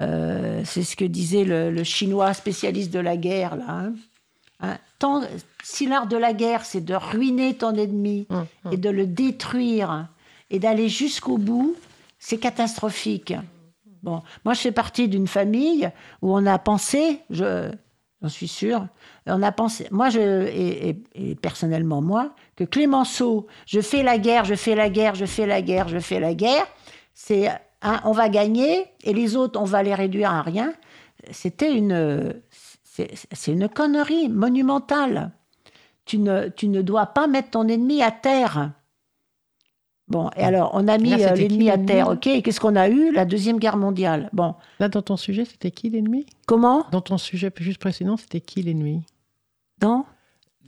euh, 0.00 0.62
c'est 0.64 0.82
ce 0.82 0.96
que 0.96 1.04
disait 1.04 1.44
le, 1.44 1.70
le 1.70 1.84
chinois 1.84 2.34
spécialiste 2.34 2.92
de 2.92 2.98
la 3.00 3.16
guerre 3.16 3.56
là. 3.56 3.64
hein. 3.68 3.92
Hein, 4.60 4.78
tant- 4.98 5.20
si 5.62 5.86
l'art 5.86 6.06
de 6.06 6.16
la 6.16 6.32
guerre, 6.32 6.64
c'est 6.64 6.80
de 6.82 6.94
ruiner 6.94 7.54
ton 7.56 7.74
ennemi 7.74 8.26
et 8.72 8.76
de 8.78 8.88
le 8.88 9.06
détruire 9.06 10.08
et 10.48 10.58
d'aller 10.58 10.88
jusqu'au 10.88 11.36
bout, 11.36 11.76
c'est 12.18 12.38
catastrophique. 12.38 13.34
Bon, 14.02 14.22
moi, 14.46 14.54
je 14.54 14.60
fais 14.60 14.72
partie 14.72 15.08
d'une 15.08 15.26
famille 15.26 15.90
où 16.22 16.34
on 16.34 16.46
a 16.46 16.58
pensé, 16.58 17.20
je, 17.28 17.70
j'en 18.22 18.28
suis 18.30 18.48
sûre, 18.48 18.86
on 19.26 19.42
a 19.42 19.52
pensé, 19.52 19.88
moi, 19.90 20.08
je, 20.08 20.20
et, 20.46 20.88
et- 20.90 21.30
et 21.30 21.34
personnellement 21.34 22.00
moi, 22.00 22.30
que 22.56 22.64
Clémenceau, 22.64 23.46
je 23.66 23.80
fais 23.82 24.02
la 24.02 24.16
guerre, 24.16 24.46
je 24.46 24.54
fais 24.54 24.74
la 24.74 24.88
guerre, 24.88 25.16
je 25.16 25.26
fais 25.26 25.46
la 25.46 25.60
guerre, 25.60 25.88
je 25.88 25.98
fais 25.98 26.20
la 26.20 26.32
guerre, 26.34 26.66
c'est, 27.12 27.48
hein, 27.82 28.00
on 28.04 28.12
va 28.12 28.28
gagner 28.28 28.86
et 29.02 29.12
les 29.12 29.36
autres, 29.36 29.60
on 29.60 29.64
va 29.64 29.82
les 29.82 29.94
réduire 29.94 30.30
à 30.30 30.42
rien. 30.42 30.72
C'était 31.30 31.74
une, 31.74 32.34
c'est, 32.84 33.52
une 33.52 33.68
connerie 33.68 34.28
monumentale. 34.28 35.32
Tu 36.04 36.18
ne, 36.18 36.48
tu 36.48 36.68
ne 36.68 36.82
dois 36.82 37.06
pas 37.06 37.26
mettre 37.26 37.50
ton 37.50 37.66
ennemi 37.68 38.02
à 38.02 38.10
terre. 38.10 38.72
Bon, 40.08 40.30
et 40.36 40.42
alors, 40.42 40.70
on 40.74 40.86
a 40.86 40.98
mis 40.98 41.12
euh, 41.24 41.34
l'ennemi 41.34 41.68
à 41.68 41.78
terre, 41.78 42.08
ok 42.10 42.28
Et 42.28 42.42
qu'est-ce 42.42 42.60
qu'on 42.60 42.76
a 42.76 42.88
eu? 42.88 43.10
La 43.12 43.24
Deuxième 43.24 43.58
Guerre 43.58 43.76
mondiale. 43.76 44.30
Bon, 44.32 44.54
Là, 44.78 44.88
dans 44.88 45.02
ton 45.02 45.16
sujet, 45.16 45.44
c'était 45.44 45.72
qui 45.72 45.90
l'ennemi? 45.90 46.26
Comment? 46.46 46.86
Dans 46.92 47.00
ton 47.00 47.18
sujet 47.18 47.50
juste 47.58 47.80
précédent, 47.80 48.16
c'était 48.16 48.40
qui 48.40 48.62
l'ennemi? 48.62 49.02
Dans? 49.78 50.06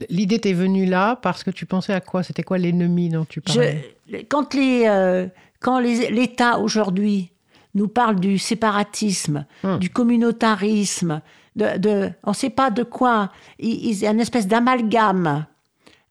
L'idée 0.09 0.39
t'est 0.39 0.53
venue 0.53 0.85
là 0.85 1.15
parce 1.15 1.43
que 1.43 1.51
tu 1.51 1.65
pensais 1.65 1.93
à 1.93 2.01
quoi? 2.01 2.21
C'était 2.23 2.43
quoi 2.43 2.57
l'ennemi 2.57 3.07
dont 3.09 3.23
tu 3.25 3.39
parlais? 3.39 3.95
Je- 4.07 4.17
quand 4.27 4.53
les, 4.53 4.83
euh, 4.87 5.27
quand 5.59 5.79
l'État 5.79 6.59
aujourd'hui 6.59 7.31
nous 7.75 7.87
parle 7.87 8.19
du 8.19 8.37
séparatisme, 8.37 9.45
Hum. 9.63 9.77
du 9.79 9.89
communautarisme, 9.89 11.21
de, 11.55 11.77
de- 11.77 12.11
on 12.23 12.29
ne 12.31 12.35
sait 12.35 12.49
pas 12.49 12.69
de 12.71 12.83
quoi, 12.83 13.31
il, 13.59 13.85
il 13.87 13.97
y 13.99 14.07
a 14.07 14.11
une 14.11 14.19
espèce 14.21 14.47
d'amalgame. 14.47 15.45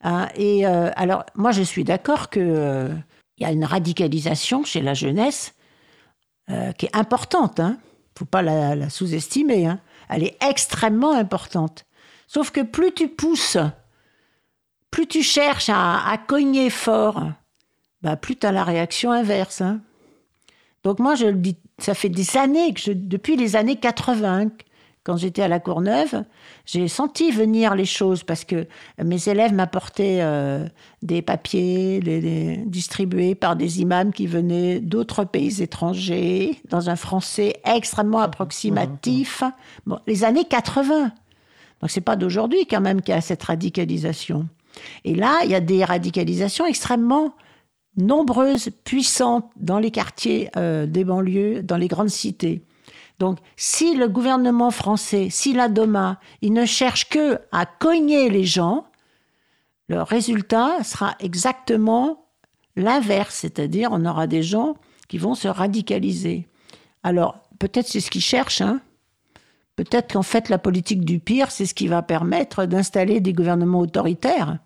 hein. 0.02 0.28
et 0.36 0.66
euh, 0.66 0.90
alors, 0.96 1.24
moi, 1.34 1.50
je 1.52 1.62
suis 1.62 1.84
d'accord 1.84 2.30
que 2.30 2.40
euh, 2.40 2.88
il 3.38 3.42
y 3.42 3.46
a 3.46 3.52
une 3.52 3.64
radicalisation 3.64 4.64
chez 4.64 4.80
la 4.82 4.94
jeunesse 4.94 5.54
euh, 6.50 6.72
qui 6.72 6.86
est 6.86 6.96
importante. 6.96 7.58
Il 7.58 7.64
ne 7.70 8.18
faut 8.18 8.24
pas 8.24 8.42
la, 8.42 8.74
la 8.74 8.90
sous-estimer. 8.90 9.66
hein. 9.66 9.80
Elle 10.08 10.24
est 10.24 10.36
extrêmement 10.42 11.12
importante. 11.14 11.84
Sauf 12.26 12.50
que 12.50 12.60
plus 12.62 12.92
tu 12.92 13.08
pousses, 13.08 13.58
plus 14.90 15.06
tu 15.06 15.22
cherches 15.22 15.68
à, 15.70 16.08
à 16.08 16.18
cogner 16.18 16.70
fort, 16.70 17.30
bah, 18.02 18.16
plus 18.16 18.36
tu 18.36 18.46
as 18.46 18.52
la 18.52 18.64
réaction 18.64 19.10
inverse. 19.12 19.60
hein. 19.60 19.80
Donc 20.84 21.00
moi, 21.00 21.14
je 21.14 21.26
le 21.26 21.34
dis, 21.34 21.56
ça 21.78 21.94
fait 21.94 22.08
des 22.08 22.36
années, 22.36 22.72
que 22.72 22.80
je, 22.80 22.92
depuis 22.92 23.36
les 23.36 23.56
années 23.56 23.76
80, 23.76 24.48
quand 25.04 25.16
j'étais 25.16 25.42
à 25.42 25.48
la 25.48 25.58
Courneuve, 25.58 26.22
j'ai 26.66 26.86
senti 26.86 27.30
venir 27.30 27.74
les 27.74 27.86
choses 27.86 28.22
parce 28.24 28.44
que 28.44 28.66
mes 29.02 29.28
élèves 29.28 29.54
m'apportaient 29.54 30.18
euh, 30.20 30.66
des 31.02 31.22
papiers 31.22 32.00
les- 32.00 32.20
les- 32.20 32.56
distribués 32.66 33.34
par 33.34 33.56
des 33.56 33.80
imams 33.80 34.12
qui 34.12 34.26
venaient 34.26 34.80
d'autres 34.80 35.24
pays 35.24 35.62
étrangers, 35.62 36.60
dans 36.68 36.90
un 36.90 36.96
français 36.96 37.54
extrêmement 37.64 38.20
approximatif. 38.20 39.42
Bon, 39.86 39.98
les 40.06 40.24
années 40.24 40.44
80. 40.44 41.12
Donc 41.80 41.90
c'est 41.90 42.00
pas 42.02 42.16
d'aujourd'hui 42.16 42.66
quand 42.66 42.80
même 42.80 43.00
qu'il 43.00 43.14
y 43.14 43.18
a 43.18 43.20
cette 43.22 43.42
radicalisation. 43.44 44.46
Et 45.04 45.14
là, 45.14 45.38
il 45.44 45.50
y 45.50 45.54
a 45.54 45.60
des 45.60 45.84
radicalisations 45.84 46.66
extrêmement 46.66 47.32
nombreuses, 47.98 48.70
puissantes 48.84 49.50
dans 49.56 49.78
les 49.78 49.90
quartiers 49.90 50.50
euh, 50.56 50.86
des 50.86 51.04
banlieues, 51.04 51.62
dans 51.62 51.76
les 51.76 51.88
grandes 51.88 52.08
cités. 52.08 52.62
Donc, 53.18 53.38
si 53.56 53.96
le 53.96 54.08
gouvernement 54.08 54.70
français, 54.70 55.28
si 55.30 55.52
la 55.52 55.68
DOMA, 55.68 56.20
il 56.40 56.52
ne 56.52 56.64
cherche 56.64 57.08
que 57.08 57.40
à 57.52 57.66
cogner 57.66 58.30
les 58.30 58.44
gens, 58.44 58.86
le 59.88 60.02
résultat 60.02 60.82
sera 60.84 61.16
exactement 61.18 62.26
l'inverse, 62.76 63.34
c'est-à-dire 63.34 63.90
on 63.92 64.04
aura 64.04 64.26
des 64.26 64.42
gens 64.42 64.76
qui 65.08 65.18
vont 65.18 65.34
se 65.34 65.48
radicaliser. 65.48 66.46
Alors, 67.02 67.40
peut-être 67.58 67.88
c'est 67.88 68.00
ce 68.00 68.10
qu'ils 68.10 68.20
cherchent, 68.20 68.60
hein. 68.60 68.80
Peut-être 69.74 70.14
qu'en 70.14 70.24
fait, 70.24 70.48
la 70.48 70.58
politique 70.58 71.04
du 71.04 71.20
pire, 71.20 71.52
c'est 71.52 71.64
ce 71.64 71.72
qui 71.72 71.86
va 71.86 72.02
permettre 72.02 72.66
d'installer 72.66 73.20
des 73.20 73.32
gouvernements 73.32 73.78
autoritaires. 73.78 74.58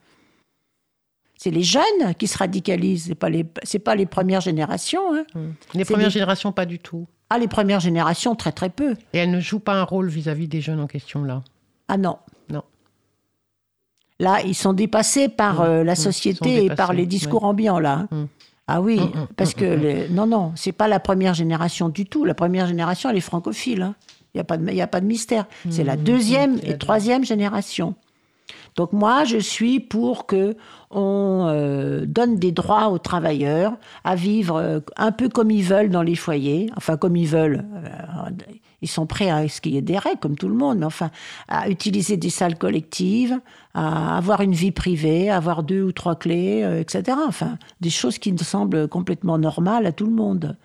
C'est 1.43 1.51
les 1.51 1.65
jeunes 1.65 2.15
qui 2.19 2.29
se 2.29 2.39
radicalisent, 2.39 3.07
c'est 3.07 3.17
pas 3.17 3.29
les, 3.29 3.45
c'est 3.65 3.81
pas 3.81 3.97
les 3.97 4.07
premières 4.07 4.41
générations. 4.41 5.13
hein. 5.13 5.25
Les 5.75 5.83
c'est 5.85 5.93
premières 5.93 6.07
des- 6.07 6.13
générations, 6.13 6.53
pas 6.53 6.67
du 6.67 6.79
tout. 6.79 7.09
Ah, 7.31 7.39
les 7.39 7.49
premières 7.49 7.81
générations, 7.81 8.37
très 8.37 8.53
très 8.53 8.71
peu. 8.71 8.95
Et 9.13 9.19
elles 9.19 9.31
ne 9.33 9.41
jouent 9.41 9.59
pas 9.59 9.75
un 9.75 9.83
rôle 9.83 10.09
vis-à-vis 10.09 10.47
des 10.47 10.61
jeunes 10.61 10.79
en 10.79 10.87
question 10.87 11.25
là? 11.25 11.43
Ah 11.89 11.97
non. 11.97 12.19
Non. 12.49 12.63
Là, 14.21 14.41
ils 14.45 14.55
sont 14.55 14.73
dépassés 14.73 15.29
par 15.29 15.63
Mmh, 15.63 15.65
euh, 15.65 15.83
la 15.85 15.97
sont 15.97 16.03
société 16.05 16.65
et 16.67 16.71
par 16.71 16.93
les 16.93 17.07
discours 17.07 17.43
ambiants, 17.45 17.81
là. 17.81 18.07
Mmh. 18.13 18.25
Ah 18.69 18.81
oui, 18.81 19.01
parce 19.37 19.55
que 19.55 19.65
les- 19.65 20.09
non, 20.11 20.27
non, 20.29 20.53
c'est 20.55 20.71
pas 20.71 20.87
la 20.87 21.01
première 21.01 21.35
génération 21.35 21.89
du 21.89 22.05
tout. 22.07 22.25
La 22.25 22.35
première 22.35 22.69
génération, 22.69 23.11
elle 23.11 23.17
est 23.17 23.21
francophile. 23.21 23.83
hein. 23.83 23.95
Il 24.35 24.39
n'y 24.39 24.41
a, 24.41 24.45
pas 24.45 24.57
de- 24.57 24.69
il 24.71 24.77
y 24.77 24.81
a 24.81 24.87
pas 24.87 25.01
de 25.01 25.07
mystère. 25.07 25.47
C'est 25.71 25.83
la 25.85 25.97
deuxième 25.97 26.59
et 26.63 26.79
troisième 26.79 27.25
génération. 27.25 27.97
Donc 28.77 28.93
moi, 28.93 29.25
je 29.25 29.39
suis 29.39 29.81
pour 29.81 30.27
que 30.27 30.57
on 30.91 31.47
euh, 31.49 32.05
donne 32.07 32.37
des 32.37 32.53
droits 32.53 32.89
aux 32.89 32.99
travailleurs 32.99 33.75
à 34.05 34.15
vivre 34.15 34.57
euh, 34.57 34.81
un 34.97 35.13
peu 35.13 35.29
comme 35.29 35.51
ils 35.51 35.65
veulent 35.65 35.91
dans 35.91 36.03
les 36.03 36.15
foyers, 36.15 36.71
enfin 36.77 36.97
comme 36.97 37.17
ils 37.17 37.29
veulent. 37.29 37.65
Euh, 37.75 38.31
ils 38.83 38.89
sont 38.89 39.07
prêts 39.07 39.31
à 39.31 39.49
ce 39.49 39.61
qu'il 39.61 39.75
y 39.75 39.77
ait 39.79 39.83
des 39.83 39.97
règles, 39.97 40.19
comme 40.19 40.37
tout 40.37 40.49
le 40.49 40.55
monde, 40.55 40.79
mais 40.79 40.87
enfin 40.87 41.11
à 41.49 41.69
utiliser 41.69 42.17
des 42.17 42.31
salles 42.31 42.59
collectives, 42.59 43.39
à 43.75 44.17
avoir 44.17 44.41
une 44.41 44.55
vie 44.55 44.73
privée, 44.73 45.31
à 45.31 45.37
avoir 45.37 45.63
deux 45.63 45.83
ou 45.83 45.93
trois 45.93 46.17
clés, 46.17 46.67
etc. 46.81 47.17
Enfin, 47.29 47.59
des 47.81 47.91
choses 47.91 48.19
qui 48.19 48.33
me 48.33 48.39
semblent 48.39 48.89
complètement 48.89 49.39
normales 49.39 49.87
à 49.87 49.93
tout 49.93 50.07
le 50.07 50.13
monde. 50.13 50.57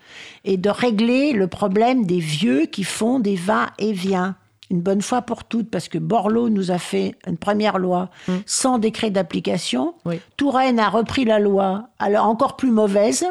Et 0.45 0.57
de 0.57 0.69
régler 0.69 1.31
le 1.31 1.47
problème 1.47 2.07
des 2.07 2.19
vieux 2.19 2.65
qui 2.65 2.83
font 2.83 3.19
des 3.19 3.35
va-et-vient 3.35 4.35
une 4.69 4.81
bonne 4.81 5.01
fois 5.01 5.21
pour 5.21 5.43
toutes, 5.43 5.69
parce 5.69 5.87
que 5.87 5.97
Borloo 5.97 6.49
nous 6.49 6.71
a 6.71 6.77
fait 6.77 7.15
une 7.25 7.37
première 7.37 7.77
loi 7.77 8.09
sans 8.45 8.79
décret 8.79 9.11
d'application. 9.11 9.95
Oui. 10.05 10.19
Touraine 10.35 10.79
a 10.79 10.89
repris 10.89 11.25
la 11.25 11.39
loi, 11.39 11.89
alors 11.99 12.25
encore 12.25 12.57
plus 12.57 12.71
mauvaise, 12.71 13.25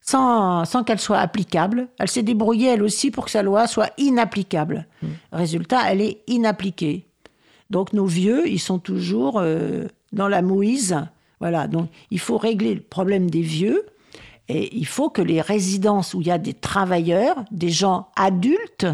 sans, 0.00 0.64
sans 0.64 0.82
qu'elle 0.82 0.98
soit 0.98 1.18
applicable. 1.18 1.88
Elle 1.98 2.08
s'est 2.08 2.22
débrouillée, 2.22 2.68
elle 2.68 2.82
aussi, 2.82 3.10
pour 3.10 3.26
que 3.26 3.30
sa 3.30 3.42
loi 3.42 3.66
soit 3.66 3.90
inapplicable. 3.98 4.86
Résultat, 5.32 5.80
elle 5.88 6.00
est 6.00 6.22
inappliquée. 6.26 7.06
Donc 7.70 7.92
nos 7.92 8.06
vieux, 8.06 8.46
ils 8.48 8.60
sont 8.60 8.78
toujours 8.78 9.38
euh, 9.38 9.86
dans 10.12 10.28
la 10.28 10.42
mouise. 10.42 10.96
Voilà, 11.40 11.66
donc 11.68 11.88
il 12.10 12.20
faut 12.20 12.36
régler 12.36 12.74
le 12.74 12.82
problème 12.82 13.30
des 13.30 13.40
vieux. 13.40 13.86
Et 14.48 14.76
il 14.76 14.86
faut 14.86 15.08
que 15.08 15.22
les 15.22 15.40
résidences 15.40 16.12
où 16.14 16.20
il 16.20 16.26
y 16.26 16.30
a 16.30 16.38
des 16.38 16.52
travailleurs, 16.52 17.36
des 17.50 17.70
gens 17.70 18.08
adultes, 18.16 18.86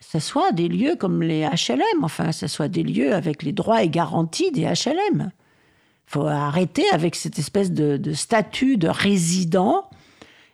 ce 0.00 0.18
soit 0.18 0.52
des 0.52 0.68
lieux 0.68 0.96
comme 0.96 1.22
les 1.22 1.46
HLM, 1.46 2.02
enfin, 2.02 2.32
ce 2.32 2.46
soit 2.46 2.68
des 2.68 2.82
lieux 2.82 3.14
avec 3.14 3.42
les 3.42 3.52
droits 3.52 3.82
et 3.82 3.88
garanties 3.88 4.50
des 4.52 4.62
HLM. 4.62 5.30
Il 5.30 6.10
faut 6.10 6.26
arrêter 6.26 6.84
avec 6.92 7.14
cette 7.14 7.38
espèce 7.38 7.72
de, 7.72 7.96
de 7.96 8.12
statut 8.12 8.76
de 8.76 8.88
résident. 8.88 9.90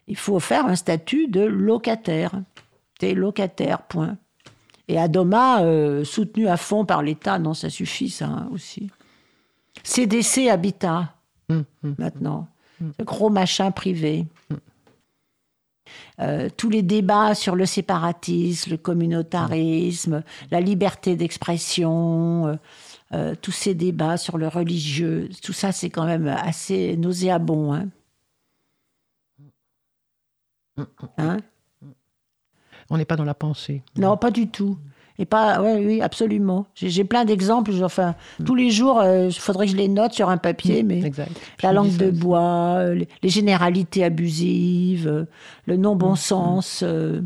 Il 0.08 0.16
faut 0.16 0.40
faire 0.40 0.66
un 0.66 0.76
statut 0.76 1.28
de 1.28 1.42
locataire. 1.42 2.32
T'es 2.98 3.14
locataire, 3.14 3.82
point. 3.82 4.16
Et 4.88 4.98
Adoma, 4.98 5.62
euh, 5.62 6.04
soutenu 6.04 6.48
à 6.48 6.56
fond 6.56 6.84
par 6.84 7.02
l'État, 7.02 7.38
non, 7.38 7.54
ça 7.54 7.70
suffit, 7.70 8.10
ça 8.10 8.26
hein, 8.26 8.48
aussi. 8.52 8.90
CDC 9.82 10.48
Habitat, 10.48 11.14
Hum, 11.50 11.64
hum. 11.82 11.94
maintenant. 11.98 12.48
Ce 12.98 13.04
gros 13.04 13.30
machin 13.30 13.70
privé. 13.70 14.26
Euh, 16.20 16.48
tous 16.56 16.70
les 16.70 16.82
débats 16.82 17.34
sur 17.34 17.56
le 17.56 17.66
séparatisme, 17.66 18.70
le 18.70 18.76
communautarisme, 18.76 20.22
la 20.50 20.60
liberté 20.60 21.16
d'expression, 21.16 22.46
euh, 22.46 22.54
euh, 23.12 23.34
tous 23.40 23.50
ces 23.50 23.74
débats 23.74 24.16
sur 24.16 24.38
le 24.38 24.46
religieux, 24.46 25.28
tout 25.42 25.52
ça, 25.52 25.72
c'est 25.72 25.90
quand 25.90 26.06
même 26.06 26.28
assez 26.28 26.96
nauséabond. 26.96 27.74
Hein 27.74 27.88
Hein? 31.18 31.38
On 32.90 32.98
n'est 32.98 33.04
pas 33.04 33.16
dans 33.16 33.24
la 33.24 33.34
pensée. 33.34 33.82
non, 33.96 34.16
pas 34.16 34.30
du 34.30 34.48
tout. 34.48 34.78
Et 35.18 35.26
pas, 35.26 35.60
ouais, 35.62 35.76
oui, 35.84 36.02
absolument. 36.02 36.66
J'ai 36.74 37.04
plein 37.04 37.24
d'exemples. 37.24 37.70
Enfin, 37.84 38.16
tous 38.44 38.56
les 38.56 38.70
jours, 38.70 39.00
il 39.04 39.32
faudrait 39.32 39.66
que 39.66 39.72
je 39.72 39.76
les 39.76 39.86
note 39.88 40.12
sur 40.12 40.28
un 40.28 40.38
papier, 40.38 40.82
mais 40.82 41.02
Exact. 41.02 41.30
la 41.62 41.70
Je 41.70 41.74
langue 41.74 41.96
de 41.96 42.10
bois, 42.10 42.78
euh, 42.78 42.94
les, 42.94 43.08
les 43.22 43.28
généralités 43.28 44.02
abusives, 44.02 45.06
euh, 45.06 45.24
le 45.66 45.76
non-bon 45.76 46.16
sens. 46.16 46.80
euh. 46.82 47.20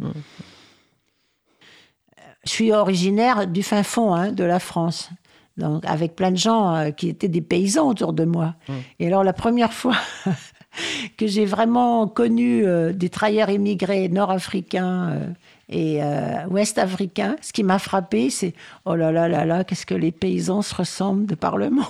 Je 2.45 2.51
suis 2.51 2.73
originaire 2.73 3.47
du 3.47 3.63
fin 3.63 3.83
fond 3.83 4.15
hein, 4.15 4.33
de 4.33 4.45
la 4.45 4.59
France, 4.59 5.11
donc 5.57 5.85
avec 5.85 6.15
plein 6.17 6.31
de 6.31 6.37
gens 6.37 6.75
euh, 6.75 6.91
qui 6.91 7.09
étaient 7.09 7.29
des 7.29 7.43
paysans 7.43 7.89
autour 7.89 8.13
de 8.13 8.25
moi. 8.25 8.55
Et 9.01 9.07
alors 9.07 9.25
la 9.25 9.33
première 9.33 9.73
fois 9.73 9.97
que 11.19 11.27
j'ai 11.27 11.45
vraiment 11.45 12.07
connu 12.07 12.65
euh, 12.65 12.93
des 12.93 13.09
travailleurs 13.11 13.51
immigrés 13.51 14.09
nord-africains 14.09 15.11
euh, 15.11 15.27
et 15.71 16.03
euh, 16.03 16.47
ouest-africains, 16.49 17.37
ce 17.43 17.53
qui 17.53 17.63
m'a 17.63 17.79
frappé, 17.79 18.31
c'est 18.31 18.55
oh 18.87 18.95
là 18.95 19.13
là 19.13 19.29
là 19.29 19.45
là, 19.45 19.65
qu'est-ce 19.65 19.85
que 19.85 19.95
les 19.95 20.13
paysans 20.13 20.63
se 20.63 20.75
ressemblent 20.75 21.27
de 21.27 21.35
par 21.35 21.59
le 21.59 21.69
monde. 21.69 21.85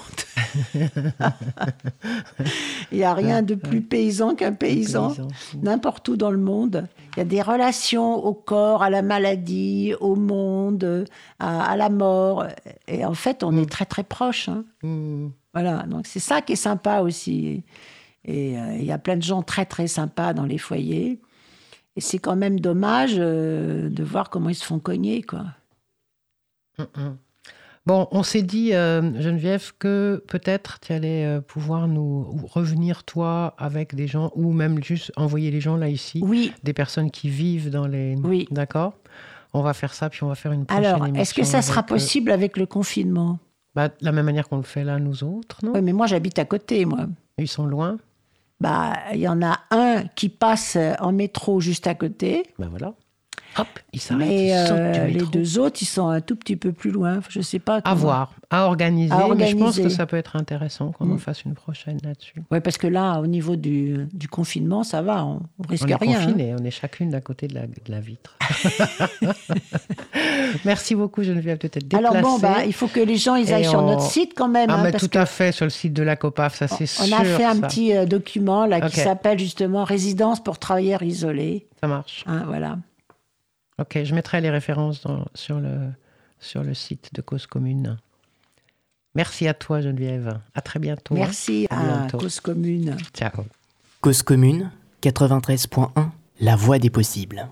Il 2.92 2.98
n'y 2.98 3.04
a 3.04 3.14
rien 3.14 3.42
de 3.42 3.54
plus 3.54 3.80
paysan 3.82 4.34
qu'un 4.34 4.52
paysan, 4.52 5.14
n'importe 5.62 6.08
où 6.08 6.16
dans 6.16 6.30
le 6.30 6.38
monde. 6.38 6.86
Il 7.16 7.18
y 7.20 7.22
a 7.22 7.24
des 7.24 7.42
relations 7.42 8.14
au 8.24 8.32
corps, 8.34 8.82
à 8.82 8.90
la 8.90 9.02
maladie, 9.02 9.94
au 10.00 10.14
monde, 10.16 11.04
à, 11.38 11.70
à 11.70 11.76
la 11.76 11.88
mort. 11.88 12.46
Et 12.86 13.04
en 13.04 13.14
fait, 13.14 13.42
on 13.42 13.56
est 13.56 13.68
très 13.70 13.84
très 13.86 14.04
proches. 14.04 14.48
hein. 14.48 14.64
Hum, 14.82 15.32
Voilà, 15.52 15.84
donc 15.84 16.06
c'est 16.06 16.20
ça 16.20 16.40
qui 16.42 16.52
est 16.54 16.56
sympa 16.56 17.00
aussi. 17.00 17.62
Et 18.24 18.58
euh, 18.58 18.76
il 18.78 18.84
y 18.84 18.92
a 18.92 18.98
plein 18.98 19.16
de 19.16 19.22
gens 19.22 19.42
très 19.42 19.64
très 19.66 19.86
sympas 19.86 20.32
dans 20.32 20.44
les 20.44 20.58
foyers. 20.58 21.20
Et 21.98 22.00
c'est 22.00 22.20
quand 22.20 22.36
même 22.36 22.60
dommage 22.60 23.16
euh, 23.18 23.88
de 23.88 24.04
voir 24.04 24.30
comment 24.30 24.50
ils 24.50 24.54
se 24.54 24.64
font 24.64 24.78
cogner, 24.78 25.20
quoi. 25.22 25.46
Bon, 27.86 28.06
on 28.12 28.22
s'est 28.22 28.42
dit, 28.42 28.72
euh, 28.72 29.20
Geneviève, 29.20 29.72
que 29.80 30.22
peut-être 30.28 30.78
tu 30.78 30.92
allais 30.92 31.24
euh, 31.26 31.40
pouvoir 31.40 31.88
nous 31.88 32.24
ou 32.30 32.46
revenir, 32.46 33.02
toi, 33.02 33.56
avec 33.58 33.96
des 33.96 34.06
gens, 34.06 34.30
ou 34.36 34.52
même 34.52 34.80
juste 34.80 35.10
envoyer 35.16 35.50
les 35.50 35.60
gens 35.60 35.76
là 35.76 35.88
ici, 35.88 36.20
Oui. 36.22 36.52
des 36.62 36.72
personnes 36.72 37.10
qui 37.10 37.30
vivent 37.30 37.68
dans 37.70 37.88
les. 37.88 38.14
Oui. 38.22 38.46
D'accord? 38.52 38.92
On 39.52 39.62
va 39.62 39.74
faire 39.74 39.92
ça, 39.92 40.08
puis 40.08 40.22
on 40.22 40.28
va 40.28 40.36
faire 40.36 40.52
une 40.52 40.66
prochaine 40.66 40.84
Alors, 40.84 41.04
émission. 41.04 41.20
est-ce 41.20 41.34
que 41.34 41.42
ça 41.42 41.62
sera 41.62 41.80
euh, 41.80 41.84
possible 41.84 42.30
avec 42.30 42.58
le 42.58 42.66
confinement? 42.66 43.40
Bah, 43.74 43.88
de 43.88 43.94
la 44.02 44.12
même 44.12 44.26
manière 44.26 44.48
qu'on 44.48 44.58
le 44.58 44.62
fait 44.62 44.84
là, 44.84 45.00
nous 45.00 45.24
autres, 45.24 45.64
non? 45.64 45.72
Oui, 45.74 45.82
mais 45.82 45.92
moi 45.92 46.06
j'habite 46.06 46.38
à 46.38 46.44
côté, 46.44 46.84
moi. 46.84 47.06
Ils 47.38 47.48
sont 47.48 47.66
loin? 47.66 47.98
Bah, 48.60 48.96
il 49.12 49.20
y 49.20 49.28
en 49.28 49.40
a 49.42 49.60
un 49.70 50.04
qui 50.16 50.28
passe 50.28 50.76
en 50.98 51.12
métro 51.12 51.60
juste 51.60 51.86
à 51.86 51.94
côté, 51.94 52.42
Ben 52.58 52.68
voilà. 52.68 52.94
Hop, 53.58 53.66
ils 53.92 54.00
s'arrêtent, 54.00 54.28
mais 54.28 54.56
euh, 54.56 55.06
les 55.06 55.24
deux 55.26 55.58
autres, 55.58 55.78
ils 55.82 55.86
sont 55.86 56.08
un 56.08 56.20
tout 56.20 56.36
petit 56.36 56.54
peu 56.56 56.70
plus 56.72 56.90
loin. 56.92 57.20
Je 57.28 57.40
sais 57.40 57.58
pas. 57.58 57.80
À 57.84 57.94
voir, 57.94 58.32
à 58.50 58.66
organiser, 58.66 59.12
À 59.12 59.26
mais 59.34 59.48
je 59.48 59.56
pense 59.56 59.78
que 59.80 59.88
ça 59.88 60.06
peut 60.06 60.16
être 60.16 60.36
intéressant 60.36 60.92
qu'on 60.92 61.10
en 61.10 61.14
Mm. 61.14 61.18
fasse 61.18 61.42
une 61.44 61.54
prochaine 61.54 61.98
là-dessus. 62.04 62.42
Ouais, 62.52 62.60
parce 62.60 62.78
que 62.78 62.86
là, 62.86 63.18
au 63.20 63.26
niveau 63.26 63.56
du, 63.56 64.06
du 64.12 64.28
confinement, 64.28 64.84
ça 64.84 65.02
va, 65.02 65.24
on, 65.24 65.40
on 65.58 65.68
risque 65.68 65.84
On 65.86 65.88
est 65.88 65.94
rien. 65.96 66.20
hein. 66.20 66.56
on 66.60 66.64
est 66.64 66.70
chacune 66.70 67.10
d'un 67.10 67.20
côté 67.20 67.48
de 67.48 67.54
la, 67.54 67.66
de 67.66 67.72
la 67.88 67.98
vitre. 68.00 68.36
Merci 70.64 70.94
beaucoup 70.94 71.22
Geneviève 71.22 71.58
de 71.58 71.68
t'être 71.68 71.88
déplacée. 71.88 72.16
Alors 72.16 72.22
bon, 72.22 72.38
bah, 72.38 72.64
il 72.66 72.72
faut 72.72 72.88
que 72.88 73.00
les 73.00 73.16
gens 73.16 73.34
ils 73.34 73.52
aillent 73.52 73.64
sur 73.64 73.80
on- 73.80 73.86
notre 73.90 74.02
site 74.02 74.32
quand 74.36 74.48
même. 74.48 74.68
ah, 74.70 74.76
hein, 74.76 74.80
mais 74.84 74.92
parce 74.92 75.08
tout 75.08 75.18
à 75.18 75.26
fait, 75.26 75.52
sur 75.52 75.66
le 75.66 75.70
site 75.70 75.92
de 75.92 76.02
la 76.02 76.16
COPAF, 76.16 76.56
ça 76.56 76.68
c'est 76.68 76.84
On 77.00 77.04
sûr. 77.06 77.20
a 77.20 77.24
fait 77.24 77.44
un 77.44 77.54
ça. 77.54 77.66
petit 77.66 77.96
euh, 77.96 78.06
document 78.06 78.66
là 78.66 78.80
qui 78.88 79.00
s'appelle 79.00 79.38
justement 79.38 79.84
Résidence 79.84 80.42
pour 80.42 80.58
travailleurs 80.58 81.02
isolés. 81.02 81.66
Ça 81.80 81.88
marche. 81.88 82.24
Hein, 82.26 82.44
voilà. 82.46 82.78
Ok, 83.78 83.98
je 84.04 84.14
mettrai 84.14 84.40
les 84.40 84.50
références 84.50 85.02
dans- 85.02 85.24
sur, 85.34 85.60
le, 85.60 85.90
sur 86.40 86.62
le 86.62 86.74
site 86.74 87.10
de 87.14 87.20
Cause 87.22 87.46
Commune. 87.46 87.96
Merci 89.14 89.48
à 89.48 89.54
toi 89.54 89.80
Geneviève. 89.80 90.38
À 90.54 90.60
très 90.60 90.78
bientôt. 90.78 91.14
hein. 91.14 91.18
Merci 91.20 91.66
À 91.70 91.80
à 91.80 91.98
bientôt. 91.98 92.18
Cause 92.18 92.40
Commune. 92.40 92.96
Ciao. 93.14 93.44
Cause 94.00 94.22
commune 94.22 94.70
93.1 95.02 96.10
La 96.40 96.54
voix 96.56 96.78
des 96.78 96.90
possibles. 96.90 97.48